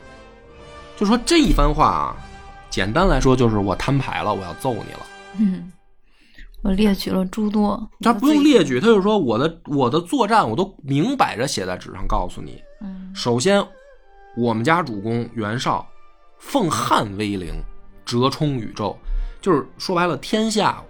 [0.96, 2.16] 就说这一番话啊，
[2.68, 5.06] 简单来说就是我摊牌了，我要揍你了。
[5.38, 5.72] 嗯，
[6.62, 7.88] 我列举了诸多。
[8.00, 12.60] 他不用列举，他就说我的我的作战我都明摆着写在纸上告诉你。
[12.82, 13.62] 嗯首先，
[14.36, 15.86] 我们家主公袁绍
[16.38, 17.54] 奉汉威灵，
[18.04, 18.96] 折冲宇宙，
[19.40, 20.82] 就是说白了，天下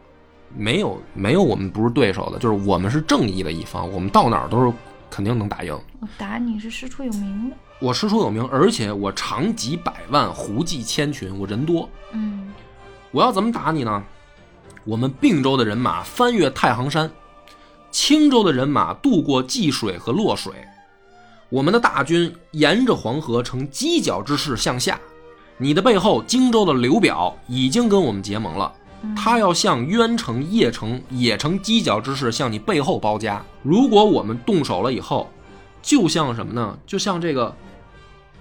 [0.55, 4.73] 没有没有我们不是对手的，就是我们是正义的一方，我们到哪儿都是
[5.11, 5.79] 肯定能打赢。
[6.01, 7.57] 我打你是师出有名的。
[7.81, 11.89] 我师出有名，而且我长戟百万，胡骑千群，我人多。
[12.13, 12.53] 嗯
[13.11, 14.05] 我要怎么打你呢？
[14.85, 17.11] 我们并州的人马翻越太行山，
[17.91, 20.53] 青州的人马渡过济水和洛水，
[21.49, 25.01] 我们的大军沿着黄河呈犄角之势向下，
[25.59, 28.73] 你的背后荆州的刘表已经跟我们结盟了，
[29.17, 33.43] 他要向渊城、邺城野城犄角之势向你背后包夹。
[33.63, 35.31] 如果我们动手了以后，
[35.83, 36.79] 就像什么呢？
[36.87, 37.55] 就像这个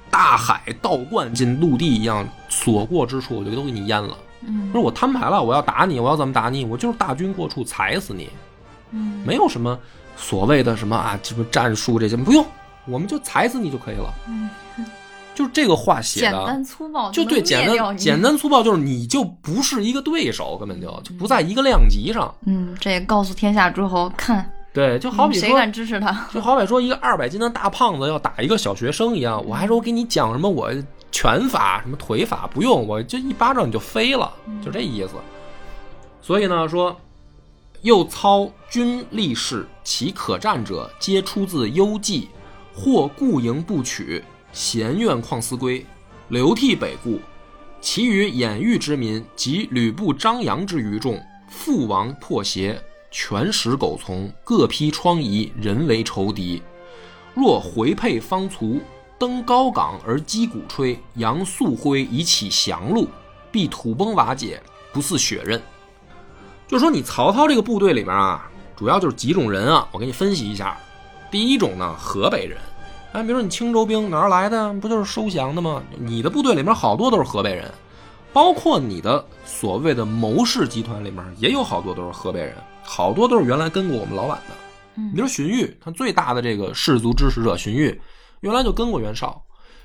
[0.10, 4.18] 大海倒灌进陆地一样，所过之处我就都给你淹了。
[4.42, 6.64] 嗯不是我摊牌了，我要打你，我要怎么打你？
[6.64, 8.30] 我就是大军过处踩死你，
[8.92, 9.78] 嗯没有什么
[10.16, 12.46] 所谓的什么啊，什么战术这些不用，
[12.86, 14.14] 我们就踩死你就可以了。
[14.28, 14.50] 嗯，
[15.40, 18.22] 就是这个话写的简的，单粗暴，就对，简单简。
[18.22, 22.30] 单粗暴，就是你就不是一个对手，根本就就不在一个量级上。
[22.46, 26.28] 嗯，这也告诉天下诸侯，看对，就好比说，谁敢支持他？
[26.34, 30.70] 就好比说一个二百斤的大胖子要打一个小学生一样，我还说我给你讲什么我
[31.10, 34.30] 拳法什么腿法不用，我就一巴掌你就飞了，
[34.62, 35.12] 就这意思。
[36.22, 36.94] 所以呢，说
[37.84, 42.28] 又操军力士，其可战者皆出自幽蓟，
[42.76, 44.22] 或固营不取，
[44.52, 45.86] 闲怨旷思归，
[46.30, 47.20] 流涕北顾。
[47.82, 52.78] 其余掩域之民及吕布、张扬之余众，父王破邪，
[53.10, 56.62] 全食苟从，各披疮痍，人为仇敌。
[57.34, 58.82] 若回沛方卒，
[59.18, 63.08] 登高岗而击鼓吹，扬素灰以起降路，
[63.50, 64.62] 必土崩瓦解，
[64.92, 65.62] 不似血刃。
[66.68, 70.78] 就说你曹操这个部队里面啊，主要就是几种人啊，我给你分析一下。
[71.32, 72.58] 第一种呢，河北人，
[73.12, 74.72] 哎，比如说你青州兵哪儿来的？
[74.74, 75.82] 不就是收降的吗？
[75.98, 77.72] 你的部队里面好多都是河北人，
[78.32, 84.56] 包括你的所谓的谋士集团里面也有好多都是河北人，好多都是原来跟过我们老板的。
[85.16, 87.98] 比如荀彧，他最大的这个氏族支持者荀彧，
[88.42, 89.42] 原来就跟过袁绍，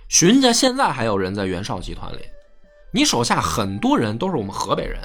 [0.08, 2.18] 荀家现在还有人在袁绍集团里。
[2.92, 5.00] 你手下很多人都是我们河北人，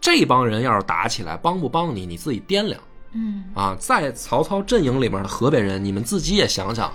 [0.00, 2.80] 这帮人要是打起来，帮不帮你，你自己掂量
[3.12, 3.76] 嗯啊。
[3.78, 6.92] 在曹操阵营里面的河北人，你们自己也想想，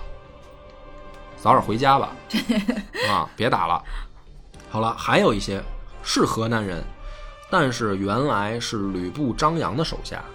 [1.45, 2.09] 早点回家吧，
[3.07, 3.79] 啊，别打了。
[4.67, 5.61] 好了，还有一些
[6.01, 6.83] 是河南人，
[7.51, 10.25] 但是原来是吕布、张扬的手下，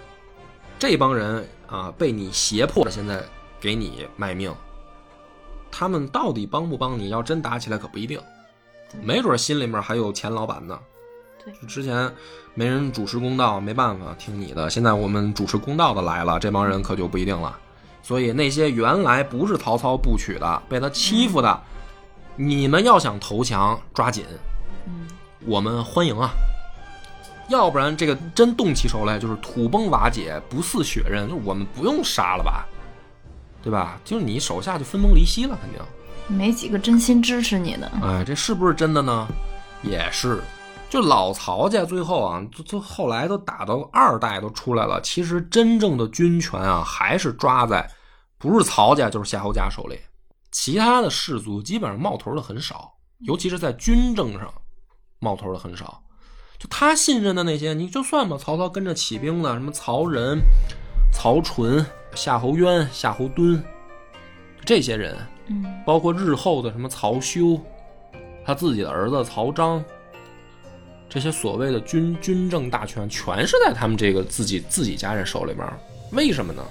[0.79, 3.21] 这帮人啊，被你胁迫的，现在
[3.59, 4.55] 给你卖命。
[5.69, 7.09] 他们到底帮不帮你？
[7.09, 8.17] 要真打起来可不一定，
[9.01, 10.79] 没准心里面还有钱老板呢。
[11.43, 12.09] 对之前
[12.53, 14.69] 没人主持公道，没办法听你的。
[14.69, 17.59] 现在我们主持公道的来了，这帮人可就不一定了。
[18.01, 21.61] 所以那些原来不是曹操部曲的，被他欺负的，
[22.35, 24.25] 你们要想投降，抓紧，
[24.85, 25.07] 嗯
[25.45, 26.31] 我们欢迎啊！
[27.49, 32.65] 要不然这个真动起手来，就是土崩瓦解，不似血刃，就是我们不用杀了吧，
[33.61, 33.99] 对吧？
[34.05, 35.79] 就是你手下就分崩离析了，肯定。
[36.27, 37.91] 没几个真心支持你的。
[38.01, 39.27] 哎，这是不是真的呢？
[39.81, 40.41] 也是。
[40.91, 47.89] 就老曹家最后啊，就就后来都打到二代都出来了，其实真正的军权啊，还是抓在
[48.37, 49.97] 不是曹家就是夏侯家手里。
[50.51, 54.53] 其他的氏族基本上冒头的很少，尤其是在军政上
[55.19, 56.03] 冒头的很少。
[56.59, 60.41] 就他信任的那些，你就算吧，曹操跟着起兵的，什么曹仁、
[61.13, 63.61] 曹纯、夏侯渊、夏侯惇，
[64.65, 67.57] 这些人，嗯包括日后的什么曹休，
[68.45, 69.81] 他自己的儿子曹彰，
[71.13, 75.67] 这些所谓的军军政大权，全是在他们这个自己自己家人手里边。
[76.13, 76.63] 为什么呢？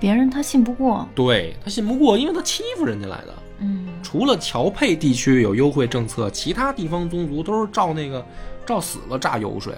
[0.00, 1.06] 别人他信不过。
[1.14, 3.34] 对他信不过，因为他欺负人家来的。
[3.60, 8.24] 嗯除了侨配地区有优惠政策，其他地方宗族都是照那个
[8.64, 9.74] 照死了榨油水，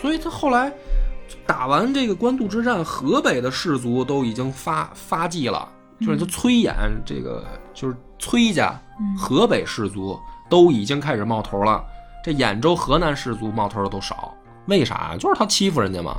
[0.00, 0.72] 所以他后来
[1.44, 5.68] 打完这个官渡之战，河北的士族都已经发发迹了，
[6.00, 6.74] 就是他崔琰
[7.04, 7.44] 这个
[7.74, 10.16] 就是崔家，嗯河北士族
[10.48, 11.84] 都已经开始冒头了，
[12.22, 14.34] 这兖州河南士族冒头的都少，
[14.66, 15.16] 为啥？
[15.18, 16.14] 就是他欺负人家嘛。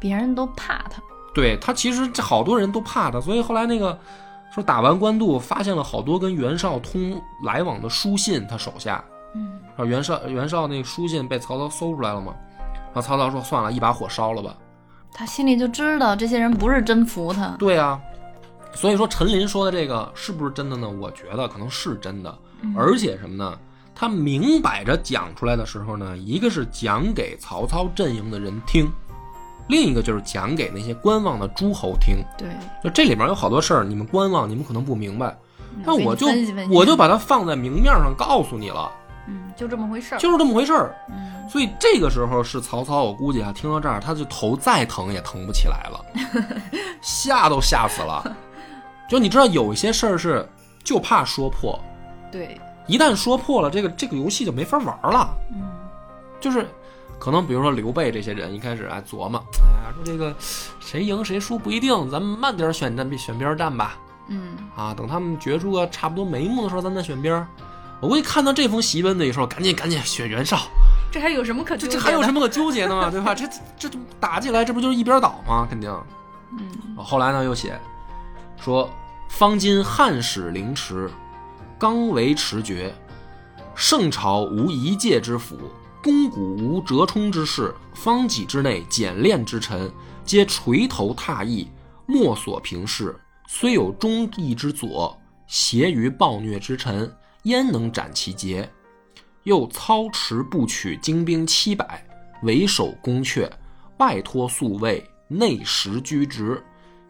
[0.00, 1.02] 别人都怕他。
[1.34, 3.98] 对他其实这好多人都怕他，所以后来那个
[4.54, 9.04] 说打完官渡，发现了好多跟袁绍通来往的书信，他手下，
[9.34, 12.34] 嗯啊袁绍袁绍那个书信被曹操搜出来了嘛，
[12.86, 14.54] 然后曹操说算了，一把火烧了吧。
[15.12, 17.48] 他心里就知道这些人不是真服他。
[17.58, 18.00] 对啊，
[18.74, 20.88] 所以说陈琳说的这个是不是真的呢？
[20.88, 22.38] 我觉得可能是真的，
[22.74, 23.58] 而且什么呢？
[23.98, 28.86] 他明摆着讲出来的时候呢，一个是讲给曹操阵营的人听，
[29.68, 32.18] 另一个就是讲给那些观望的诸侯听。
[32.36, 32.48] 对，
[32.84, 35.34] 就这里面有好多事儿，你们观望，你们可能不明白，
[35.84, 36.26] 但我就
[36.70, 38.92] 我就把它放在明面上告诉你了，
[39.26, 40.18] 嗯，就这么回事儿。
[40.18, 40.94] 就是这么回事儿。
[41.08, 46.04] 嗯所以这个时候是曹操，我估计啊，听到这儿，他就头再疼也疼不起来了，
[47.00, 48.36] 吓都吓死了。
[49.08, 50.44] 就你知道，有一些事儿是
[50.82, 51.78] 就怕说破，
[52.32, 55.28] 对，一旦说破了，这个这个游戏就没法玩了。
[55.52, 55.62] 嗯
[56.38, 56.68] 就是
[57.18, 60.34] 可能比如说刘备这些人一开始啊琢磨，哎呀说这个
[60.78, 63.96] 谁赢谁输不一定，咱们慢点选战选边站吧，
[64.28, 67.44] 嗯，啊，等他们决出个差不多眉目的时候，咱再选边。
[67.98, 70.58] 我估计看到这封檄文的时候，赶紧赶紧选袁绍，
[71.10, 72.02] 这还有什么可这纠结的？
[72.02, 73.10] 这还有什么可纠结的吗？
[73.10, 73.34] 对吧？
[73.34, 73.46] 这
[73.78, 75.66] 这这打进来，这不就是一边倒吗？
[75.68, 75.90] 肯定。
[76.52, 77.80] 嗯后来呢，又写
[78.60, 78.88] 说
[79.30, 81.10] ：“方今汉使凌迟，
[81.78, 82.94] 刚为持绝，
[83.74, 85.58] 圣朝无一介之辅，
[86.02, 89.92] 肱骨无折冲之势，方己之内简练之臣，
[90.24, 91.68] 皆垂头踏翼，
[92.06, 93.14] 莫所平视。
[93.46, 95.14] 虽有忠义之佐，
[95.46, 98.68] 挟于暴虐之臣，焉能斩其节？
[99.42, 102.02] 又操持部曲精兵七百，
[102.42, 103.50] 为守宫阙，
[103.98, 106.64] 外托宿卫，内实居职，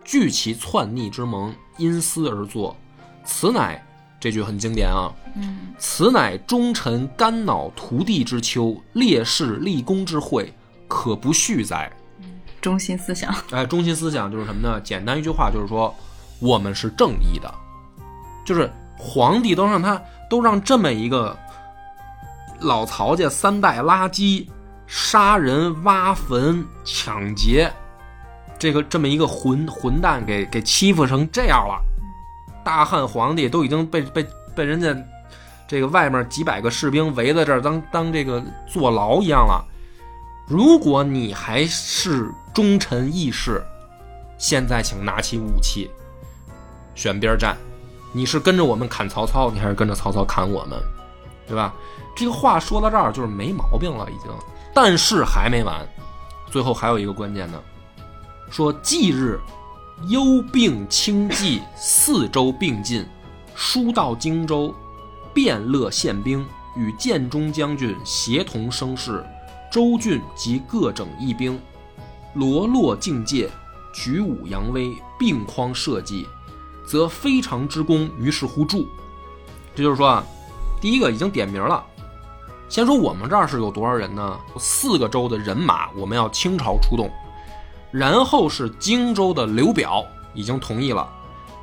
[0.05, 2.77] 据其篡逆之盟，因私而作。
[3.25, 3.86] 此乃
[4.19, 10.53] 这句很经典啊，嗯此乃忠臣肝脑涂地之秋，烈士立功之会，
[10.89, 11.91] 可不恤哉？
[12.61, 13.33] 中心思想。
[13.53, 14.81] 哎，中心思想就是什么呢？
[14.81, 15.95] 简单一句话就是说，
[16.41, 17.55] 我们是正义的，
[18.45, 21.37] 就是皇帝都让他都让这么一个
[22.61, 24.47] 老曹家三代垃圾
[24.87, 27.71] 杀人、挖坟、抢劫，
[28.59, 31.79] 这个这么一个混混蛋给给欺负成这样了。
[32.67, 34.93] 大汉皇帝都已经被被被人家
[35.69, 39.65] 这个外面几百个士兵围在这儿当当这个坐牢一样了。
[40.49, 43.63] 如果你还是忠臣义士，
[44.37, 45.89] 现在请拿起武器，
[46.97, 47.57] 选边站。
[48.13, 50.77] 你是跟着我们砍曹操，你还是跟着曹操砍我们，
[51.47, 51.73] 对吧？
[52.17, 54.33] 这个话说到这儿就是没毛病了，已经。
[54.75, 55.87] 但是还没完，
[56.51, 57.63] 最后还有一个关键的，
[58.51, 59.39] 说忌日
[60.05, 63.05] 幽并轻骑四州并进，
[63.55, 64.75] 书到荆州，
[65.33, 66.47] 便勒宪兵，
[66.77, 69.25] 与建中将军协同声势。
[69.73, 71.59] 州郡及各整义兵，
[72.35, 73.51] 罗络境界，
[73.93, 76.27] 举武扬威，并匡社稷，
[76.87, 78.79] 则非常之功于是乎著。
[79.75, 80.25] 这就是说啊，
[80.81, 81.85] 第一个已经点名了。
[82.69, 84.39] 先说我们这儿是有多少人呢？
[84.59, 87.11] 四个州的人马，我们要倾巢出动。
[87.97, 90.05] 然后是荆州的刘表
[90.35, 91.09] 已经同意了，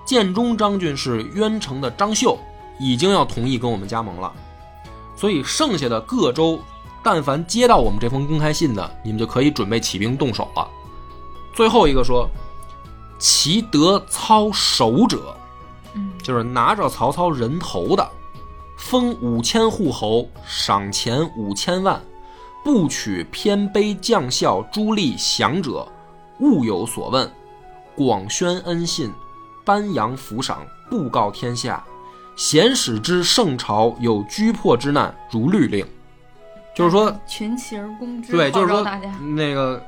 [0.06, 2.38] 建中将军是渊城的张绣
[2.80, 4.32] 已经要同意跟我们加盟了。
[5.16, 6.60] 所以剩下的各州。
[7.06, 10.66] 但凡接到我们这封公开信的，你们就可以准备起兵动手了。
[11.54, 12.30] 最后一个说，
[13.20, 15.36] 其得操首者，
[15.96, 18.10] 嗯就是拿着曹操人头的，
[18.78, 22.02] 封五千户侯，赏钱五千万，
[22.64, 25.86] 不取偏卑将校诸吏降者，
[26.44, 27.32] 勿有所问，
[27.96, 29.14] 广宣恩信，
[29.64, 31.82] 颁扬福赏，布告天下，
[32.36, 35.88] 贤使之圣朝有居破之难，如律令。
[36.76, 38.84] 就是说，群起而攻之，对，就是说
[39.36, 39.82] 那个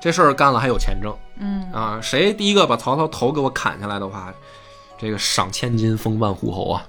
[0.00, 1.98] 这事儿干了还有钱挣嗯啊！
[2.00, 4.32] 谁第一个把曹操头给我砍下来的话，
[4.96, 6.86] 这个赏千金，封万户侯啊！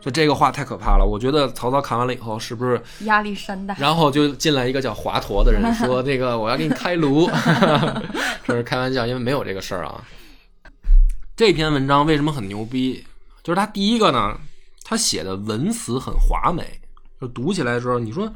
[0.00, 1.04] 就这个话太可怕了。
[1.04, 2.80] 我觉得曹操看完了以后，是不是？
[3.00, 3.76] 压力山大。
[3.78, 7.30] 然后就进来一个叫华佗的人， 说：“这个我要给你开颅。
[8.44, 10.02] ”这是开玩笑，因为没有这个事儿啊。
[11.36, 13.04] 这篇文章为什么很牛逼？
[13.42, 14.36] 就是他第一个呢，
[14.84, 16.80] 他写的文词很华美，
[17.20, 18.32] 就读起来的时候，你说。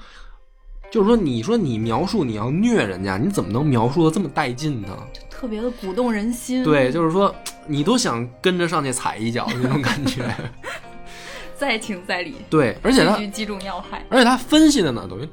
[0.93, 4.97] 就是说，你说你描述你要虐人家，你怎么能描述的这么带劲呢？
[5.29, 6.63] 特别的鼓动人心。
[6.63, 7.35] 对，就是说，
[7.67, 10.23] 你都想跟着上去踩一脚那种感觉。
[11.57, 12.37] 再情再理。
[12.51, 14.05] 对，而且他击中要害。
[14.09, 15.29] 而且他分析的呢，等于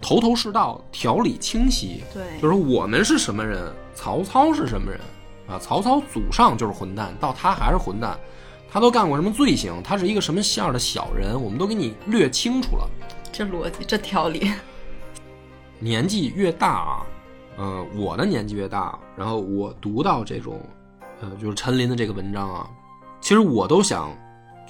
[0.00, 2.02] 头头是道，条理清晰。
[2.12, 5.00] 对，就是我们是什么人，曹操是什么人
[5.46, 5.58] 啊？
[5.58, 8.18] 曹操祖上就是混蛋，到他还是混蛋，
[8.70, 9.82] 他都干过什么罪行？
[9.82, 11.40] 他是一个什么样的小人？
[11.40, 12.88] 我们都给你略清楚了。
[13.32, 14.52] 这逻辑，这条理。
[15.78, 17.06] 年纪越大啊，
[17.56, 20.60] 呃，我的年纪越大，然后我读到这种，
[21.20, 22.70] 呃，就是陈琳的这个文章啊，
[23.20, 24.10] 其实我都想，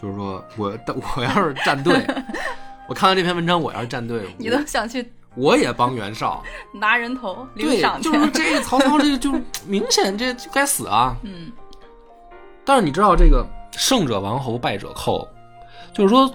[0.02, 0.76] 就是说我
[1.16, 2.04] 我要是站队，
[2.88, 6.42] 我看完这篇文章，我要是站队，你都想去我也帮袁绍
[6.74, 9.32] 拿人头领对，赏去就是说这个曹操这个 就
[9.66, 11.16] 明显这就该死啊。
[11.22, 11.52] 嗯
[12.64, 15.26] 但是你知道这个胜者王侯，败者寇，
[15.94, 16.28] 就是说。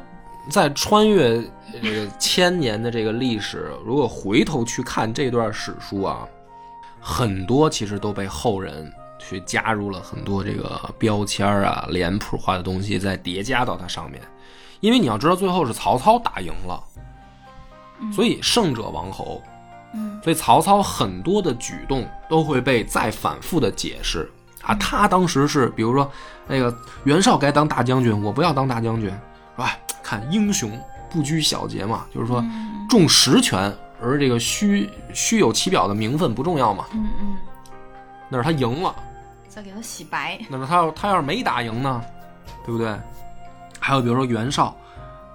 [0.49, 1.44] 在穿越
[1.84, 6.26] 这个千年的这个历史，如果回头去看这段史书啊，
[7.02, 8.89] 很多其实都被后人
[9.19, 14.22] 去加入了很多这个标签啊、脸谱化的东西，再叠加到它上面。
[14.80, 16.84] 因为你要知道，最后是曹操打赢了，
[18.14, 19.41] 所以胜者王侯。
[19.94, 24.30] 嗯，所以曹操很多的举动都会被再反复的解释
[24.61, 24.76] 啊。
[24.76, 26.11] 他当时是，比如说
[26.45, 26.76] 那个
[27.06, 29.77] 袁绍该当大将军，我不要当大将军，是吧？
[30.03, 30.72] 看英雄
[31.10, 32.44] 不拘小节嘛，就是说
[32.89, 36.85] 重实权，而这个虚虚有其表的名分不重要嘛。
[36.94, 37.38] 嗯嗯，
[38.30, 38.95] 那是他赢了，
[39.48, 40.40] 再给他洗白。
[40.49, 42.02] 那么他要他要是没打赢呢，
[42.66, 42.98] 对不对？
[43.80, 44.76] 还有比如说袁绍，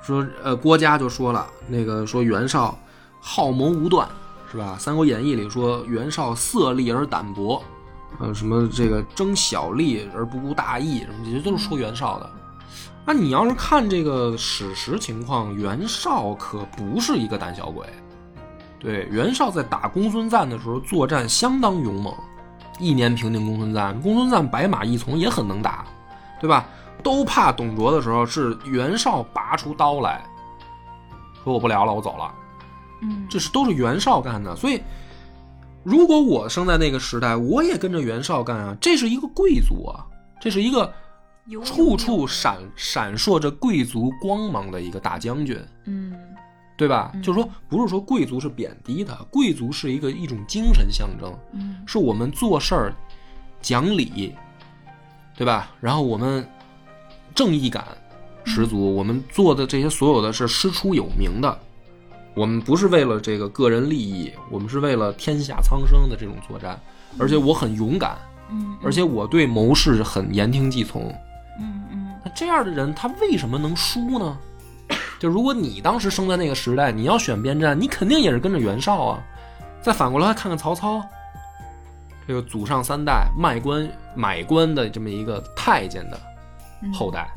[0.03, 2.77] 说呃郭嘉就说了，那个说袁绍
[3.21, 4.07] 好谋无断，
[4.51, 4.77] 是吧？
[4.83, 7.63] 《三国演义》里说袁绍色厉而胆薄，
[8.19, 12.31] 呃什么这个争小利而不顾大义，什么这些都是说袁绍的。
[13.05, 17.87] 那你要是看这个史实情况，袁绍可不是一个胆小鬼。
[18.79, 22.15] 对，袁绍在打公孙瓒的时候作战相当勇猛，
[22.83, 24.01] 一年平定公孙瓒。
[24.01, 25.85] 公孙瓒白马一从也很能打，
[26.41, 26.67] 对吧？
[27.03, 30.25] 都怕董卓的时候，是袁绍拔出刀来
[31.43, 32.33] 说：“我不聊了，我走了。”
[33.03, 34.55] 嗯，这是都是袁绍干的。
[34.55, 34.81] 所以，
[35.83, 38.77] 如果我生在那个时代，我也跟着袁绍干啊。
[38.81, 40.07] 这是一个贵族啊，
[40.41, 40.93] 这是一个
[41.65, 46.15] 处处闪闪烁着贵族光芒的一个大将军，嗯
[46.83, 47.13] 对吧？
[47.15, 52.93] 嗯就是说，不是说贵族是贬低的，贵族是一个一种精神象征，嗯是我们做事儿
[53.61, 54.35] 讲理，
[55.37, 55.71] 对吧？
[55.81, 56.45] 然后我们
[57.37, 57.85] 正义感
[58.43, 61.57] 十足，我们做的这些所有的是师出有名的，
[62.35, 66.77] 我们不是为了这个个人利益，我们是为了天下苍生的这种作战，
[67.17, 68.19] 而且我很勇敢，
[68.51, 71.15] 嗯，而且我对谋士很言听计从。
[71.61, 74.37] 嗯嗯那这样的人，他为什么能输呢？
[75.23, 79.23] 就如果你当时生在那个时代，你要选边站，你肯定也是跟着袁绍啊。
[79.81, 81.01] 再反过来看看曹操，
[82.27, 86.21] 这个祖上三代卖官买官的这么一个太监的
[86.83, 87.31] 嗯后代、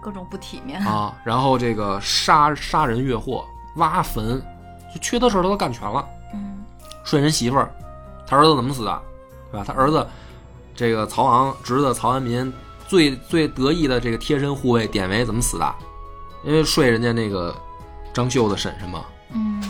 [0.00, 3.44] 各种不体面，啊，然后这个杀杀人越货、
[3.74, 4.40] 挖坟，
[4.94, 6.06] 就缺德事儿他都干全了。
[6.32, 6.62] 嗯
[7.02, 7.68] 睡人媳妇儿，
[8.24, 9.02] 他儿子怎么死的，
[9.50, 9.64] 对吧？
[9.66, 10.06] 他儿子
[10.76, 12.52] 这个曹昂侄子曹安民
[12.86, 15.74] 最最得意的这个贴身护卫典韦怎么死的？
[16.44, 17.54] 因为睡人家那个
[18.12, 19.62] 张秀的婶婶嘛，嗯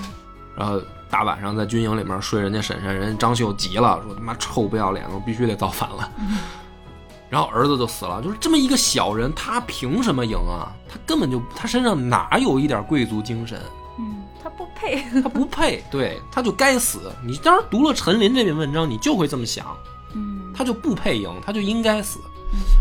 [0.57, 0.81] 然后
[1.11, 6.11] 大晚上在军营里面睡人家婶婶，人家张秀急了，说他妈臭不要脸的，我必须得造反了。
[7.31, 10.71] 然后儿子就死了，就是这么一个小人，他凭什么赢啊？
[10.89, 13.59] 他根本就他身上哪有一点贵族精神？
[13.99, 17.11] 嗯，他不配， 他不配，对，他就该死。
[17.25, 19.67] 你当时读了陈琳这篇文章，你就会这么想，
[20.15, 22.21] 嗯他就不配赢，他就应该死。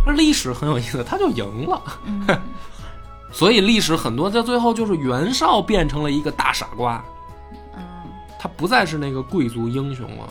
[0.05, 2.27] 而历史很有意思，他就赢了，嗯
[3.31, 7.03] 所以历史很多在最后就是袁绍变成了一个大傻瓜，
[7.75, 7.81] 嗯
[8.39, 10.27] 他不再是那个贵族英雄了。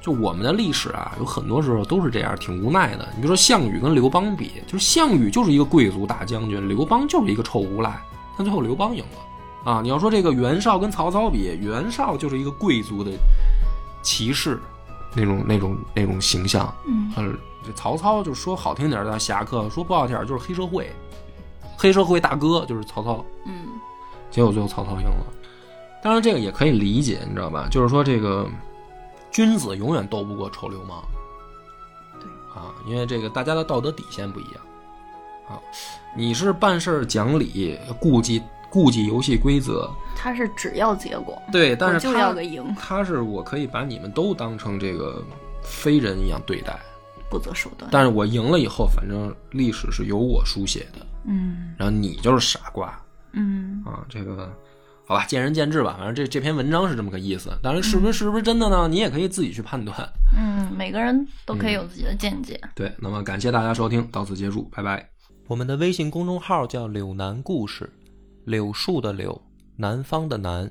[0.00, 3.08] 就我们的历史啊，有很多时候都是这样，挺无奈的。
[3.16, 7.98] 你比如说项羽跟刘邦比，就是项羽就是一个贵族大将军，刘邦就是一个臭无赖，
[8.36, 9.80] 但最后刘邦赢了啊。
[9.80, 13.12] 你要说这个袁绍跟曹操比，袁绍就是一个贵族的
[14.02, 14.60] 骑士
[15.14, 17.32] 那种那种那种形象，嗯呃，
[17.66, 20.94] 这曹操就说好听点叫侠客，说不好听点就是黑社会，
[21.76, 23.24] 黑社会大哥就是曹操。
[23.44, 23.68] 嗯
[24.30, 25.26] 结果最后曹操赢了。
[26.02, 27.68] 当然，这个也可以理解，你知道吧？
[27.70, 28.46] 就是说，这个
[29.30, 31.02] 君子永远斗不过臭流氓。
[32.20, 34.54] 对啊，因为这个大家的道德底线不一样
[35.48, 35.56] 啊。
[36.16, 45.22] 你是办事儿讲理，顾及顾及游戏规则，他是只要结果，对，但是他要个赢，他是我可以把你们都当成这个
[45.62, 46.78] 非人一样对待，
[47.30, 47.88] 不择手段。
[47.92, 52.98] 但是我赢了以后，反正历史是由我书写的，嗯然后你就是傻瓜。
[53.32, 54.52] 嗯啊，这个
[55.06, 55.96] 好吧，见仁见智吧。
[55.98, 58.86] 反正这这篇文章是这么个意思，当然是不是是不是真的呢？
[58.88, 59.96] 你也可以自己去判断。
[60.36, 62.60] 嗯，每个人都可以有自己的见解。
[62.74, 65.08] 对，那么感谢大家收听，到此结束，拜拜。
[65.46, 67.92] 我们的微信公众号叫“柳南故事”，
[68.46, 69.42] 柳树的柳，
[69.76, 70.70] 南方的南。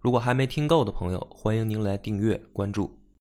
[0.00, 2.95] 如果还没听够的朋友，欢迎您来订阅关注。